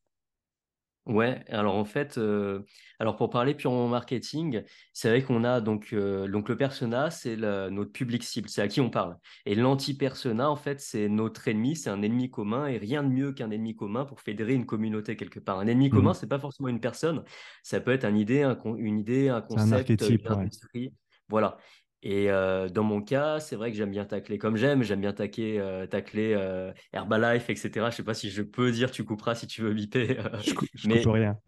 Ouais, 1.06 1.44
alors 1.48 1.76
en 1.76 1.84
fait, 1.84 2.18
euh, 2.18 2.62
alors 2.98 3.14
pour 3.14 3.30
parler 3.30 3.54
purement 3.54 3.86
marketing, 3.86 4.64
c'est 4.92 5.08
vrai 5.08 5.22
qu'on 5.22 5.44
a 5.44 5.60
donc, 5.60 5.94
donc 5.94 6.48
le 6.48 6.56
persona, 6.56 7.12
c'est 7.12 7.36
notre 7.36 7.92
public 7.92 8.24
cible, 8.24 8.48
c'est 8.48 8.60
à 8.60 8.66
qui 8.66 8.80
on 8.80 8.90
parle. 8.90 9.16
Et 9.44 9.54
l'anti-persona, 9.54 10.50
en 10.50 10.56
fait, 10.56 10.80
c'est 10.80 11.08
notre 11.08 11.46
ennemi, 11.46 11.76
c'est 11.76 11.90
un 11.90 12.02
ennemi 12.02 12.28
commun 12.28 12.66
et 12.66 12.78
rien 12.78 13.04
de 13.04 13.08
mieux 13.08 13.32
qu'un 13.32 13.52
ennemi 13.52 13.76
commun 13.76 14.04
pour 14.04 14.20
fédérer 14.20 14.54
une 14.54 14.66
communauté 14.66 15.14
quelque 15.14 15.38
part. 15.38 15.60
Un 15.60 15.68
ennemi 15.68 15.90
commun, 15.90 16.10
mmh. 16.10 16.14
c'est 16.14 16.28
pas 16.28 16.40
forcément 16.40 16.68
une 16.68 16.80
personne, 16.80 17.22
ça 17.62 17.80
peut 17.80 17.92
être 17.92 18.04
une 18.04 18.18
idée, 18.18 18.42
un, 18.42 18.58
une 18.76 18.98
idée, 18.98 19.28
un 19.28 19.42
concept, 19.42 20.02
un 20.02 20.08
une 20.08 20.26
industrie. 20.26 20.92
Voilà. 21.28 21.56
Et 22.02 22.30
euh, 22.30 22.68
dans 22.68 22.84
mon 22.84 23.00
cas, 23.00 23.40
c'est 23.40 23.56
vrai 23.56 23.70
que 23.70 23.76
j'aime 23.76 23.90
bien 23.90 24.04
tacler 24.04 24.38
comme 24.38 24.56
j'aime, 24.56 24.82
j'aime 24.82 25.00
bien 25.00 25.12
tacler, 25.12 25.58
euh, 25.58 25.86
tacler 25.86 26.34
euh, 26.34 26.72
Herbalife, 26.92 27.50
etc. 27.50 27.70
Je 27.74 27.80
ne 27.80 27.90
sais 27.90 28.02
pas 28.04 28.14
si 28.14 28.30
je 28.30 28.42
peux 28.42 28.70
dire, 28.70 28.90
tu 28.90 29.02
couperas 29.04 29.34
si 29.34 29.46
tu 29.46 29.62
veux 29.62 29.72
biper. 29.72 30.16
je, 30.42 30.88
ne 30.88 30.94
mais... 30.94 31.02
coupe 31.02 31.12
rien. 31.12 31.38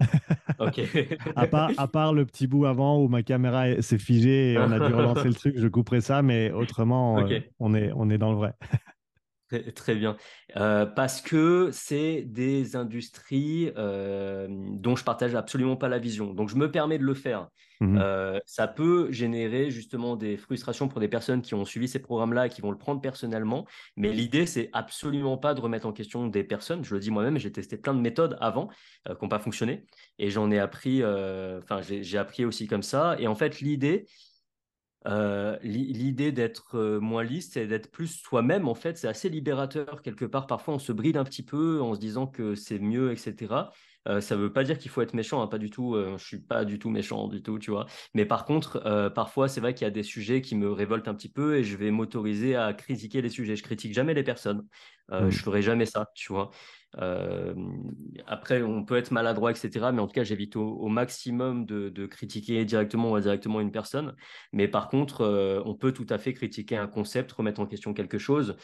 ok. 0.59 0.81
à, 1.37 1.47
part, 1.47 1.71
à 1.77 1.87
part 1.87 2.15
le 2.15 2.27
petit 2.27 2.47
bout 2.47 2.65
avant 2.65 2.99
où 2.99 3.09
ma 3.09 3.23
caméra 3.23 3.81
s'est 3.83 3.99
figée 3.99 4.53
et 4.53 4.59
on 4.59 4.73
a 4.73 4.79
dû 4.79 4.95
relancer 4.95 5.29
le 5.29 5.35
truc, 5.35 5.55
je 5.59 5.69
couperai 5.69 6.01
ça, 6.01 6.23
mais 6.23 6.51
autrement, 6.51 7.25
on, 7.61 7.75
est, 7.75 7.93
on 7.95 8.11
est 8.11 8.19
dans 8.19 8.33
le 8.33 8.39
vrai. 8.39 8.55
Très, 9.75 9.95
bien. 9.95 10.17
Euh, 10.57 10.85
parce 10.85 11.23
que 11.23 11.71
c'est 11.73 12.23
des 12.23 12.77
industries 12.77 13.73
euh, 13.77 14.47
dont 14.51 14.95
je 14.95 15.05
partage 15.05 15.35
absolument 15.35 15.77
pas 15.77 15.89
la 15.89 15.99
vision. 15.99 16.35
Donc, 16.35 16.51
je 16.51 16.57
me 16.57 16.71
permets 16.71 16.99
de 16.99 17.05
le 17.05 17.15
faire. 17.15 17.49
Mmh 17.81 17.99
euh, 18.01 18.41
ça 18.45 18.67
peut 18.67 19.13
générer 19.13 19.71
justement 19.71 20.17
des 20.17 20.37
frustrations 20.37 20.89
pour 20.89 20.99
des 20.99 21.07
personnes 21.07 21.43
qui 21.43 21.55
ont 21.55 21.65
suivi 21.65 21.87
ces 21.87 22.01
programmes-là 22.01 22.47
et 22.47 22.49
qui 22.49 22.61
vont 22.61 22.73
le 22.73 22.79
prendre 22.79 23.01
personnellement. 23.01 23.67
Mais 23.97 24.13
l'idée, 24.13 24.47
c'est 24.47 24.69
absolument 24.73 25.39
pas 25.39 25.55
de 25.55 25.61
remettre 25.61 25.87
en 25.87 25.93
question 25.93 26.27
des 26.27 26.43
personnes. 26.43 26.85
Je 26.85 26.95
le 26.95 27.01
dis 27.01 27.11
moi-même, 27.11 27.39
j'ai 27.39 27.53
testé 27.53 27.77
plein 27.77 27.95
de 27.95 28.01
méthodes 28.01 28.37
avant 28.41 28.69
qui 29.07 29.13
n'ont 29.23 29.29
pas 29.29 29.39
fonctionné. 29.39 29.87
Et 30.19 30.31
j'en 30.31 30.51
ai 30.51 30.59
appris, 30.59 31.05
enfin, 31.05 31.81
j'ai 31.83 32.19
appris 32.19 32.45
aussi 32.45 32.67
comme 32.67 32.83
ça. 32.83 33.17
Et 33.21 33.29
en 33.29 33.35
fait, 33.35 33.61
l'idée, 33.61 34.07
euh, 35.07 35.57
l'idée 35.63 36.33
d'être 36.33 36.77
euh, 36.77 37.01
moins 37.01 37.23
lisse 37.23 37.57
et 37.57 37.67
d'être 37.67 37.91
plus 37.91 38.09
soi-même, 38.09 38.69
en 38.69 38.75
fait, 38.75 38.99
c'est 38.99 39.09
assez 39.09 39.29
libérateur 39.29 40.03
quelque 40.03 40.25
part. 40.25 40.47
Parfois, 40.47 40.75
on 40.75 40.79
se 40.79 40.93
bride 40.93 41.17
un 41.17 41.25
petit 41.25 41.45
peu 41.45 41.81
en 41.81 41.95
se 41.95 42.01
disant 42.01 42.27
que 42.27 42.55
c'est 42.55 42.79
mieux, 42.79 43.13
etc. 43.13 43.71
Euh, 44.09 44.21
ça 44.21 44.37
ne 44.37 44.41
veut 44.43 44.53
pas 44.53 44.65
dire 44.65 44.79
qu'il 44.79 44.91
faut 44.91 45.03
être 45.03 45.15
méchant, 45.15 45.43
hein, 45.43 45.47
pas 45.47 45.59
du 45.59 45.71
tout. 45.71 45.97
je 46.17 46.25
suis 46.25 46.41
pas 46.41 46.65
du 46.65 46.79
tout 46.79 46.91
méchant 46.91 47.29
du 47.29 47.43
tout, 47.43 47.59
tu 47.59 47.71
vois. 47.71 47.87
Mais 48.15 48.25
par 48.25 48.45
contre, 48.45 49.11
parfois, 49.15 49.49
c'est 49.49 49.61
vrai 49.61 49.75
qu'il 49.75 49.85
y 49.85 49.89
a 49.89 49.91
des 49.91 50.03
sujets 50.03 50.41
qui 50.41 50.57
me 50.57 50.71
révoltent 50.73 51.09
un 51.09 51.15
petit 51.15 51.31
peu 51.31 51.57
et 51.57 51.65
je 51.65 51.77
vais 51.77 51.91
m'autoriser 51.91 52.57
à 52.57 52.73
critiquer 52.73 53.23
les 53.23 53.29
sujets. 53.29 53.57
Je 53.57 53.63
critique 53.63 53.95
jamais 53.95 54.15
les 54.15 54.25
personnes. 54.25 54.67
Mmh. 55.11 55.31
Je 55.31 55.39
ferai 55.43 55.63
jamais 55.63 55.87
ça, 55.87 56.07
tu 56.15 56.33
vois. 56.33 56.51
Euh, 56.97 57.55
après, 58.27 58.63
on 58.63 58.85
peut 58.85 58.97
être 58.97 59.11
maladroit, 59.11 59.51
etc. 59.51 59.91
Mais 59.93 60.01
en 60.01 60.07
tout 60.07 60.15
cas, 60.15 60.25
j'évite 60.25 60.57
au, 60.57 60.89
maximum 60.89 61.67
de, 61.67 62.07
critiquer 62.07 62.65
directement 62.65 63.13
ou 63.13 63.15
indirectement 63.15 63.61
une 63.61 63.71
personne. 63.71 64.15
Mais 64.53 64.69
par 64.69 64.89
contre, 64.89 65.23
euh, 65.23 65.63
on 65.65 65.75
peut 65.75 65.93
tout 65.93 66.07
à 66.09 66.19
fait 66.19 66.33
critiquer 66.33 66.77
un 66.77 66.87
concept, 66.87 67.33
remettre 67.33 67.61
en 67.61 67.67
question 67.67 67.93
quelque 67.95 68.19
chose. 68.19 68.57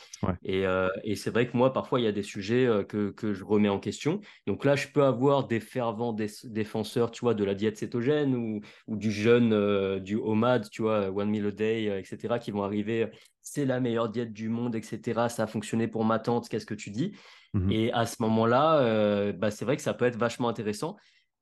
Euh, 0.48 0.88
et, 1.04 1.16
c'est 1.16 1.30
vrai 1.30 1.48
que 1.48 1.56
moi, 1.56 1.72
parfois, 1.72 2.00
il 2.00 2.04
y 2.04 2.08
a 2.08 2.12
des 2.12 2.22
sujets 2.22 2.68
que, 2.88 3.12
je 3.34 3.44
remets 3.44 3.68
en 3.68 3.78
question. 3.78 4.20
Donc 4.46 4.64
là, 4.64 4.76
je 4.76 4.88
peux 4.88 5.04
avoir 5.04 5.46
des 5.46 5.60
fervents 5.60 6.14
défenseurs, 6.44 7.10
tu 7.10 7.20
vois, 7.20 7.34
de 7.34 7.44
la 7.44 7.54
diète 7.54 7.76
cétogène 7.76 8.34
ou, 8.34 8.60
ou 8.86 8.96
du 8.96 9.10
jeûne, 9.10 9.98
du 10.00 10.16
OMAD, 10.16 10.68
tu 10.70 10.82
vois, 10.82 11.10
One 11.10 11.30
Meal 11.30 11.46
a 11.46 11.50
Day, 11.50 11.98
etc., 11.98 12.38
qui 12.40 12.50
vont 12.50 12.62
arriver. 12.62 13.10
C'est 13.44 13.66
la 13.66 13.78
meilleure 13.78 14.08
diète 14.08 14.32
du 14.32 14.48
monde, 14.48 14.74
etc. 14.74 15.28
Ça 15.28 15.42
a 15.44 15.46
fonctionné 15.46 15.86
pour 15.86 16.04
ma 16.04 16.18
tante. 16.18 16.48
Qu'est-ce 16.48 16.64
que 16.64 16.74
tu 16.74 16.90
dis? 16.90 17.12
Mmh 17.52 17.70
Et 17.70 17.92
à 17.92 18.06
ce 18.06 18.16
moment-là, 18.22 18.78
euh, 18.78 19.32
bah, 19.32 19.50
c'est 19.50 19.66
vrai 19.66 19.76
que 19.76 19.82
ça 19.82 19.92
peut 19.92 20.06
être 20.06 20.16
vachement 20.16 20.48
intéressant. 20.48 20.96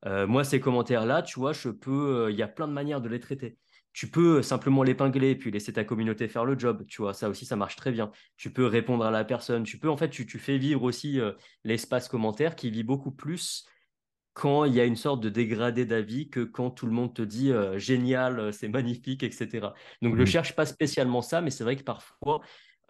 Euh, 0.04 0.26
moi, 0.26 0.42
ces 0.42 0.58
commentaires-là, 0.58 1.22
tu 1.22 1.38
vois, 1.38 1.52
je 1.52 1.68
peux, 1.68 2.24
euh, 2.24 2.30
il 2.32 2.36
y 2.36 2.42
a 2.42 2.48
plein 2.48 2.66
de 2.66 2.72
manières 2.72 3.00
de 3.00 3.08
les 3.08 3.20
traiter. 3.20 3.56
Tu 3.92 4.10
peux 4.10 4.42
simplement 4.42 4.82
l'épingler 4.82 5.36
puis 5.36 5.52
laisser 5.52 5.72
ta 5.72 5.84
communauté 5.84 6.26
faire 6.26 6.44
le 6.44 6.58
job. 6.58 6.84
Tu 6.88 7.02
vois, 7.02 7.14
ça 7.14 7.28
aussi, 7.28 7.46
ça 7.46 7.54
marche 7.54 7.76
très 7.76 7.92
bien. 7.92 8.10
Tu 8.36 8.52
peux 8.52 8.66
répondre 8.66 9.04
à 9.04 9.12
la 9.12 9.22
personne. 9.22 9.62
Tu 9.62 9.78
peux, 9.78 9.88
en 9.88 9.96
fait, 9.96 10.10
tu, 10.10 10.26
fais 10.38 10.58
vivre 10.58 10.82
aussi 10.82 11.20
l'espace 11.62 12.08
commentaire 12.08 12.56
qui 12.56 12.70
vit 12.70 12.82
beaucoup 12.84 13.12
plus 13.12 13.66
quand 14.34 14.64
il 14.64 14.74
y 14.74 14.80
a 14.80 14.84
une 14.84 14.96
sorte 14.96 15.20
de 15.20 15.28
dégradé 15.28 15.84
d'avis 15.84 16.30
que 16.30 16.40
quand 16.40 16.70
tout 16.70 16.86
le 16.86 16.92
monde 16.92 17.14
te 17.14 17.22
dit 17.22 17.52
génial, 17.76 18.52
c'est 18.52 18.68
magnifique, 18.68 19.22
etc. 19.22 19.74
Donc, 20.00 20.14
je 20.14 20.20
ne 20.20 20.22
mmh 20.22 20.26
cherche 20.26 20.54
pas 20.54 20.66
spécialement 20.66 21.22
ça, 21.22 21.40
mais 21.40 21.50
c'est 21.50 21.64
vrai 21.64 21.76
que 21.76 21.82
parfois, 21.82 22.40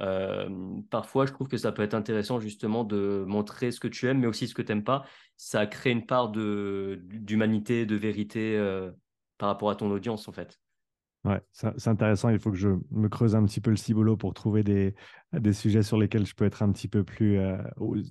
euh, 0.01 0.49
parfois, 0.91 1.27
je 1.27 1.33
trouve 1.33 1.49
que 1.49 1.57
ça 1.57 1.73
peut 1.73 1.83
être 1.83 1.95
intéressant 1.95 2.41
justement 2.41 2.85
de 2.85 3.25
montrer 3.27 3.71
ce 3.71 3.81
que 3.81 3.89
tu 3.89 4.09
aimes, 4.09 4.21
mais 4.21 4.27
aussi 4.27 4.49
ce 4.49 4.55
que 4.55 4.63
tu 4.63 4.73
n'aimes 4.73 4.85
pas. 4.85 5.05
Ça 5.37 5.67
crée 5.67 5.91
une 5.91 6.07
part 6.07 6.31
d'humanité, 6.31 7.87
de, 7.87 7.97
vérité 7.97 8.57
euh, 8.57 8.91
par 9.39 9.49
rapport 9.49 9.71
à 9.71 9.77
ton 9.77 9.91
audience, 9.91 10.29
en 10.29 10.33
fait. 10.33 10.62
Ouais, 11.25 11.41
c'est 11.53 11.89
intéressant. 11.89 12.31
Il 12.31 12.41
faut 12.41 12.51
que 12.51 12.57
je 12.57 12.71
me 12.91 13.09
creuse 13.09 13.37
un 13.37 13.45
petit 13.45 13.61
peu 13.61 13.71
le 13.71 13.77
ciboulot 13.77 14.17
pour 14.17 14.35
trouver 14.35 14.65
des, 14.65 14.97
des 15.33 15.53
sujets 15.53 15.85
sur 15.85 15.97
lesquels 15.97 16.27
je 16.27 16.35
peux 16.35 16.45
être 16.45 16.65
un 16.65 16.73
petit 16.73 16.89
peu 16.89 17.05
plus. 17.05 17.39
Euh, 17.39 17.59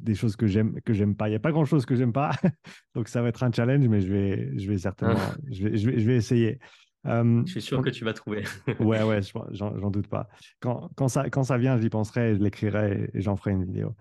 des 0.01 0.15
choses 0.15 0.37
que 0.37 0.47
j'aime 0.47 0.79
que 0.85 0.93
j'aime 0.93 1.15
pas. 1.15 1.27
Il 1.27 1.31
n'y 1.31 1.35
a 1.35 1.39
pas 1.39 1.51
grand 1.51 1.65
chose 1.65 1.85
que 1.85 1.95
j'aime 1.95 2.13
pas. 2.13 2.31
Donc, 2.95 3.09
ça 3.09 3.21
va 3.21 3.27
être 3.27 3.43
un 3.43 3.51
challenge, 3.51 3.85
mais 3.89 3.99
je 3.99 4.13
vais, 4.13 4.57
je 4.57 4.71
vais 4.71 4.77
certainement. 4.77 5.19
je, 5.49 5.67
vais, 5.67 5.77
je, 5.77 5.89
vais, 5.89 5.99
je 5.99 6.07
vais 6.07 6.15
essayer. 6.15 6.59
Euh, 7.07 7.41
je 7.45 7.51
suis 7.51 7.61
sûr 7.61 7.81
que 7.81 7.89
tu 7.89 8.05
vas 8.05 8.13
trouver. 8.13 8.43
ouais, 8.79 9.03
ouais, 9.03 9.21
j'en 9.51 9.91
doute 9.91 10.07
pas. 10.07 10.29
Quand, 10.59 10.89
quand, 10.95 11.07
ça, 11.07 11.29
quand 11.29 11.43
ça 11.43 11.57
vient, 11.57 11.79
j'y 11.79 11.89
penserai, 11.89 12.35
je 12.35 12.39
l'écrirai 12.39 13.09
et, 13.13 13.21
j'en 13.21 13.35
ferai 13.35 13.51
une 13.51 13.65
vidéo. 13.65 13.95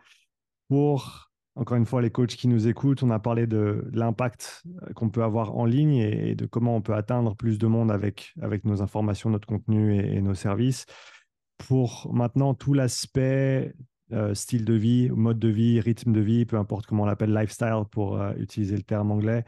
Pour, 0.69 1.30
encore 1.57 1.77
une 1.77 1.87
fois, 1.87 2.01
les 2.01 2.11
coachs 2.11 2.37
qui 2.37 2.49
nous 2.49 2.69
écoutent, 2.69 3.03
on 3.03 3.11
a 3.11 3.19
parlé 3.19 3.47
de, 3.47 3.89
l'impact 3.93 4.63
euh, 4.83 4.93
qu'on 4.95 5.11
peut 5.11 5.23
avoir 5.23 5.57
en 5.57 5.65
ligne 5.65 5.97
et, 5.97 6.35
de 6.35 6.47
comment 6.47 6.77
on 6.77 6.81
peut 6.81 6.95
atteindre 6.95 7.37
plus 7.37 7.59
de 7.59 7.67
monde 7.67 7.91
avec, 7.91 8.33
avec 8.41 8.65
nos 8.65 8.83
informations, 8.83 9.31
notre 9.31 9.49
contenu 9.49 9.97
et, 9.97 10.21
nos 10.21 10.35
services. 10.35 10.87
Pour 11.59 12.11
maintenant, 12.13 12.55
tout 12.55 12.73
l'aspect 12.73 13.75
euh, 14.13 14.35
style 14.35 14.65
de 14.65 14.75
vie, 14.75 15.11
mode 15.11 15.39
de 15.39 15.49
vie, 15.49 15.81
rythme 15.81 16.13
de 16.13 16.21
vie, 16.21 16.47
peu 16.47 16.57
importe 16.57 16.87
comment 16.87 17.03
on 17.03 17.07
l'appelle, 17.07 17.35
lifestyle 17.35 17.83
pour 17.91 18.21
utiliser 18.37 18.77
le 18.77 18.83
terme 18.83 19.11
anglais 19.11 19.45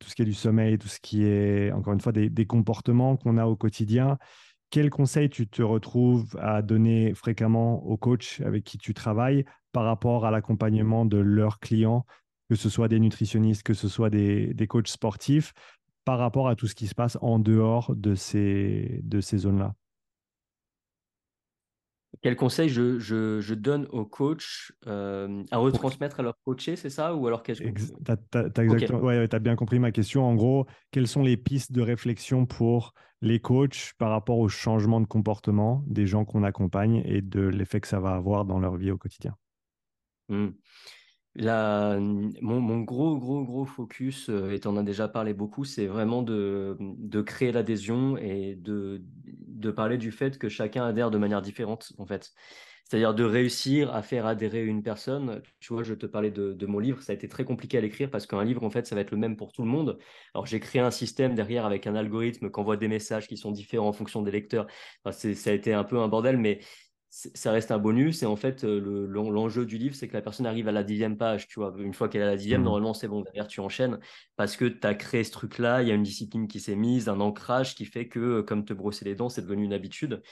tout 0.00 0.08
ce 0.08 0.14
qui 0.16 0.22
est 0.22 0.26
du 0.26 0.34
sommeil, 0.34 0.78
tout 0.78 0.88
ce 0.88 0.98
qui 0.98 1.24
est, 1.24 1.70
encore 1.72 1.92
une 1.92 2.00
fois, 2.00 2.10
des, 2.10 2.46
comportements 2.46 3.16
qu'on 3.16 3.36
a 3.36 3.46
au 3.46 3.54
quotidien. 3.54 4.18
Quels 4.70 4.90
conseils 4.90 5.28
tu 5.28 5.46
te 5.46 5.62
retrouves 5.62 6.36
à 6.40 6.62
donner 6.62 7.14
fréquemment 7.14 7.84
aux 7.84 7.96
coachs 7.96 8.40
avec 8.44 8.64
qui 8.64 8.78
tu 8.78 8.94
travailles 8.94 9.44
par 9.72 9.84
rapport 9.84 10.26
à 10.26 10.30
l'accompagnement 10.30 11.04
de 11.04 11.18
leurs 11.18 11.60
clients, 11.60 12.04
que 12.48 12.56
ce 12.56 12.68
soit 12.68 12.88
des 12.88 13.00
nutritionnistes, 13.00 13.62
que 13.62 13.74
ce 13.74 13.88
soit 13.88 14.10
des, 14.10 14.52
des 14.54 14.66
coachs 14.66 14.88
sportifs, 14.88 15.52
par 16.04 16.18
rapport 16.18 16.48
à 16.48 16.56
tout 16.56 16.66
ce 16.66 16.74
qui 16.74 16.86
se 16.86 16.94
passe 16.94 17.18
en 17.20 17.38
dehors 17.38 17.94
de 17.94 18.14
ces, 18.14 19.00
de 19.04 19.20
ces 19.20 19.38
zones-là. 19.38 19.74
Quel 22.22 22.36
conseil 22.36 22.68
je, 22.68 22.98
je, 22.98 23.54
donne 23.54 23.86
aux 23.90 24.04
coachs 24.04 24.72
euh, 24.86 25.42
à 25.50 25.58
retransmettre 25.58 26.20
à 26.20 26.22
leurs 26.22 26.38
coachés, 26.44 26.76
c'est 26.76 26.90
ça? 26.90 27.14
Ou 27.14 27.26
alors 27.26 27.42
Tu 27.42 27.52
as, 27.56 29.38
bien 29.38 29.56
compris 29.56 29.78
ma 29.78 29.92
question. 29.92 30.24
En 30.24 30.34
gros, 30.34 30.66
quelles 30.90 31.06
sont 31.06 31.22
les 31.22 31.36
pistes 31.36 31.72
de 31.72 31.80
réflexion 31.80 32.44
pour 32.44 32.92
les 33.22 33.38
coachs 33.38 33.92
par 33.96 34.10
rapport 34.10 34.38
au 34.38 34.48
changement 34.48 35.00
de 35.00 35.06
comportement 35.06 35.84
des 35.86 36.06
gens 36.06 36.24
qu'on 36.24 36.42
accompagne 36.42 37.02
et 37.06 37.22
de 37.22 37.42
l'effet 37.42 37.80
que 37.80 37.88
ça 37.88 38.00
va 38.00 38.10
avoir 38.14 38.44
dans 38.44 38.58
leur 38.58 38.76
vie 38.76 38.90
au 38.90 38.98
quotidien? 38.98 39.36
La, 41.36 41.96
mon, 42.00 42.80
gros, 42.80 43.16
gros, 43.16 43.44
gros 43.44 43.64
focus, 43.64 44.28
euh, 44.28 44.50
et 44.50 44.58
tu 44.58 44.66
en 44.66 44.76
as 44.76 44.82
déjà 44.82 45.06
parlé 45.06 45.32
beaucoup, 45.32 45.64
c'est 45.64 45.86
vraiment 45.86 46.22
de, 46.22 46.76
créer 47.24 47.52
l'adhésion 47.52 48.16
et 48.16 48.56
de, 48.56 49.00
parler 49.70 49.96
du 49.96 50.10
fait 50.10 50.38
que 50.38 50.48
chacun 50.48 50.84
adhère 50.84 51.10
de 51.12 51.18
manière 51.18 51.40
différente, 51.40 51.92
en 51.98 52.06
fait. 52.06 52.32
C'est-à-dire 52.84 53.14
de 53.14 53.22
réussir 53.22 53.94
à 53.94 54.02
faire 54.02 54.26
adhérer 54.26 54.64
une 54.64 54.82
personne. 54.82 55.42
Tu 55.60 55.72
vois, 55.72 55.84
je 55.84 55.94
te 55.94 56.06
parlais 56.06 56.32
de, 56.32 56.66
mon 56.66 56.80
livre, 56.80 57.00
ça 57.00 57.12
a 57.12 57.14
été 57.14 57.28
très 57.28 57.44
compliqué 57.44 57.78
à 57.78 57.80
l'écrire 57.80 58.10
parce 58.10 58.26
qu'un 58.26 58.42
livre, 58.42 58.64
en 58.64 58.70
fait, 58.70 58.88
ça 58.88 58.96
va 58.96 59.00
être 59.02 59.12
le 59.12 59.16
même 59.16 59.36
pour 59.36 59.52
tout 59.52 59.62
le 59.62 59.68
monde. 59.68 59.98
Alors, 60.34 60.46
j'ai 60.46 60.58
créé 60.58 60.82
un 60.82 60.90
système 60.90 61.36
derrière 61.36 61.64
avec 61.64 61.86
un 61.86 61.94
algorithme 61.94 62.50
qui 62.50 62.60
envoie 62.60 62.76
des 62.76 62.88
messages 62.88 63.28
qui 63.28 63.36
sont 63.36 63.52
différents 63.52 63.88
en 63.88 63.92
fonction 63.92 64.22
des 64.22 64.32
lecteurs. 64.32 64.66
Ça 65.12 65.50
a 65.50 65.52
été 65.52 65.72
un 65.72 65.84
peu 65.84 66.00
un 66.00 66.08
bordel, 66.08 66.36
mais 66.36 66.58
ça 67.10 67.50
reste 67.50 67.72
un 67.72 67.78
bonus. 67.78 68.22
Et 68.22 68.26
en 68.26 68.36
fait, 68.36 68.64
euh, 68.64 69.06
l'enjeu 69.08 69.66
du 69.66 69.78
livre, 69.78 69.94
c'est 69.94 70.08
que 70.08 70.14
la 70.14 70.22
personne 70.22 70.46
arrive 70.46 70.68
à 70.68 70.72
la 70.72 70.84
dixième 70.84 71.16
page. 71.16 71.48
Tu 71.48 71.58
vois, 71.58 71.74
une 71.78 71.92
fois 71.92 72.08
qu'elle 72.08 72.22
est 72.22 72.24
à 72.24 72.28
la 72.28 72.36
dixième, 72.36 72.60
mmh. 72.60 72.64
normalement, 72.64 72.94
c'est 72.94 73.08
bon. 73.08 73.22
Derrière, 73.22 73.48
tu 73.48 73.60
enchaînes 73.60 73.98
parce 74.36 74.56
que 74.56 74.64
tu 74.64 74.86
as 74.86 74.94
créé 74.94 75.24
ce 75.24 75.32
truc-là. 75.32 75.82
Il 75.82 75.88
y 75.88 75.90
a 75.90 75.94
une 75.94 76.04
discipline 76.04 76.46
qui 76.46 76.60
s'est 76.60 76.76
mise, 76.76 77.08
un 77.08 77.20
ancrage 77.20 77.74
qui 77.74 77.84
fait 77.84 78.08
que, 78.08 78.20
euh, 78.20 78.42
comme 78.42 78.64
te 78.64 78.72
brosser 78.72 79.04
les 79.04 79.16
dents, 79.16 79.28
c'est 79.28 79.42
devenu 79.42 79.64
une 79.64 79.72
habitude. 79.72 80.22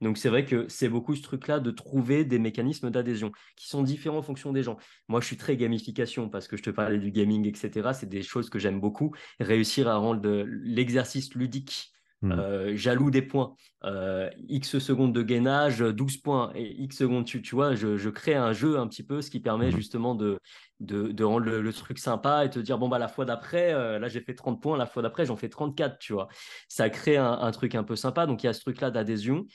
Donc, 0.00 0.16
c'est 0.16 0.28
vrai 0.28 0.44
que 0.44 0.66
c'est 0.68 0.88
beaucoup 0.88 1.16
ce 1.16 1.22
truc-là 1.22 1.58
de 1.58 1.72
trouver 1.72 2.24
des 2.24 2.38
mécanismes 2.38 2.88
d'adhésion 2.90 3.32
qui 3.56 3.66
sont 3.68 3.82
différents 3.82 4.18
en 4.18 4.22
fonction 4.22 4.52
des 4.52 4.62
gens. 4.62 4.76
Moi, 5.08 5.20
je 5.20 5.26
suis 5.26 5.36
très 5.36 5.56
gamification 5.56 6.28
parce 6.28 6.46
que 6.46 6.56
je 6.56 6.62
te 6.62 6.70
parlais 6.70 6.98
du 6.98 7.10
gaming, 7.10 7.48
etc. 7.48 7.92
C'est 7.94 8.08
des 8.08 8.22
choses 8.22 8.48
que 8.48 8.60
j'aime 8.60 8.80
beaucoup. 8.80 9.12
Réussir 9.40 9.88
à 9.88 9.96
rendre 9.96 10.44
l'exercice 10.46 11.34
ludique 11.34 11.92
Hmm. 12.20 12.32
Euh, 12.32 12.76
jaloux 12.76 13.10
des 13.10 13.22
points. 13.22 13.54
Euh, 13.84 14.28
X 14.48 14.78
secondes 14.78 15.14
de 15.14 15.22
gainage, 15.22 15.78
12 15.78 16.16
points. 16.18 16.50
Et 16.54 16.82
X 16.82 16.96
secondes, 16.96 17.24
tu, 17.24 17.42
tu 17.42 17.54
vois, 17.54 17.74
je, 17.74 18.08
crée 18.08 18.34
un 18.34 18.52
jeu 18.52 18.78
un 18.78 18.88
petit 18.88 19.04
peu, 19.04 19.22
ce 19.22 19.30
qui 19.30 19.40
permet 19.40 19.68
hmm. 19.68 19.76
justement 19.76 20.14
de, 20.14 20.40
de, 20.80 21.24
rendre 21.24 21.46
le, 21.46 21.72
truc 21.72 21.98
sympa 21.98 22.44
et 22.44 22.50
te 22.50 22.58
dire, 22.58 22.78
bon, 22.78 22.88
bah, 22.88 22.98
la 22.98 23.08
fois 23.08 23.24
d'après, 23.24 23.72
euh, 23.72 23.98
là, 23.98 24.08
j'ai 24.08 24.20
fait 24.20 24.34
30 24.34 24.60
points, 24.60 24.76
la 24.76 24.86
fois 24.86 25.02
d'après, 25.02 25.26
j'en 25.26 25.36
fais 25.36 25.48
34, 25.48 25.98
tu 25.98 26.12
vois. 26.12 26.28
Ça 26.68 26.90
crée 26.90 27.16
un, 27.16 27.50
truc 27.52 27.74
un 27.74 27.84
peu 27.84 27.94
sympa. 27.94 28.26
Donc, 28.26 28.42
il 28.42 28.46
y 28.46 28.48
a 28.48 28.52
ce 28.52 28.60
truc-là 28.60 28.90
d'adhésion. 28.90 29.46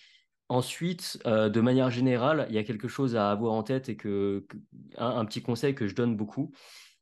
Ensuite, 0.49 1.19
de 1.25 1.61
manière 1.61 1.89
générale, 1.89 2.45
il 2.49 2.55
y 2.55 2.59
a 2.59 2.63
quelque 2.63 2.87
chose 2.87 3.15
à 3.15 3.31
avoir 3.31 3.53
en 3.53 3.63
tête 3.63 3.89
et 3.89 3.95
que, 3.95 4.45
un 4.97 5.25
petit 5.25 5.41
conseil 5.41 5.73
que 5.73 5.87
je 5.87 5.95
donne 5.95 6.15
beaucoup, 6.15 6.51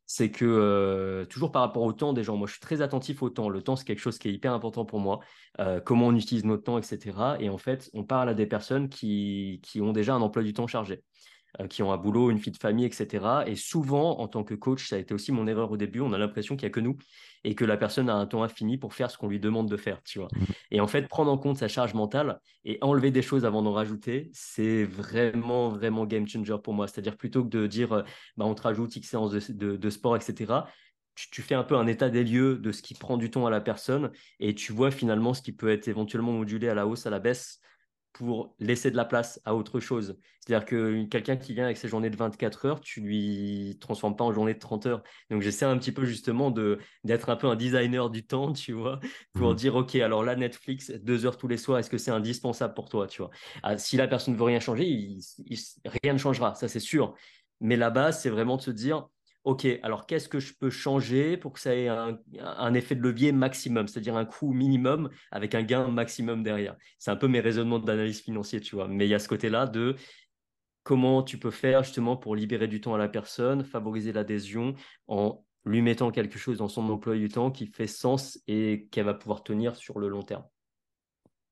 c'est 0.06 0.30
que 0.30 0.44
euh, 0.44 1.24
toujours 1.26 1.52
par 1.52 1.62
rapport 1.62 1.82
au 1.82 1.92
temps 1.92 2.12
des 2.12 2.22
gens, 2.22 2.36
moi 2.36 2.46
je 2.46 2.52
suis 2.52 2.60
très 2.60 2.82
attentif 2.82 3.22
au 3.22 3.30
temps. 3.30 3.48
Le 3.48 3.62
temps, 3.62 3.76
c'est 3.76 3.84
quelque 3.84 4.00
chose 4.00 4.18
qui 4.18 4.28
est 4.28 4.32
hyper 4.32 4.52
important 4.52 4.84
pour 4.84 5.00
moi. 5.00 5.20
Euh, 5.60 5.80
comment 5.80 6.08
on 6.08 6.14
utilise 6.16 6.44
notre 6.44 6.64
temps, 6.64 6.78
etc. 6.78 7.16
Et 7.40 7.48
en 7.48 7.58
fait, 7.58 7.90
on 7.94 8.04
parle 8.04 8.28
à 8.28 8.34
des 8.34 8.46
personnes 8.46 8.88
qui, 8.88 9.60
qui 9.62 9.80
ont 9.80 9.92
déjà 9.92 10.14
un 10.14 10.20
emploi 10.20 10.42
du 10.42 10.52
temps 10.52 10.66
chargé. 10.66 11.02
Euh, 11.60 11.66
qui 11.66 11.82
ont 11.82 11.92
un 11.92 11.98
boulot, 11.98 12.30
une 12.30 12.38
vie 12.38 12.50
de 12.50 12.56
famille, 12.56 12.86
etc. 12.86 13.42
Et 13.46 13.56
souvent, 13.56 14.20
en 14.20 14.26
tant 14.26 14.42
que 14.42 14.54
coach, 14.54 14.88
ça 14.88 14.96
a 14.96 14.98
été 14.98 15.12
aussi 15.12 15.32
mon 15.32 15.46
erreur 15.46 15.70
au 15.70 15.76
début, 15.76 16.00
on 16.00 16.14
a 16.14 16.18
l'impression 16.18 16.56
qu'il 16.56 16.64
n'y 16.64 16.70
a 16.70 16.72
que 16.72 16.80
nous 16.80 16.96
et 17.44 17.54
que 17.54 17.66
la 17.66 17.76
personne 17.76 18.08
a 18.08 18.14
un 18.14 18.24
temps 18.24 18.42
infini 18.42 18.78
pour 18.78 18.94
faire 18.94 19.10
ce 19.10 19.18
qu'on 19.18 19.28
lui 19.28 19.38
demande 19.38 19.68
de 19.68 19.76
faire, 19.76 20.02
tu 20.02 20.18
vois. 20.18 20.28
Mmh. 20.32 20.44
Et 20.70 20.80
en 20.80 20.86
fait, 20.86 21.08
prendre 21.08 21.30
en 21.30 21.36
compte 21.36 21.58
sa 21.58 21.68
charge 21.68 21.92
mentale 21.92 22.40
et 22.64 22.78
enlever 22.80 23.10
des 23.10 23.20
choses 23.20 23.44
avant 23.44 23.60
d'en 23.60 23.74
rajouter, 23.74 24.30
c'est 24.32 24.84
vraiment, 24.84 25.68
vraiment 25.68 26.06
game 26.06 26.26
changer 26.26 26.56
pour 26.64 26.72
moi. 26.72 26.88
C'est-à-dire 26.88 27.18
plutôt 27.18 27.44
que 27.44 27.50
de 27.50 27.66
dire, 27.66 27.92
euh, 27.92 28.02
bah, 28.38 28.46
on 28.46 28.54
te 28.54 28.62
rajoute 28.62 28.96
X 28.96 29.10
séances 29.10 29.32
de, 29.32 29.76
de, 29.76 29.90
sport, 29.90 30.16
etc., 30.16 30.54
tu, 31.14 31.28
tu, 31.28 31.42
fais 31.42 31.54
un 31.54 31.64
peu 31.64 31.76
un 31.76 31.86
état 31.86 32.08
des 32.08 32.24
lieux 32.24 32.56
de 32.56 32.72
ce 32.72 32.80
qui 32.80 32.94
prend 32.94 33.18
du 33.18 33.30
temps 33.30 33.44
à 33.44 33.50
la 33.50 33.60
personne 33.60 34.10
et 34.40 34.54
tu 34.54 34.72
vois 34.72 34.90
finalement 34.90 35.34
ce 35.34 35.42
qui 35.42 35.52
peut 35.52 35.68
être 35.68 35.86
éventuellement 35.86 36.32
modulé 36.32 36.70
à 36.70 36.74
la 36.74 36.86
hausse, 36.86 37.04
à 37.04 37.10
la 37.10 37.18
baisse 37.18 37.60
pour 38.12 38.54
laisser 38.58 38.90
de 38.90 38.96
la 38.96 39.04
place 39.04 39.40
à 39.44 39.54
autre 39.54 39.80
chose. 39.80 40.18
C'est-à-dire 40.40 40.66
que 40.66 41.04
quelqu'un 41.04 41.36
qui 41.36 41.54
vient 41.54 41.64
avec 41.64 41.76
ses 41.76 41.88
journées 41.88 42.10
de 42.10 42.16
24 42.16 42.66
heures, 42.66 42.80
tu 42.80 43.00
lui 43.00 43.78
transformes 43.80 44.16
pas 44.16 44.24
en 44.24 44.32
journée 44.32 44.54
de 44.54 44.58
30 44.58 44.86
heures. 44.86 45.02
Donc 45.30 45.40
j'essaie 45.42 45.64
un 45.64 45.78
petit 45.78 45.92
peu 45.92 46.04
justement 46.04 46.50
de 46.50 46.78
d'être 47.04 47.30
un 47.30 47.36
peu 47.36 47.46
un 47.46 47.56
designer 47.56 48.10
du 48.10 48.26
temps, 48.26 48.52
tu 48.52 48.72
vois, 48.72 49.00
pour 49.32 49.52
mmh. 49.52 49.56
dire 49.56 49.74
ok, 49.76 49.94
alors 49.96 50.24
là 50.24 50.34
Netflix 50.36 50.90
deux 50.90 51.26
heures 51.26 51.36
tous 51.36 51.48
les 51.48 51.56
soirs, 51.56 51.78
est-ce 51.78 51.90
que 51.90 51.98
c'est 51.98 52.10
indispensable 52.10 52.74
pour 52.74 52.88
toi, 52.88 53.06
tu 53.06 53.22
vois? 53.22 53.30
Ah, 53.62 53.78
Si 53.78 53.96
la 53.96 54.08
personne 54.08 54.34
ne 54.34 54.38
veut 54.38 54.44
rien 54.44 54.60
changer, 54.60 55.16
rien 55.84 56.12
ne 56.12 56.18
changera, 56.18 56.54
ça 56.54 56.68
c'est 56.68 56.80
sûr. 56.80 57.14
Mais 57.60 57.76
la 57.76 57.90
base, 57.90 58.20
c'est 58.20 58.30
vraiment 58.30 58.56
de 58.56 58.62
se 58.62 58.72
dire 58.72 59.08
OK, 59.44 59.66
alors 59.82 60.06
qu'est-ce 60.06 60.28
que 60.28 60.38
je 60.38 60.54
peux 60.54 60.70
changer 60.70 61.36
pour 61.36 61.52
que 61.52 61.58
ça 61.58 61.74
ait 61.74 61.88
un, 61.88 62.74
effet 62.74 62.94
de 62.94 63.02
levier 63.02 63.32
maximum, 63.32 63.88
c'est-à-dire 63.88 64.16
un 64.16 64.24
coût 64.24 64.52
minimum 64.52 65.10
avec 65.32 65.56
un 65.56 65.62
gain 65.62 65.88
maximum 65.88 66.44
derrière? 66.44 66.76
C'est 66.98 67.10
un 67.10 67.16
peu 67.16 67.26
mes 67.26 67.40
raisonnements 67.40 67.80
d'analyse 67.80 68.20
financière, 68.20 68.60
tu 68.60 68.76
vois. 68.76 68.86
Mais 68.86 69.06
il 69.06 69.10
y 69.10 69.14
a 69.14 69.18
ce 69.18 69.28
côté-là 69.28 69.66
de 69.66 69.96
comment 70.84 71.24
tu 71.24 71.38
peux 71.38 71.50
faire 71.50 71.82
justement 71.82 72.16
pour 72.16 72.36
libérer 72.36 72.68
du 72.68 72.80
temps 72.80 72.94
à 72.94 72.98
la 72.98 73.08
personne, 73.08 73.64
favoriser 73.64 74.12
l'adhésion 74.12 74.74
en 75.08 75.44
lui 75.64 75.82
mettant 75.82 76.12
quelque 76.12 76.38
chose 76.38 76.58
dans 76.58 76.68
son 76.68 76.88
emploi 76.88 77.16
du 77.16 77.28
temps 77.28 77.50
qui 77.50 77.66
fait 77.66 77.86
sens 77.88 78.40
et 78.46 78.88
qu'elle 78.90 79.06
va 79.06 79.14
pouvoir 79.14 79.42
tenir 79.42 79.74
sur 79.74 79.98
le 79.98 80.08
long 80.08 80.22
terme. 80.22 80.44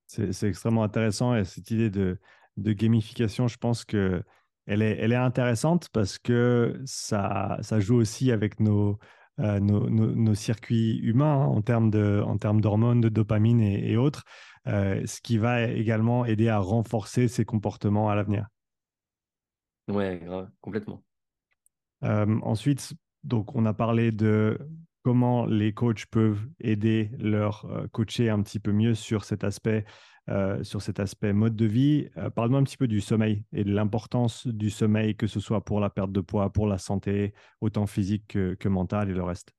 C'est 0.07 0.43
extrêmement 0.43 0.83
intéressant 0.83 1.35
et 1.35 1.45
cette 1.45 1.71
idée 1.71 1.89
de, 1.89 2.19
de 2.57 2.73
gamification, 2.73 3.47
je 3.47 3.57
pense 3.57 3.85
que 3.85 4.23
elle 4.71 4.81
est, 4.81 4.97
elle 4.99 5.11
est 5.11 5.17
intéressante 5.17 5.89
parce 5.91 6.17
que 6.17 6.81
ça, 6.85 7.57
ça 7.61 7.79
joue 7.81 7.97
aussi 7.97 8.31
avec 8.31 8.61
nos, 8.61 8.97
euh, 9.39 9.59
nos, 9.59 9.89
nos, 9.89 10.33
circuits 10.33 10.97
humains 10.99 11.41
hein, 11.41 11.45
en 11.45 11.61
termes 11.61 11.89
de, 11.89 12.23
en 12.25 12.37
termes 12.37 12.61
d'hormones, 12.61 13.01
de 13.01 13.09
dopamine 13.09 13.59
et, 13.59 13.97
autres, 13.97 14.23
euh, 14.67 15.05
ce 15.05 15.19
qui 15.19 15.37
va 15.37 15.63
également 15.63 16.25
aider 16.25 16.47
à 16.47 16.59
renforcer 16.59 17.27
ces 17.27 17.43
comportements 17.43 18.09
à 18.09 18.15
l'avenir. 18.15 18.47
Ouais, 19.89 20.21
grave, 20.23 20.49
complètement. 20.61 21.03
Euh, 22.03 22.39
ensuite, 22.41 22.93
donc 23.25 23.53
on 23.53 23.65
a 23.65 23.73
parlé 23.73 24.13
de 24.13 24.57
comment 25.03 25.45
les 25.45 25.73
coachs 25.73 26.05
peuvent 26.05 26.47
aider 26.59 27.11
leur 27.19 27.67
coacher 27.91 28.29
un 28.29 28.41
petit 28.41 28.59
peu 28.59 28.71
mieux 28.71 28.93
sur 28.93 29.23
cet 29.23 29.43
aspect 29.43 29.85
sur 30.63 30.81
cet 30.81 30.99
aspect 30.99 31.33
mode 31.33 31.55
de 31.55 31.65
vie. 31.65 32.07
Euh, 32.17 32.29
parle-moi 32.29 32.59
un 32.59 32.63
petit 32.63 32.77
peu 32.77 32.87
du 32.87 33.01
sommeil 33.01 33.43
et 33.53 33.63
de 33.63 33.73
l'importance 33.73 34.47
du 34.47 34.69
sommeil, 34.69 35.15
que 35.15 35.27
ce 35.27 35.39
soit 35.39 35.63
pour 35.65 35.79
la 35.79 35.89
perte 35.89 36.11
de 36.11 36.21
poids, 36.21 36.51
pour 36.51 36.67
la 36.67 36.77
santé, 36.77 37.33
autant 37.59 37.85
physique 37.85 38.25
que, 38.27 38.53
que 38.53 38.69
mentale 38.69 39.09
et 39.09 39.13
le 39.13 39.23
reste. 39.23 39.53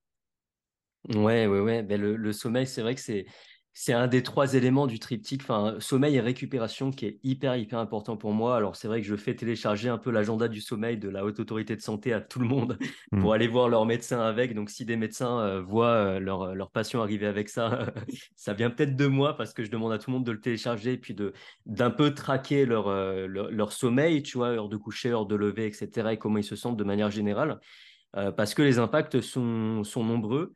Ouais, 1.09 1.46
ouais, 1.46 1.61
ouais. 1.61 1.83
Ben, 1.83 2.00
le, 2.00 2.33
sommeil, 2.33 2.66
c'est 2.66 2.83
vrai 2.83 2.94
que 2.94 3.00
c'est 3.00 3.26
c'est 3.74 3.94
un 3.94 4.06
des 4.06 4.22
trois 4.22 4.52
éléments 4.54 4.87
du 4.87 4.98
triptyque, 4.98 5.42
enfin, 5.42 5.76
sommeil 5.78 6.16
et 6.16 6.20
récupération 6.20 6.90
qui 6.90 7.06
est 7.06 7.18
hyper, 7.22 7.56
hyper 7.56 7.78
important 7.78 8.18
pour 8.18 8.32
moi. 8.32 8.56
Alors, 8.56 8.76
c'est 8.76 8.87
vrai 8.87 9.00
que 9.00 9.06
je 9.06 9.16
fais 9.16 9.35
télécharger 9.35 9.88
un 9.88 9.96
peu 9.96 10.11
l'agenda 10.11 10.46
du 10.48 10.61
sommeil 10.61 10.98
de 10.98 11.08
la 11.08 11.24
Haute 11.24 11.40
Autorité 11.40 11.74
de 11.74 11.80
Santé 11.80 12.12
à 12.12 12.20
tout 12.20 12.38
le 12.38 12.46
monde 12.46 12.78
pour 13.11 13.30
mmh. 13.30 13.32
aller 13.32 13.48
voir 13.48 13.70
leur 13.70 13.87
médecin 13.87 14.20
avec. 14.20 14.54
Donc, 14.54 14.68
si 14.68 14.85
des 14.85 14.96
médecins 14.96 15.40
euh, 15.40 15.62
voient 15.62 15.87
euh, 15.87 16.20
leur, 16.20 16.54
leur, 16.54 16.70
patient 16.70 17.00
arriver 17.00 17.26
avec 17.26 17.48
ça, 17.48 17.87
ça 18.37 18.52
vient 18.52 18.68
peut-être 18.68 18.94
de 18.94 19.06
moi 19.06 19.37
parce 19.37 19.54
que 19.54 19.64
je 19.64 19.70
demande 19.70 19.92
à 19.92 19.98
tout 19.98 20.11
le 20.11 20.16
monde 20.16 20.26
de 20.26 20.32
le 20.32 20.40
télécharger 20.40 20.92
et 20.92 20.98
puis 20.98 21.14
de, 21.14 21.32
d'un 21.64 21.90
peu 21.90 22.12
traquer 22.12 22.66
leur, 22.66 22.88
euh, 22.88 23.26
leur, 23.26 23.72
sommeil, 23.72 24.22
tu 24.22 24.37
vois, 24.37 24.48
heure 24.48 24.68
de 24.68 24.76
coucher, 24.76 25.11
heure 25.11 25.26
de 25.26 25.35
lever, 25.35 25.64
etc. 25.66 26.08
et 26.12 26.18
comment 26.18 26.37
ils 26.37 26.44
se 26.44 26.56
sentent 26.56 26.76
de 26.76 26.85
manière 26.85 27.11
générale. 27.11 27.58
parce 28.37 28.52
que 28.52 28.61
les 28.61 28.78
impacts 28.78 29.22
sont, 29.22 29.82
sont 29.85 30.04
nombreux 30.04 30.54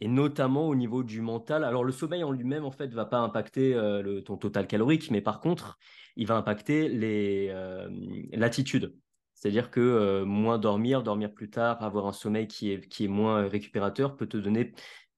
et 0.00 0.08
notamment 0.08 0.68
au 0.68 0.74
niveau 0.74 1.02
du 1.02 1.20
mental. 1.20 1.64
Alors 1.64 1.84
le 1.84 1.92
sommeil 1.92 2.24
en 2.24 2.32
lui-même 2.32 2.64
en 2.64 2.70
fait 2.70 2.92
va 2.92 3.06
pas 3.06 3.18
impacter 3.18 3.74
euh, 3.74 4.02
le, 4.02 4.22
ton 4.22 4.36
total 4.36 4.66
calorique, 4.66 5.10
mais 5.10 5.20
par 5.20 5.40
contre 5.40 5.78
il 6.16 6.26
va 6.26 6.36
impacter 6.36 6.90
euh, 6.92 7.88
l'attitude. 8.32 8.94
C'est-à-dire 9.34 9.70
que 9.70 9.80
euh, 9.80 10.24
moins 10.24 10.58
dormir, 10.58 11.02
dormir 11.02 11.32
plus 11.32 11.50
tard, 11.50 11.82
avoir 11.82 12.06
un 12.06 12.12
sommeil 12.12 12.48
qui 12.48 12.72
est, 12.72 12.88
qui 12.88 13.04
est 13.04 13.08
moins 13.08 13.48
récupérateur 13.48 14.16
peut 14.16 14.26
te 14.26 14.36
donner 14.36 14.72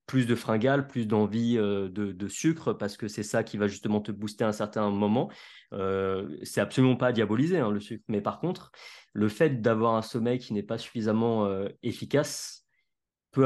plus 0.06 0.26
de 0.26 0.34
fringales, 0.34 0.86
plus 0.86 1.06
d'envie 1.06 1.56
de, 1.56 2.28
sucre, 2.28 2.72
parce 2.72 2.96
que 2.96 3.08
c'est 3.08 3.22
ça 3.22 3.44
qui 3.44 3.58
va 3.58 3.66
justement 3.66 4.00
te 4.00 4.10
booster 4.10 4.42
à 4.42 4.48
un 4.48 4.52
certain 4.52 4.88
moment. 4.88 5.30
c'est 6.42 6.62
absolument 6.62 6.96
pas 6.96 7.12
diaboliser 7.12 7.58
hein, 7.58 7.70
le 7.70 7.78
sucre, 7.78 8.02
mais 8.08 8.22
par 8.22 8.40
contre, 8.40 8.72
le 9.12 9.28
fait 9.28 9.60
d'avoir 9.60 9.96
un 9.96 10.02
sommeil 10.02 10.38
qui 10.38 10.54
n'est 10.54 10.62
pas 10.62 10.78
suffisamment 10.78 11.46
efficace, 11.82 12.57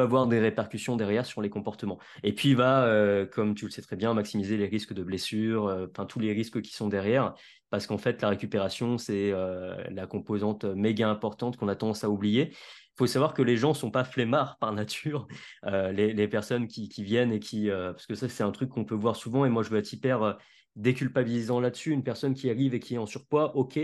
avoir 0.01 0.27
des 0.27 0.39
répercussions 0.39 0.97
derrière 0.97 1.27
sur 1.27 1.43
les 1.43 1.51
comportements. 1.51 1.99
Et 2.23 2.33
puis, 2.33 2.51
il 2.51 2.57
va, 2.57 2.85
euh, 2.85 3.27
comme 3.27 3.55
tu 3.55 3.65
le 3.67 3.71
sais 3.71 3.83
très 3.83 3.97
bien, 3.97 4.15
maximiser 4.15 4.57
les 4.57 4.67
risques 4.67 4.93
de 4.93 5.03
blessures, 5.03 5.67
euh, 5.67 5.87
tous 6.09 6.19
les 6.19 6.33
risques 6.33 6.61
qui 6.63 6.73
sont 6.73 6.89
derrière, 6.89 7.35
parce 7.71 7.87
qu'en 7.87 7.99
fait, 7.99 8.21
la 8.23 8.29
récupération, 8.29 8.99
c'est 8.99 9.33
euh, 9.33 9.83
la 9.91 10.07
composante 10.07 10.65
méga 10.65 11.09
importante 11.09 11.57
qu'on 11.57 11.69
a 11.69 11.77
tendance 11.77 12.05
à 12.05 12.11
oublier. 12.11 12.51
Il 12.51 12.99
faut 12.99 13.07
savoir 13.07 13.33
que 13.33 13.43
les 13.43 13.57
gens 13.57 13.75
sont 13.75 13.91
pas 13.91 14.05
flemmards 14.05 14.59
par 14.59 14.73
nature, 14.75 15.27
les, 15.65 16.29
personnes 16.29 16.69
qui, 16.69 16.89
qui, 16.89 17.03
viennent 17.03 17.33
et 17.33 17.41
qui, 17.41 17.69
parce 17.71 18.07
que 18.07 18.15
ça, 18.15 18.29
c'est 18.29 18.43
un 18.43 18.53
truc 18.53 18.69
qu'on 18.69 18.85
peut 18.85 18.95
voir 18.95 19.17
souvent, 19.17 19.45
et 19.45 19.49
moi, 19.49 19.63
je 19.63 19.71
veux 19.71 19.79
être 19.79 19.93
hyper 19.93 20.37
déculpabilisant 20.77 21.61
là-dessus. 21.61 21.93
Une 21.93 22.03
personne 22.03 22.35
qui 22.35 22.51
arrive 22.51 22.75
et 22.75 22.81
qui 22.81 22.95
est 22.95 22.99
en 22.99 23.07
surpoids, 23.07 23.57
ok, 23.57 23.79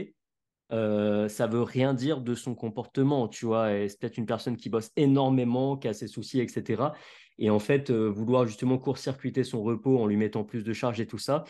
euh, 0.73 1.29
ça 1.29 1.47
veut 1.47 1.63
rien 1.63 1.95
dire 1.95 2.21
de 2.21 2.35
son 2.35 2.55
comportement, 2.55 3.29
tu 3.29 3.47
vois? 3.47 3.69
c'est 3.89 3.99
peut-être 3.99 4.19
une 4.19 4.27
personne 4.27 4.57
qui 4.57 4.69
bosse 4.69 4.91
énormément, 4.97 5.77
qui 5.77 5.89
a 5.89 5.95
ses 5.95 6.09
soucis, 6.09 6.41
etc. 6.41 6.93
Et 7.39 7.51
en 7.51 7.59
fait, 7.59 7.91
euh, 7.91 8.09
vouloir 8.09 8.47
justement 8.47 8.79
court-circuiter 8.79 9.45
son 9.45 9.63
repos 9.63 9.99
en 9.99 10.07
lui 10.07 10.17
mettant 10.17 10.45
plus 10.45 10.65
de 10.65 10.73
charges 10.73 11.01
et 11.01 11.07
tout 11.07 11.19
ça, 11.19 11.45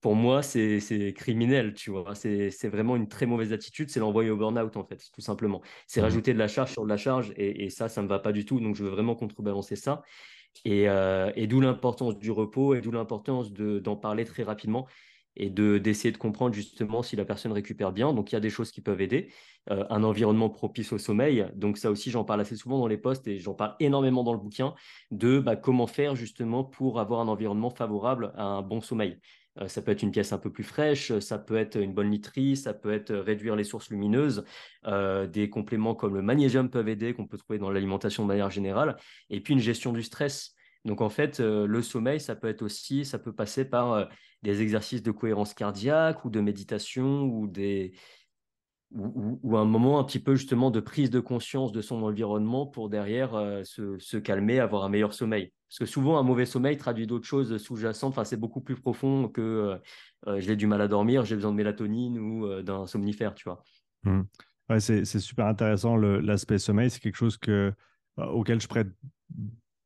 pour 0.00 0.14
moi, 0.14 0.42
c'est 0.42 1.12
criminel, 1.16 1.74
tu 1.74 1.90
vois? 1.90 2.14
C'est 2.14 2.68
vraiment 2.68 2.94
une 2.94 3.08
très 3.08 3.26
mauvaise 3.26 3.52
attitude. 3.52 3.90
C'est 3.90 3.98
l'envoyer 3.98 4.30
au 4.30 4.36
burn-out, 4.36 4.76
en 4.76 4.84
fait, 4.84 5.04
tout 5.12 5.20
simplement. 5.20 5.60
C'est 5.88 6.00
mmh. 6.00 6.04
rajouter 6.04 6.34
de 6.34 6.38
la 6.38 6.46
charge 6.46 6.70
sur 6.72 6.84
de 6.84 6.88
la 6.88 6.96
charge. 6.96 7.32
Et, 7.36 7.68
ça, 7.68 7.88
ça 7.88 8.00
ne 8.00 8.06
me 8.06 8.08
va 8.08 8.20
pas 8.20 8.30
du 8.30 8.44
tout. 8.44 8.60
Donc, 8.60 8.76
je 8.76 8.84
veux 8.84 8.90
vraiment 8.90 9.16
contrebalancer 9.16 9.74
ça. 9.74 10.02
Et, 10.64 10.88
euh, 10.88 11.32
et 11.34 11.48
d'où 11.48 11.60
l'importance 11.60 12.16
du 12.16 12.30
repos 12.30 12.74
et 12.74 12.80
d'où 12.80 12.92
l'importance 12.92 13.52
d'en 13.52 13.96
parler 13.96 14.24
très 14.24 14.44
rapidement 14.44 14.86
et 15.38 15.50
d'essayer 15.50 16.12
de, 16.12 16.18
comprendre 16.18 16.54
justement 16.54 17.02
si 17.02 17.16
la 17.16 17.24
personne 17.24 17.52
récupère 17.52 17.92
bien. 17.92 18.12
Donc, 18.12 18.32
il 18.32 18.34
y 18.34 18.36
a 18.36 18.40
des 18.40 18.50
choses 18.50 18.70
qui 18.70 18.80
peuvent 18.80 19.00
aider. 19.00 19.30
Euh, 19.70 19.84
un 19.90 20.02
environnement 20.02 20.50
propice 20.50 20.92
au 20.92 20.98
sommeil. 20.98 21.46
Donc, 21.54 21.78
ça 21.78 21.90
aussi, 21.90 22.10
j'en 22.10 22.24
parle 22.24 22.40
assez 22.40 22.56
souvent 22.56 22.78
dans 22.78 22.86
les 22.86 22.98
posts 22.98 23.26
et 23.26 23.38
j'en 23.38 23.54
parle 23.54 23.74
énormément 23.80 24.24
dans 24.24 24.32
le 24.32 24.38
bouquin 24.38 24.74
de 25.10 25.38
bah, 25.38 25.56
comment 25.56 25.86
faire 25.86 26.16
justement 26.16 26.64
pour 26.64 27.00
avoir 27.00 27.20
un 27.20 27.28
environnement 27.28 27.70
favorable 27.70 28.32
à 28.36 28.44
un 28.44 28.62
bon 28.62 28.80
sommeil. 28.80 29.18
Euh, 29.60 29.68
ça 29.68 29.82
peut 29.82 29.90
être 29.90 30.02
une 30.02 30.10
pièce 30.10 30.32
un 30.32 30.38
peu 30.38 30.50
plus 30.50 30.64
fraîche, 30.64 31.16
ça 31.18 31.38
peut 31.38 31.56
être 31.56 31.76
une 31.76 31.92
bonne 31.92 32.10
literie, 32.10 32.56
ça 32.56 32.74
peut 32.74 32.92
être 32.92 33.14
réduire 33.14 33.56
les 33.56 33.64
sources 33.64 33.90
lumineuses. 33.90 34.44
Euh, 34.86 35.26
des 35.26 35.50
compléments 35.50 35.94
comme 35.94 36.14
le 36.14 36.22
magnésium 36.22 36.70
peuvent 36.70 36.88
aider, 36.88 37.14
qu'on 37.14 37.26
peut 37.26 37.38
trouver 37.38 37.58
dans 37.58 37.70
l'alimentation 37.70 38.22
de 38.22 38.28
manière 38.28 38.50
générale. 38.50 38.96
Et 39.30 39.40
puis 39.40 39.54
une 39.54 39.60
gestion 39.60 39.92
du 39.92 40.02
stress. 40.02 40.54
Donc 40.84 41.00
en 41.00 41.08
fait, 41.08 41.40
euh, 41.40 41.66
le 41.66 41.82
sommeil, 41.82 42.20
ça 42.20 42.36
peut 42.36 42.48
être 42.48 42.62
aussi, 42.62 43.04
ça 43.04 43.18
peut 43.18 43.32
passer 43.32 43.64
par 43.64 44.08
des 44.42 44.62
exercices 44.62 45.02
de 45.02 45.10
cohérence 45.10 45.54
cardiaque 45.54 46.24
ou 46.24 46.30
de 46.30 46.40
méditation 46.40 47.24
ou 47.24 47.48
des, 47.48 47.92
ou, 48.92 49.56
un 49.56 49.64
moment 49.64 49.98
un 49.98 50.04
petit 50.04 50.18
peu 50.18 50.34
justement 50.34 50.70
de 50.70 50.80
prise 50.80 51.10
de 51.10 51.20
conscience 51.20 51.72
de 51.72 51.82
son 51.82 52.02
environnement 52.02 52.66
pour 52.66 52.88
derrière 52.88 53.34
euh, 53.34 53.62
se, 53.64 54.16
calmer, 54.16 54.60
avoir 54.60 54.84
un 54.84 54.88
meilleur 54.88 55.12
sommeil. 55.12 55.52
Parce 55.68 55.80
que 55.80 55.86
souvent, 55.86 56.18
un 56.18 56.22
mauvais 56.22 56.46
sommeil 56.46 56.78
traduit 56.78 57.06
d'autres 57.06 57.26
choses 57.26 57.58
sous-jacentes. 57.58 58.12
Enfin, 58.12 58.24
c'est 58.24 58.38
beaucoup 58.38 58.62
plus 58.62 58.76
profond 58.76 59.28
que 59.28 59.40
euh, 59.40 59.76
euh, 60.26 60.40
j'ai 60.40 60.56
du 60.56 60.66
mal 60.66 60.80
à 60.80 60.88
dormir, 60.88 61.26
j'ai 61.26 61.34
besoin 61.34 61.50
de 61.50 61.56
mélatonine 61.56 62.18
ou 62.18 62.62
d'un 62.62 62.86
somnifère, 62.86 63.34
tu 63.34 63.44
vois. 63.44 63.62
Mmh. 64.04 64.22
C'est 64.78 65.04
super 65.04 65.46
intéressant 65.46 65.96
l'aspect 65.96 66.58
sommeil. 66.58 66.90
C'est 66.90 67.00
quelque 67.00 67.16
chose 67.16 67.36
que, 67.36 67.72
auquel 68.16 68.60
je 68.60 68.68
prête 68.68 68.88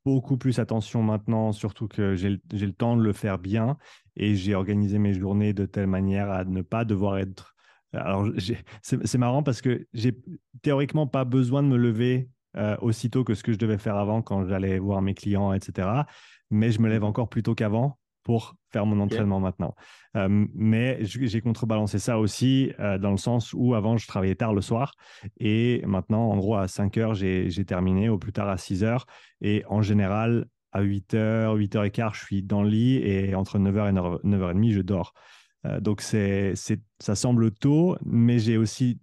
beaucoup 0.04 0.36
plus 0.36 0.58
attention 0.58 1.02
maintenant, 1.02 1.52
surtout 1.52 1.88
que 1.88 2.14
j'ai 2.14 2.40
le 2.50 2.72
temps 2.72 2.96
de 2.96 3.02
le 3.02 3.12
faire 3.12 3.38
bien 3.38 3.76
et 4.16 4.34
j'ai 4.34 4.54
organisé 4.54 4.98
mes 4.98 5.14
journées 5.14 5.52
de 5.52 5.66
telle 5.66 5.86
manière 5.86 6.30
à 6.30 6.44
ne 6.44 6.62
pas 6.62 6.84
devoir 6.84 7.18
être 7.18 7.52
alors, 7.94 8.26
c'est 8.82 9.18
marrant 9.18 9.42
parce 9.42 9.60
que 9.60 9.86
j'ai 9.92 10.16
théoriquement 10.62 11.06
pas 11.06 11.24
besoin 11.24 11.62
de 11.62 11.68
me 11.68 11.76
lever 11.76 12.30
euh, 12.56 12.76
aussitôt 12.80 13.24
que 13.24 13.34
ce 13.34 13.42
que 13.42 13.52
je 13.52 13.58
devais 13.58 13.78
faire 13.78 13.96
avant 13.96 14.22
quand 14.22 14.46
j'allais 14.46 14.78
voir 14.78 15.02
mes 15.02 15.14
clients, 15.14 15.52
etc. 15.52 15.88
Mais 16.50 16.70
je 16.70 16.80
me 16.80 16.88
lève 16.88 17.04
encore 17.04 17.28
plus 17.28 17.42
tôt 17.42 17.54
qu'avant 17.54 17.98
pour 18.22 18.56
faire 18.70 18.86
mon 18.86 19.00
entraînement 19.00 19.40
maintenant. 19.40 19.74
Euh, 20.16 20.46
mais 20.54 20.98
j'ai 21.02 21.40
contrebalancé 21.40 21.98
ça 21.98 22.18
aussi 22.18 22.72
euh, 22.80 22.98
dans 22.98 23.10
le 23.10 23.16
sens 23.16 23.52
où 23.54 23.74
avant, 23.74 23.96
je 23.96 24.06
travaillais 24.06 24.34
tard 24.34 24.54
le 24.54 24.60
soir 24.60 24.94
et 25.38 25.82
maintenant, 25.86 26.30
en 26.30 26.36
gros, 26.36 26.56
à 26.56 26.68
5 26.68 26.96
heures, 26.98 27.14
j'ai 27.14 27.64
terminé, 27.64 28.08
au 28.08 28.18
plus 28.18 28.32
tard 28.32 28.48
à 28.48 28.56
6 28.56 28.84
heures. 28.84 29.06
Et 29.40 29.64
en 29.68 29.82
général, 29.82 30.46
à 30.72 30.80
8 30.80 31.14
h 31.14 31.56
8 31.56 31.76
h 31.76 31.90
15 31.90 32.12
je 32.14 32.24
suis 32.24 32.42
dans 32.42 32.62
le 32.62 32.70
lit 32.70 32.96
et 32.96 33.34
entre 33.34 33.58
9h 33.58 33.90
et 33.90 34.28
9h30, 34.28 34.72
je 34.72 34.80
dors. 34.80 35.12
Euh, 35.64 35.80
donc 35.80 36.00
c'est, 36.00 36.54
ça 36.98 37.14
semble 37.14 37.50
tôt, 37.52 37.96
mais 38.04 38.38
j'ai 38.38 38.56
aussi 38.56 38.98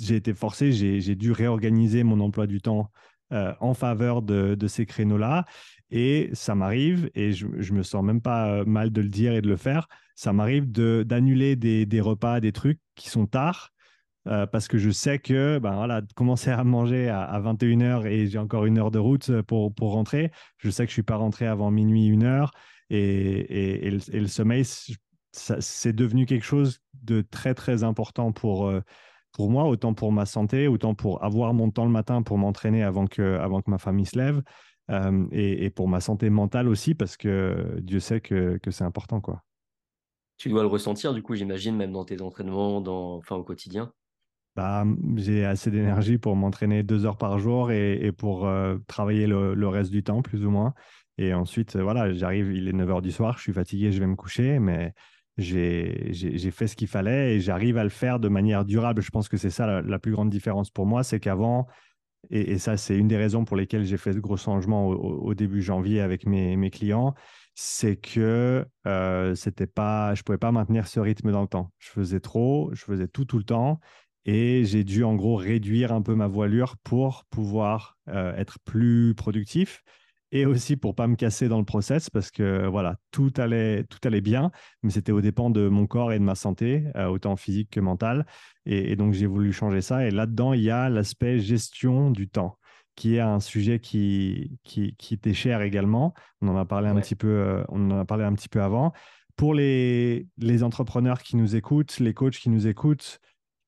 j'ai 0.00 0.16
été 0.16 0.34
forcé, 0.34 0.72
j'ai, 0.72 1.14
dû 1.14 1.32
réorganiser 1.32 2.02
mon 2.02 2.20
emploi 2.20 2.46
du 2.46 2.60
temps 2.60 2.90
en 3.60 3.74
faveur 3.74 4.22
de, 4.22 4.66
ces 4.68 4.86
créneaux-là. 4.86 5.44
Et 5.90 6.30
ça 6.32 6.54
m'arrive, 6.54 7.10
et 7.14 7.32
je, 7.32 7.46
me 7.46 7.82
sens 7.82 8.02
même 8.02 8.20
pas 8.20 8.48
euh, 8.48 8.64
mal 8.64 8.90
de 8.90 9.00
le 9.00 9.08
dire 9.08 9.32
et 9.34 9.42
de 9.42 9.48
le 9.48 9.56
faire, 9.56 9.88
ça 10.16 10.32
m'arrive 10.32 10.70
d'annuler 10.70 11.56
des, 11.56 11.86
des, 11.86 12.00
repas, 12.00 12.40
des 12.40 12.52
trucs 12.52 12.80
qui 12.94 13.08
sont 13.08 13.26
tard. 13.26 13.72
parce 14.24 14.68
que 14.68 14.78
je 14.78 14.90
sais 14.90 15.18
que 15.18 15.58
ben 15.58 15.74
voilà, 15.74 16.02
commencer 16.14 16.50
à 16.50 16.62
manger 16.64 17.08
à, 17.08 17.38
21h 17.40 18.06
et 18.06 18.26
j'ai 18.28 18.38
encore 18.38 18.64
une 18.64 18.78
heure 18.78 18.90
de 18.90 18.98
route 18.98 19.42
pour, 19.42 19.74
pour 19.74 19.92
rentrer, 19.92 20.30
je 20.58 20.70
sais 20.70 20.84
que 20.86 20.90
je 20.90 20.92
ne 20.92 20.96
suis 20.96 21.02
pas 21.02 21.16
rentré 21.16 21.46
avant 21.46 21.70
minuit, 21.70 22.06
une 22.06 22.22
heure, 22.22 22.52
et, 22.90 22.98
et, 22.98 23.86
et, 23.86 24.20
le, 24.20 24.26
sommeil, 24.26 24.64
c'est 25.32 25.92
devenu 25.92 26.26
quelque 26.26 26.44
chose 26.44 26.80
de 27.02 27.22
très 27.22 27.54
très 27.54 27.82
important 27.82 28.32
pour, 28.32 28.68
euh, 28.68 28.80
pour 29.32 29.50
moi, 29.50 29.64
autant 29.64 29.94
pour 29.94 30.12
ma 30.12 30.26
santé, 30.26 30.68
autant 30.68 30.94
pour 30.94 31.24
avoir 31.24 31.54
mon 31.54 31.70
temps 31.70 31.84
le 31.84 31.90
matin 31.90 32.22
pour 32.22 32.38
m'entraîner 32.38 32.82
avant 32.82 33.06
que, 33.06 33.38
avant 33.38 33.60
que 33.60 33.70
ma 33.70 33.78
famille 33.78 34.06
se 34.06 34.18
lève, 34.18 34.42
euh, 34.90 35.26
et, 35.32 35.70
pour 35.70 35.88
ma 35.88 36.00
santé 36.00 36.30
mentale 36.30 36.68
aussi, 36.68 36.94
parce 36.94 37.16
que 37.16 37.78
Dieu 37.80 38.00
sait 38.00 38.20
que, 38.20 38.58
que 38.62 38.70
c'est 38.70 38.84
important. 38.84 39.20
quoi. 39.20 39.42
Tu 40.36 40.48
dois 40.48 40.62
le 40.62 40.68
ressentir, 40.68 41.14
du 41.14 41.22
coup, 41.22 41.34
j'imagine, 41.34 41.76
même 41.76 41.92
dans 41.92 42.04
tes 42.04 42.20
entraînements, 42.20 42.80
dans, 42.80 43.16
enfin, 43.16 43.36
au 43.36 43.44
quotidien 43.44 43.92
bah, 44.56 44.84
J'ai 45.16 45.44
assez 45.44 45.70
d'énergie 45.70 46.18
pour 46.18 46.36
m'entraîner 46.36 46.82
deux 46.82 47.06
heures 47.06 47.18
par 47.18 47.38
jour 47.38 47.70
et, 47.70 47.94
et 48.04 48.12
pour 48.12 48.46
euh, 48.46 48.76
travailler 48.86 49.26
le, 49.26 49.54
le, 49.54 49.68
reste 49.68 49.90
du 49.90 50.02
temps, 50.02 50.22
plus 50.22 50.44
ou 50.44 50.50
moins. 50.50 50.74
Et 51.16 51.32
ensuite, 51.32 51.76
voilà, 51.76 52.12
j'arrive, 52.12 52.52
il 52.52 52.68
est 52.68 52.72
9 52.72 52.88
h 52.88 53.02
du 53.02 53.12
soir, 53.12 53.36
je 53.38 53.42
suis 53.42 53.52
fatigué, 53.52 53.92
je 53.92 54.00
vais 54.00 54.06
me 54.06 54.16
coucher, 54.16 54.58
mais 54.58 54.92
j'ai 55.36 56.50
fait 56.52 56.66
ce 56.66 56.76
qu'il 56.76 56.88
fallait 56.88 57.36
et 57.36 57.40
j'arrive 57.40 57.76
à 57.76 57.84
le 57.84 57.90
faire 57.90 58.20
de 58.20 58.28
manière 58.28 58.64
durable. 58.64 59.02
Je 59.02 59.10
pense 59.10 59.28
que 59.28 59.36
c'est 59.36 59.50
ça 59.50 59.82
la, 59.82 59.98
plus 59.98 60.12
grande 60.12 60.30
différence 60.30 60.70
pour 60.70 60.86
moi, 60.86 61.02
c'est 61.02 61.20
qu'avant, 61.20 61.66
et, 62.30 62.58
ça 62.58 62.76
c'est 62.76 62.96
une 62.96 63.08
des 63.08 63.16
raisons 63.16 63.44
pour 63.44 63.56
lesquelles 63.56 63.84
j'ai 63.84 63.96
fait 63.96 64.12
de 64.12 64.20
gros 64.20 64.36
changements 64.36 64.88
au, 64.88 65.34
début 65.34 65.62
janvier 65.62 66.00
avec 66.00 66.26
mes, 66.26 66.56
mes 66.56 66.70
clients, 66.70 67.14
c'est 67.54 67.96
que 67.96 68.66
euh, 68.86 69.34
c'était 69.34 69.66
pas, 69.66 70.14
je 70.14 70.22
pouvais 70.22 70.38
pas 70.38 70.52
maintenir 70.52 70.86
ce 70.86 71.00
rythme 71.00 71.30
dans 71.30 71.42
le 71.42 71.48
temps. 71.48 71.72
Je 71.78 71.90
faisais 71.90 72.20
trop, 72.20 72.70
je 72.72 72.84
faisais 72.84 73.08
tout 73.08 73.24
tout 73.24 73.38
le 73.38 73.44
temps. 73.44 73.80
Et 74.26 74.64
j'ai 74.64 74.84
dû 74.84 75.04
en 75.04 75.14
gros 75.14 75.36
réduire 75.36 75.92
un 75.92 76.00
peu 76.00 76.14
ma 76.14 76.26
voilure 76.26 76.76
pour 76.82 77.24
pouvoir 77.26 77.98
euh, 78.08 78.34
être 78.36 78.58
plus 78.64 79.14
productif 79.14 79.82
et 80.34 80.46
aussi 80.46 80.76
pour 80.76 80.96
pas 80.96 81.06
me 81.06 81.14
casser 81.14 81.48
dans 81.48 81.58
le 81.58 81.64
process 81.64 82.10
parce 82.10 82.32
que 82.32 82.66
voilà, 82.66 82.96
tout 83.12 83.32
allait, 83.36 83.84
tout 83.84 84.00
allait 84.04 84.20
bien, 84.20 84.50
mais 84.82 84.90
c'était 84.90 85.12
au 85.12 85.20
dépend 85.20 85.48
de 85.48 85.68
mon 85.68 85.86
corps 85.86 86.12
et 86.12 86.18
de 86.18 86.24
ma 86.24 86.34
santé, 86.34 86.84
euh, 86.96 87.06
autant 87.06 87.36
physique 87.36 87.70
que 87.70 87.80
mentale. 87.80 88.26
Et, 88.66 88.96
donc 88.96 89.12
j'ai 89.14 89.26
voulu 89.26 89.52
changer 89.52 89.80
ça. 89.80 90.04
Et 90.04 90.10
là-dedans, 90.10 90.52
il 90.52 90.62
y 90.62 90.70
a 90.70 90.90
l'aspect 90.90 91.38
gestion 91.38 92.10
du 92.10 92.28
temps 92.28 92.58
qui 92.96 93.14
est 93.16 93.20
un 93.20 93.38
sujet 93.38 93.78
qui, 93.78 94.58
qui, 94.64 94.96
qui 94.96 95.18
t'est 95.18 95.34
cher 95.34 95.62
également. 95.62 96.14
On 96.42 96.48
en 96.48 96.56
a 96.56 96.64
parlé 96.64 96.88
un 96.88 96.96
petit 96.96 97.16
peu, 97.16 97.28
euh, 97.28 97.64
on 97.68 97.90
en 97.92 98.00
a 98.00 98.04
parlé 98.04 98.24
un 98.24 98.34
petit 98.34 98.48
peu 98.48 98.60
avant. 98.60 98.92
Pour 99.36 99.54
les, 99.54 100.26
les 100.38 100.64
entrepreneurs 100.64 101.22
qui 101.22 101.36
nous 101.36 101.54
écoutent, 101.54 102.00
les 102.00 102.12
coachs 102.12 102.38
qui 102.38 102.50
nous 102.50 102.66
écoutent, 102.66 103.20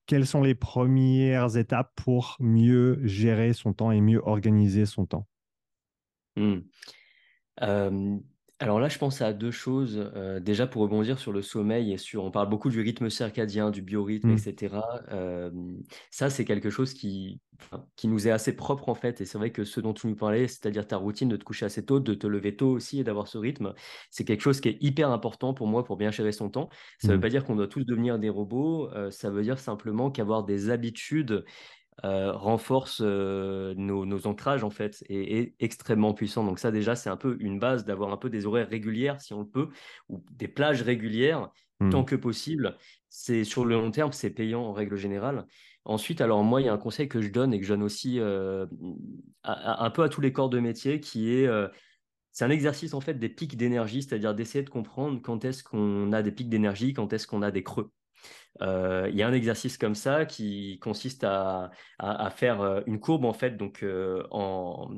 quelles 0.05 0.27
sont 0.27 0.41
les 0.41 0.55
premières 0.55 1.55
étapes 1.55 1.93
pour 1.95 2.35
mieux 2.41 2.99
gérer 3.03 3.53
son 3.53 3.71
temps 3.71 3.91
et 3.91 4.01
mieux 4.01 4.21
organiser 4.25 4.85
son 4.85 5.05
temps? 5.05 5.27
Mmh. 6.37 8.19
alors 8.59 8.79
là, 8.79 8.89
je 8.89 8.97
pense 8.97 9.21
à 9.21 9.33
deux 9.33 9.51
choses. 9.51 10.11
déjà, 10.41 10.67
pour 10.67 10.81
rebondir 10.83 11.19
sur 11.19 11.31
le 11.31 11.41
sommeil 11.41 11.93
et 11.93 11.97
sur, 11.97 12.23
on 12.23 12.31
parle 12.31 12.49
beaucoup 12.49 12.69
du 12.69 12.81
rythme 12.81 13.09
circadien, 13.09 13.71
du 13.71 13.81
biorhythme, 13.81 14.29
mmh. 14.29 14.37
etc. 14.37 14.75
ça, 16.11 16.29
c'est 16.29 16.45
quelque 16.45 16.69
chose 16.69 16.93
qui, 16.93 17.41
qui 17.95 18.07
nous 18.07 18.27
est 18.27 18.31
assez 18.31 18.55
propre 18.55 18.89
en 18.89 18.95
fait. 18.95 19.21
Et 19.21 19.25
c'est 19.25 19.37
vrai 19.37 19.51
que 19.51 19.63
ce 19.63 19.79
dont 19.79 19.93
tu 19.93 20.07
nous 20.07 20.15
parlais, 20.15 20.47
c'est-à-dire 20.47 20.87
ta 20.87 20.97
routine 20.97 21.29
de 21.29 21.37
te 21.37 21.43
coucher 21.43 21.65
assez 21.65 21.85
tôt, 21.85 21.99
de 21.99 22.13
te 22.13 22.27
lever 22.27 22.55
tôt 22.55 22.69
aussi 22.69 22.99
et 22.99 23.03
d'avoir 23.03 23.27
ce 23.27 23.37
rythme, 23.37 23.73
c'est 24.11 24.25
quelque 24.25 24.41
chose 24.41 24.61
qui 24.61 24.69
est 24.69 24.77
hyper 24.81 25.11
important 25.11 25.53
pour 25.53 25.67
moi 25.67 25.83
pour 25.83 25.97
bien 25.97 26.11
gérer 26.11 26.31
son 26.31 26.49
temps. 26.49 26.69
Ça 26.99 27.09
ne 27.09 27.13
veut 27.13 27.17
mmh. 27.17 27.21
pas 27.21 27.29
dire 27.29 27.45
qu'on 27.45 27.55
doit 27.55 27.67
tous 27.67 27.83
devenir 27.83 28.19
des 28.19 28.29
robots. 28.29 28.89
ça 29.11 29.29
veut 29.29 29.43
dire 29.43 29.59
simplement 29.59 30.11
qu'avoir 30.11 30.43
des 30.43 30.69
habitudes 30.69 31.45
euh, 32.05 32.31
renforce 32.31 33.01
euh, 33.03 33.73
nos, 33.75 34.27
ancrages 34.27 34.63
en 34.63 34.69
fait 34.69 35.03
et 35.09 35.39
est 35.39 35.55
extrêmement 35.59 36.13
puissant. 36.13 36.43
Donc 36.45 36.59
ça 36.59 36.69
déjà 36.69 36.95
c'est 36.95 37.09
un 37.09 37.17
peu 37.17 37.37
une 37.39 37.57
base 37.57 37.85
d'avoir 37.85 38.11
un 38.11 38.17
peu 38.17 38.29
des 38.29 38.45
horaires 38.45 38.69
régulières 38.69 39.19
si 39.19 39.33
on 39.33 39.41
le 39.41 39.47
peut 39.47 39.69
ou 40.07 40.23
des 40.31 40.47
plages 40.47 40.83
régulières 40.83 41.49
mmh. 41.79 41.89
tant 41.89 42.03
que 42.03 42.15
possible. 42.15 42.77
C'est 43.09 43.43
sur 43.43 43.65
le 43.65 43.75
long 43.75 43.89
terme 43.89 44.11
c'est 44.11 44.29
payant 44.29 44.61
en 44.61 44.73
règle 44.73 44.95
générale. 44.95 45.47
Ensuite 45.85 46.21
alors 46.21 46.43
moi 46.43 46.61
il 46.61 46.65
y 46.65 46.69
a 46.69 46.73
un 46.73 46.77
conseil 46.77 47.07
que 47.07 47.21
je 47.21 47.31
donne 47.31 47.51
et 47.51 47.59
que 47.59 47.65
je 47.65 47.73
donne 47.73 47.83
aussi 47.83 48.19
euh, 48.19 48.67
un 49.43 49.89
peu 49.89 50.03
à 50.03 50.09
tous 50.09 50.21
les 50.21 50.31
corps 50.31 50.49
de 50.49 50.59
métier 50.59 50.99
qui 50.99 51.33
est 51.33 51.49
c'est 52.31 52.45
un 52.45 52.51
exercice 52.51 52.93
en 52.93 53.01
fait 53.01 53.15
des 53.15 53.29
pics 53.29 53.57
d'énergie, 53.57 54.03
c'est-à-dire 54.03 54.35
d'essayer 54.35 54.63
de 54.63 54.69
comprendre 54.69 55.19
quand 55.23 55.43
est-ce 55.43 55.63
qu'on 55.63 56.13
a 56.13 56.21
des 56.21 56.31
pics 56.31 56.49
d'énergie, 56.49 56.93
quand 56.93 57.11
est-ce 57.11 57.25
qu'on 57.25 57.41
a 57.41 57.49
des 57.49 57.63
creux. 57.63 57.89
Euh, 58.61 59.07
il 59.09 59.15
y 59.15 59.23
a 59.23 59.27
un 59.27 59.33
exercice 59.33 59.77
comme 59.77 59.95
ça 59.95 60.25
qui 60.25 60.79
consiste 60.79 61.23
à, 61.23 61.71
faire 62.35 62.61
euh, 62.61 62.81
une 62.85 62.99
courbe 62.99 63.25
en 63.25 63.33
fait. 63.33 63.57
Donc 63.57 63.83
euh, 63.83 64.23
en, 64.31 64.89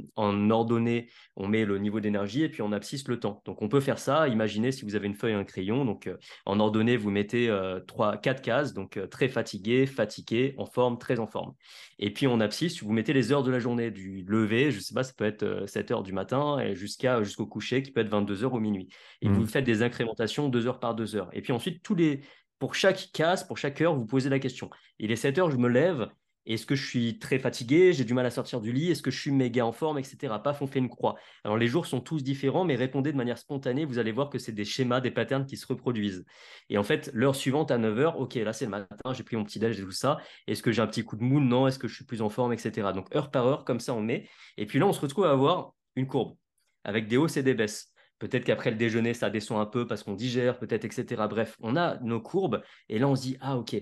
ordonnée, 0.50 1.10
on 1.36 1.48
met 1.48 1.66
le 1.66 1.78
niveau 1.78 2.00
d'énergie 2.00 2.44
et 2.44 2.50
puis 2.50 2.62
en 2.62 2.72
abscisse 2.72 3.08
le 3.08 3.20
temps. 3.20 3.42
Donc 3.46 3.62
on 3.62 3.70
peut 3.70 3.80
faire 3.80 4.00
ça. 4.00 4.28
Imaginez 4.28 4.72
si 4.72 4.86
vous 4.86 4.96
avez 4.96 5.08
une 5.08 5.16
feuille 5.16 5.34
et 5.34 5.36
un 5.36 5.44
crayon. 5.44 5.86
Donc 5.86 6.10
en 6.46 6.60
ordonnée, 6.60 6.98
vous 6.98 7.12
mettez 7.12 7.54
trois, 7.88 8.18
quatre 8.18 8.42
cases. 8.42 8.74
Donc 8.74 9.00
très 9.10 9.28
fatigué, 9.28 9.86
fatigué, 9.86 10.56
en 10.58 10.66
forme, 10.66 10.98
très 10.98 11.20
en 11.20 11.28
forme. 11.28 11.54
Et 12.00 12.12
puis 12.12 12.28
en 12.28 12.40
abscisse, 12.40 12.82
vous 12.82 12.92
mettez 12.92 13.14
les 13.14 13.32
heures 13.32 13.44
de 13.44 13.52
la 13.52 13.60
journée 13.60 13.92
du 13.92 14.24
lever. 14.28 14.72
Je 14.72 14.80
sais 14.80 14.94
pas, 14.94 15.04
ça 15.04 15.14
peut 15.16 15.26
être 15.26 15.66
7 15.68 15.92
heures 15.92 16.04
du 16.04 16.14
matin 16.14 16.60
et 16.60 16.76
jusqu'à 16.76 17.22
jusqu'au 17.24 17.46
coucher 17.46 17.82
qui 17.84 17.92
peut 17.92 18.02
être 18.02 18.10
22 18.10 18.44
heures 18.44 18.54
ou 18.54 18.60
minuit. 18.60 18.88
Et 19.22 19.30
mmh. 19.30 19.34
vous 19.34 19.46
faites 19.46 19.66
des 19.66 19.84
incrémentations 19.84 20.50
deux 20.50 20.68
heures 20.68 20.80
par 20.80 20.96
deux 20.96 21.16
heures. 21.16 21.30
Et 21.34 21.42
puis 21.42 21.52
ensuite 21.52 21.84
tous 21.84 21.96
les 21.96 22.22
pour 22.60 22.76
chaque 22.76 23.10
case, 23.14 23.46
pour 23.46 23.58
chaque 23.58 23.82
heure, 23.82 23.96
vous 23.96 24.06
posez 24.06 24.30
la 24.30 24.40
question. 24.40 24.70
Il 25.00 25.12
est 25.12 25.16
7 25.16 25.38
heures, 25.40 25.52
je 25.52 25.58
me 25.58 25.70
lève. 25.70 26.10
Est-ce 26.46 26.66
que 26.66 26.74
je 26.74 26.86
suis 26.86 27.20
très 27.20 27.38
fatigué? 27.38 27.94
J'ai 27.94 28.06
du 28.06 28.14
mal 28.14 28.26
à 28.26 28.32
sortir 28.32 28.60
du 28.60 28.72
lit 28.72 28.90
Est-ce 28.90 29.04
que 29.04 29.12
je 29.12 29.20
suis 29.20 29.32
méga 29.32 29.66
en 29.66 29.72
forme, 29.72 30.00
etc. 30.00 30.34
On 30.62 30.68
fait 30.68 30.80
une 30.80 30.90
croix. 30.90 31.16
Alors 31.44 31.58
les 31.58 31.68
jours 31.68 31.86
sont 31.86 32.02
tous 32.02 32.24
différents, 32.24 32.66
mais 32.66 32.76
répondez 32.76 33.12
de 33.12 33.18
manière 33.18 33.38
spontanée. 33.38 33.86
Vous 33.86 34.00
allez 34.00 34.12
voir 34.12 34.30
que 34.30 34.40
c'est 34.40 34.52
des 34.52 34.66
schémas, 34.66 35.00
des 35.00 35.12
patterns 35.12 35.46
qui 35.46 35.58
se 35.58 35.68
reproduisent. 35.68 36.26
Et 36.70 36.78
en 36.80 36.84
fait, 36.84 37.12
l'heure 37.14 37.36
suivante 37.36 37.70
à 37.70 37.78
9 37.78 37.98
h 38.00 38.16
ok, 38.16 38.36
là 38.36 38.54
c'est 38.54 38.66
le 38.66 38.72
matin, 38.72 39.14
j'ai 39.14 39.24
pris 39.24 39.36
mon 39.36 39.44
petit 39.44 39.60
déj 39.60 39.80
et 39.80 39.84
tout 39.84 39.92
ça. 39.92 40.18
Est-ce 40.48 40.64
que 40.64 40.72
j'ai 40.72 40.82
un 40.82 40.88
petit 40.88 41.04
coup 41.04 41.18
de 41.18 41.24
mou 41.24 41.40
Non. 41.40 41.68
Est-ce 41.68 41.78
que 41.78 41.88
je 41.88 41.96
suis 41.96 42.06
plus 42.06 42.22
en 42.22 42.30
forme, 42.30 42.52
etc. 42.52 42.88
Donc 42.96 43.16
heure 43.16 43.30
par 43.30 43.46
heure, 43.46 43.64
comme 43.64 43.80
ça 43.80 43.94
on 43.94 44.02
met. 44.02 44.28
Et 44.58 44.66
puis 44.66 44.80
là, 44.80 44.88
on 44.88 44.94
se 44.94 45.02
retrouve 45.02 45.26
à 45.26 45.32
avoir 45.32 45.74
une 45.96 46.08
courbe 46.08 46.36
avec 46.84 47.08
des 47.08 47.18
hausses 47.18 47.38
et 47.38 47.44
des 47.44 47.54
baisses. 47.54 47.92
Peut-être 48.20 48.44
qu'après 48.44 48.70
le 48.70 48.78
déjeuner, 48.78 49.14
ça 49.14 49.30
descend 49.30 49.60
un 49.60 49.66
peu 49.66 49.88
parce 49.88 50.04
qu'on 50.04 50.14
digère, 50.14 50.60
peut-être, 50.60 50.86
etc. 50.86 51.24
Bref, 51.30 51.58
on 51.62 51.76
a 51.76 51.98
nos 52.02 52.22
courbes 52.22 52.62
et 52.90 53.00
là, 53.00 53.08
on 53.08 53.16
se 53.16 53.22
dit, 53.22 53.38
ah, 53.42 53.58
ok. 53.58 53.76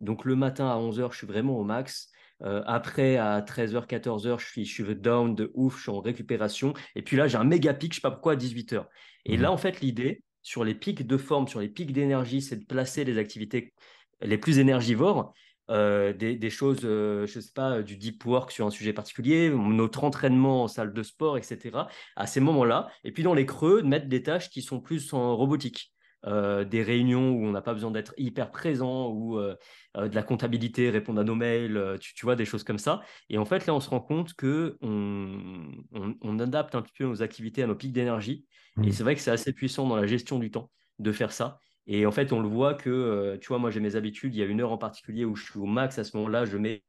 Donc 0.00 0.24
le 0.24 0.36
matin 0.36 0.68
à 0.68 0.76
11h, 0.76 1.12
je 1.12 1.18
suis 1.18 1.26
vraiment 1.26 1.58
au 1.58 1.64
max. 1.64 2.10
Euh, 2.42 2.62
après, 2.66 3.16
à 3.16 3.40
13h, 3.42 3.86
14h, 3.86 4.38
je 4.40 4.46
suis, 4.46 4.64
je 4.64 4.72
suis 4.72 4.96
down 4.96 5.34
de 5.34 5.50
ouf, 5.54 5.76
je 5.76 5.82
suis 5.82 5.90
en 5.90 6.00
récupération. 6.00 6.74
Et 6.96 7.02
puis 7.02 7.16
là, 7.16 7.28
j'ai 7.28 7.38
un 7.38 7.44
méga 7.44 7.74
pic, 7.74 7.92
je 7.92 7.98
ne 7.98 8.00
sais 8.00 8.02
pas 8.02 8.10
pourquoi, 8.10 8.32
à 8.32 8.36
18h. 8.36 8.86
Et 9.26 9.36
là, 9.36 9.48
mmh. 9.50 9.52
en 9.52 9.56
fait, 9.56 9.80
l'idée, 9.80 10.22
sur 10.42 10.64
les 10.64 10.74
pics 10.74 11.06
de 11.06 11.16
forme, 11.16 11.46
sur 11.46 11.60
les 11.60 11.68
pics 11.68 11.92
d'énergie, 11.92 12.42
c'est 12.42 12.56
de 12.56 12.64
placer 12.64 13.04
les 13.04 13.18
activités 13.18 13.72
les 14.20 14.38
plus 14.38 14.58
énergivores 14.58 15.32
euh, 15.70 16.12
des, 16.12 16.50
choses, 16.50 16.80
euh, 16.84 17.26
je 17.26 17.38
ne 17.38 17.42
sais 17.42 17.52
pas, 17.54 17.82
du 17.82 17.96
deep 17.96 18.24
work 18.24 18.50
sur 18.50 18.66
un 18.66 18.70
sujet 18.70 18.92
particulier, 18.92 19.50
notre 19.50 20.04
entraînement 20.04 20.64
en 20.64 20.68
salle 20.68 20.92
de 20.92 21.02
sport, 21.02 21.38
etc. 21.38 21.86
À 22.16 22.26
ces 22.26 22.40
moments-là. 22.40 22.88
Et 23.04 23.12
puis 23.12 23.22
dans 23.22 23.34
les 23.34 23.46
creux, 23.46 23.82
mettre 23.82 24.06
des 24.08 24.22
tâches 24.22 24.50
qui 24.50 24.62
sont 24.62 24.80
plus 24.80 25.12
en 25.12 25.36
robotique. 25.36 25.90
Euh, 26.26 26.64
des 26.64 26.82
réunions 26.82 27.32
où 27.32 27.44
on 27.44 27.50
n'a 27.50 27.60
pas 27.60 27.74
besoin 27.74 27.90
d'être 27.90 28.14
hyper 28.16 28.50
présent 28.50 29.10
ou 29.10 29.38
de 29.38 30.14
la 30.14 30.22
comptabilité, 30.22 30.88
répondre 30.88 31.20
à 31.20 31.24
nos 31.24 31.34
mails, 31.34 31.98
tu, 32.00 32.24
vois, 32.24 32.34
des 32.34 32.46
choses 32.46 32.64
comme 32.64 32.78
ça. 32.78 33.02
Et 33.28 33.36
en 33.36 33.44
fait, 33.44 33.66
là, 33.66 33.74
on 33.74 33.80
se 33.80 33.90
rend 33.90 34.00
compte 34.00 34.32
que 34.34 34.78
on, 34.80 36.38
adapte 36.38 36.74
un 36.74 36.82
petit 36.82 36.94
peu 36.98 37.04
nos 37.04 37.22
activités 37.22 37.62
à 37.62 37.66
nos 37.66 37.74
pics 37.74 37.92
d'énergie. 37.92 38.46
Et 38.82 38.88
mmh. 38.88 38.92
c'est 38.92 39.02
vrai 39.02 39.14
que 39.14 39.20
c'est 39.20 39.30
assez 39.30 39.52
puissant 39.52 39.86
dans 39.86 39.96
la 39.96 40.06
gestion 40.06 40.38
du 40.38 40.50
temps 40.50 40.70
de 40.98 41.12
faire 41.12 41.32
ça. 41.32 41.58
Et 41.86 42.06
en 42.06 42.12
fait, 42.12 42.32
on 42.32 42.40
le 42.40 42.48
voit 42.48 42.74
que, 42.74 42.90
euh, 42.90 43.38
tu 43.38 43.48
vois, 43.48 43.58
moi 43.58 43.70
j'ai 43.70 43.80
mes 43.80 43.96
habitudes, 43.96 44.34
il 44.34 44.38
y 44.38 44.42
a 44.42 44.46
une 44.46 44.60
heure 44.60 44.72
en 44.72 44.78
particulier 44.78 45.24
où 45.24 45.36
je 45.36 45.44
suis 45.44 45.58
au 45.58 45.66
max, 45.66 45.98
à 45.98 46.04
ce 46.04 46.16
moment-là, 46.16 46.44
je 46.46 46.56
mets 46.56 46.82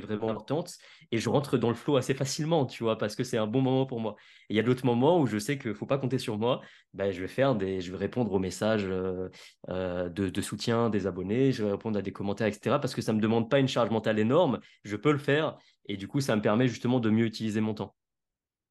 vraiment 0.00 0.30
importante 0.30 0.76
et 1.10 1.18
je 1.18 1.28
rentre 1.28 1.58
dans 1.58 1.68
le 1.68 1.74
flow 1.74 1.96
assez 1.96 2.14
facilement, 2.14 2.66
tu 2.66 2.82
vois, 2.82 2.98
parce 2.98 3.16
que 3.16 3.24
c'est 3.24 3.38
un 3.38 3.46
bon 3.46 3.60
moment 3.60 3.86
pour 3.86 4.00
moi. 4.00 4.16
Et 4.48 4.54
il 4.54 4.56
y 4.56 4.60
a 4.60 4.62
d'autres 4.62 4.86
moments 4.86 5.20
où 5.20 5.26
je 5.26 5.38
sais 5.38 5.58
qu'il 5.58 5.70
ne 5.70 5.74
faut 5.74 5.86
pas 5.86 5.98
compter 5.98 6.18
sur 6.18 6.38
moi, 6.38 6.60
ben, 6.94 7.10
je 7.10 7.20
vais 7.20 7.28
faire 7.28 7.54
des, 7.54 7.80
je 7.80 7.90
vais 7.90 7.98
répondre 7.98 8.32
aux 8.32 8.38
messages 8.38 8.86
euh, 8.86 9.28
euh, 9.70 10.08
de, 10.08 10.40
soutien 10.40 10.90
des 10.90 11.06
abonnés, 11.06 11.52
je 11.52 11.64
vais 11.64 11.70
répondre 11.70 11.98
à 11.98 12.02
des 12.02 12.12
commentaires, 12.12 12.46
etc. 12.46 12.78
Parce 12.80 12.94
que 12.94 13.02
ça 13.02 13.12
ne 13.12 13.18
me 13.18 13.22
demande 13.22 13.50
pas 13.50 13.58
une 13.58 13.68
charge 13.68 13.90
mentale 13.90 14.18
énorme, 14.18 14.60
je 14.84 14.96
peux 14.96 15.12
le 15.12 15.18
faire 15.18 15.56
et 15.86 15.96
du 15.96 16.08
coup, 16.08 16.20
ça 16.20 16.36
me 16.36 16.42
permet 16.42 16.68
justement 16.68 17.00
de 17.00 17.10
mieux 17.10 17.26
utiliser 17.26 17.60
mon 17.60 17.74
temps. 17.74 17.94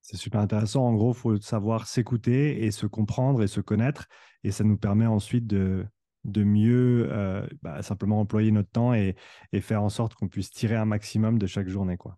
C'est 0.09 0.15
super 0.15 0.39
intéressant. 0.39 0.85
En 0.85 0.93
gros, 0.93 1.11
il 1.11 1.17
faut 1.17 1.37
savoir 1.41 1.85
s'écouter 1.85 2.63
et 2.63 2.71
se 2.71 2.85
comprendre 2.85 3.43
et 3.43 3.47
se 3.47 3.59
connaître. 3.59 4.07
Et 4.45 4.51
ça 4.51 4.63
nous 4.63 4.77
permet 4.77 5.05
ensuite 5.05 5.47
de, 5.47 5.85
mieux 6.23 7.09
euh, 7.11 7.45
bah, 7.61 7.83
simplement 7.83 8.21
employer 8.21 8.51
notre 8.51 8.69
temps 8.69 8.93
et, 8.93 9.17
et 9.51 9.59
faire 9.59 9.83
en 9.83 9.89
sorte 9.89 10.15
qu'on 10.15 10.29
puisse 10.29 10.49
tirer 10.49 10.77
un 10.77 10.85
maximum 10.85 11.37
de 11.37 11.45
chaque 11.45 11.67
journée. 11.67 11.97
Quoi. 11.97 12.17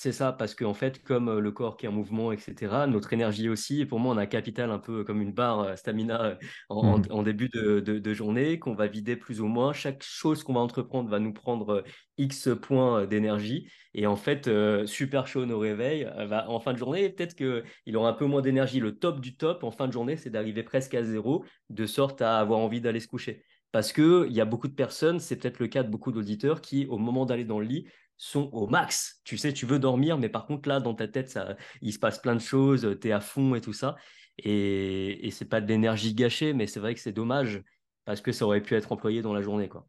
C'est 0.00 0.12
ça, 0.12 0.30
parce 0.32 0.54
qu'en 0.54 0.74
fait, 0.74 1.02
comme 1.02 1.28
euh, 1.28 1.40
le 1.40 1.50
corps 1.50 1.76
qui 1.76 1.86
est 1.86 1.88
en 1.88 1.92
mouvement, 1.92 2.30
etc., 2.30 2.86
notre 2.86 3.12
énergie 3.12 3.48
aussi, 3.48 3.80
et 3.80 3.84
pour 3.84 3.98
moi, 3.98 4.14
on 4.14 4.16
a 4.16 4.22
un 4.22 4.26
capital 4.26 4.70
un 4.70 4.78
peu 4.78 5.02
comme 5.02 5.20
une 5.20 5.32
barre 5.32 5.58
euh, 5.58 5.74
stamina 5.74 6.22
euh, 6.22 6.34
mmh. 6.70 7.02
en, 7.10 7.22
début 7.24 7.48
de, 7.48 8.14
journée, 8.14 8.60
qu'on 8.60 8.74
va 8.74 8.86
vider 8.86 9.16
plus 9.16 9.40
ou 9.40 9.46
moins. 9.46 9.72
Chaque 9.72 10.04
chose 10.04 10.44
qu'on 10.44 10.52
va 10.52 10.60
entreprendre 10.60 11.10
va 11.10 11.18
nous 11.18 11.32
prendre 11.32 11.82
X 12.16 12.48
points 12.62 13.06
d'énergie. 13.06 13.68
Et 13.92 14.06
en 14.06 14.14
fait, 14.14 14.48
super 14.86 15.26
chaud 15.26 15.44
au 15.50 15.58
réveil, 15.58 16.08
en 16.46 16.60
fin 16.60 16.74
de 16.74 16.78
journée, 16.78 17.08
peut-être 17.08 17.34
qu'il 17.34 17.96
aura 17.96 18.10
un 18.10 18.12
peu 18.12 18.26
moins 18.26 18.40
d'énergie. 18.40 18.78
Le 18.78 18.96
top 18.96 19.20
du 19.20 19.36
top 19.36 19.64
en 19.64 19.72
fin 19.72 19.88
de 19.88 19.92
journée, 19.92 20.16
c'est 20.16 20.30
d'arriver 20.30 20.62
presque 20.62 20.94
à 20.94 21.02
zéro, 21.02 21.44
de 21.70 21.86
sorte 21.86 22.22
à 22.22 22.38
avoir 22.38 22.60
envie 22.60 22.80
d'aller 22.80 23.00
se 23.00 23.08
coucher. 23.08 23.42
Parce 23.72 23.92
qu'il 23.92 24.30
y 24.30 24.40
a 24.40 24.44
beaucoup 24.44 24.68
de 24.68 24.74
personnes, 24.74 25.18
c'est 25.20 25.36
peut-être 25.36 25.58
le 25.58 25.66
cas 25.66 25.82
de 25.82 25.90
beaucoup 25.90 26.12
d'auditeurs 26.12 26.60
qui, 26.60 26.86
au 26.86 26.98
moment 26.98 27.26
d'aller 27.26 27.44
dans 27.44 27.58
le 27.58 27.66
lit, 27.66 27.86
sont 28.18 28.50
au 28.52 28.66
max. 28.66 29.22
Tu 29.24 29.38
sais, 29.38 29.52
tu 29.52 29.64
veux 29.64 29.78
dormir, 29.78 30.18
mais 30.18 30.28
par 30.28 30.44
contre, 30.46 30.68
là, 30.68 30.80
dans 30.80 30.94
ta 30.94 31.08
tête, 31.08 31.30
ça, 31.30 31.56
il 31.80 31.92
se 31.92 31.98
passe 31.98 32.18
plein 32.18 32.34
de 32.34 32.40
choses, 32.40 32.98
tu 33.00 33.08
es 33.08 33.12
à 33.12 33.20
fond 33.20 33.54
et 33.54 33.60
tout 33.60 33.72
ça. 33.72 33.96
Et, 34.38 35.26
et 35.26 35.30
c'est 35.30 35.46
pas 35.46 35.60
de 35.60 35.66
l'énergie 35.66 36.14
gâchée, 36.14 36.52
mais 36.52 36.66
c'est 36.66 36.80
vrai 36.80 36.94
que 36.94 37.00
c'est 37.00 37.12
dommage 37.12 37.62
parce 38.04 38.20
que 38.20 38.32
ça 38.32 38.44
aurait 38.44 38.60
pu 38.60 38.74
être 38.74 38.92
employé 38.92 39.22
dans 39.22 39.32
la 39.32 39.40
journée. 39.40 39.68
quoi. 39.68 39.86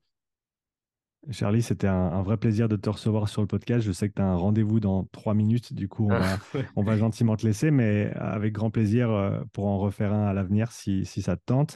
Charlie, 1.31 1.61
c'était 1.61 1.87
un, 1.87 2.21
vrai 2.21 2.37
plaisir 2.37 2.69
de 2.69 2.75
te 2.75 2.89
recevoir 2.89 3.27
sur 3.27 3.41
le 3.41 3.47
podcast. 3.47 3.85
Je 3.85 3.91
sais 3.91 4.09
que 4.09 4.13
tu 4.15 4.21
as 4.21 4.25
un 4.25 4.35
rendez-vous 4.35 4.79
dans 4.79 5.03
trois 5.11 5.33
minutes. 5.33 5.73
Du 5.73 5.87
coup, 5.87 6.05
on, 6.05 6.17
va, 6.17 6.37
on 6.75 6.83
va, 6.83 6.97
gentiment 6.97 7.35
te 7.35 7.45
laisser, 7.45 7.71
mais 7.71 8.11
avec 8.15 8.53
grand 8.53 8.71
plaisir 8.71 9.11
euh, 9.11 9.39
pour 9.51 9.67
en 9.67 9.79
refaire 9.79 10.13
un 10.13 10.27
à 10.27 10.33
l'avenir 10.33 10.71
si, 10.71 11.05
si, 11.05 11.21
ça 11.21 11.35
te 11.35 11.43
tente. 11.45 11.75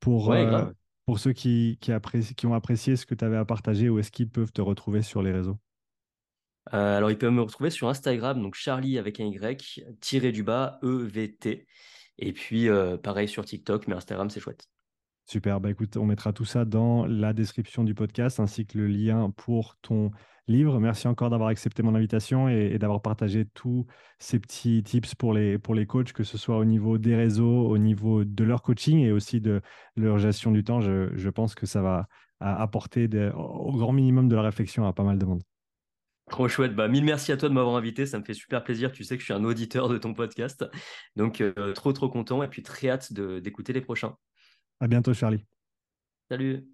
Pour, 0.00 0.32
euh, 0.32 0.64
pour 1.06 1.18
ceux 1.18 1.32
qui, 1.32 1.78
qui, 1.80 1.92
qui 2.36 2.46
ont 2.46 2.54
apprécié 2.54 2.96
ce 2.96 3.04
que 3.04 3.14
tu 3.14 3.24
avais 3.24 3.36
à 3.36 3.44
partager, 3.44 3.88
où 3.88 3.98
est-ce 3.98 4.10
qu'ils 4.10 4.28
peuvent 4.28 4.52
te 4.52 4.62
retrouver 4.62 5.02
sur 5.02 5.22
les 5.22 5.32
réseaux? 5.32 5.58
Euh, 6.72 6.96
alors, 6.96 7.10
ils 7.10 7.18
peuvent 7.18 7.32
me 7.32 7.42
retrouver 7.42 7.70
sur 7.70 7.88
Instagram, 7.88 8.40
donc 8.40 8.54
Charlie 8.54 8.98
avec 8.98 9.20
un 9.20 9.26
Y, 9.26 9.84
tiré 10.00 10.32
du 10.32 10.42
bas, 10.42 10.78
EVT. 10.82 11.66
Et 12.18 12.32
puis, 12.32 12.68
euh, 12.68 12.96
pareil 12.96 13.28
sur 13.28 13.44
TikTok, 13.44 13.86
mais 13.86 13.94
Instagram, 13.94 14.30
c'est 14.30 14.40
chouette. 14.40 14.68
Super, 15.26 15.60
bah 15.60 15.70
écoute, 15.70 15.96
on 15.96 16.04
mettra 16.04 16.32
tout 16.32 16.44
ça 16.44 16.64
dans 16.64 17.06
la 17.06 17.32
description 17.32 17.82
du 17.82 17.94
podcast 17.94 18.40
ainsi 18.40 18.66
que 18.66 18.76
le 18.78 18.86
lien 18.86 19.30
pour 19.30 19.76
ton 19.80 20.10
livre. 20.46 20.78
Merci 20.80 21.08
encore 21.08 21.30
d'avoir 21.30 21.48
accepté 21.48 21.82
mon 21.82 21.94
invitation 21.94 22.48
et, 22.48 22.78
d'avoir 22.78 23.00
partagé 23.00 23.46
tous 23.46 23.86
ces 24.18 24.38
petits 24.38 24.82
tips 24.82 25.14
pour 25.14 25.32
les, 25.32 25.58
pour 25.58 25.74
les 25.74 25.86
coachs, 25.86 26.12
que 26.12 26.24
ce 26.24 26.36
soit 26.36 26.58
au 26.58 26.66
niveau 26.66 26.98
des 26.98 27.16
réseaux, 27.16 27.66
au 27.66 27.78
niveau 27.78 28.24
de 28.24 28.44
leur 28.44 28.60
coaching 28.60 28.98
et 28.98 29.12
aussi 29.12 29.40
de 29.40 29.62
leur 29.96 30.18
gestion 30.18 30.50
du 30.52 30.62
temps. 30.62 30.82
Je, 30.82 31.28
pense 31.30 31.54
que 31.54 31.64
ça 31.64 31.80
va 31.80 32.06
apporter 32.40 33.08
au 33.34 33.72
grand 33.72 33.92
minimum 33.92 34.28
de 34.28 34.36
la 34.36 34.42
réflexion 34.42 34.86
à 34.86 34.92
pas 34.92 35.04
mal 35.04 35.18
de 35.18 35.24
monde. 35.24 35.42
Trop 36.30 36.48
chouette. 36.48 36.74
Bah, 36.74 36.88
mille 36.88 37.04
merci 37.04 37.32
à 37.32 37.36
toi 37.36 37.48
de 37.48 37.54
m'avoir 37.54 37.76
invité. 37.76 38.06
Ça 38.06 38.18
me 38.18 38.24
fait 38.24 38.34
super 38.34 38.64
plaisir. 38.64 38.92
Tu 38.92 39.04
sais 39.04 39.16
que 39.16 39.20
je 39.20 39.26
suis 39.26 39.34
un 39.34 39.44
auditeur 39.44 39.88
de 39.88 39.98
ton 39.98 40.14
podcast. 40.14 40.64
Donc, 41.16 41.40
euh, 41.40 41.72
trop, 41.74 41.92
trop 41.92 42.08
content. 42.08 42.42
Et 42.42 42.48
puis, 42.48 42.62
très 42.62 42.88
hâte 42.88 43.12
d'écouter 43.12 43.72
les 43.72 43.82
prochains. 43.82 44.16
À 44.80 44.88
bientôt, 44.88 45.12
Charlie. 45.12 45.44
Salut. 46.30 46.73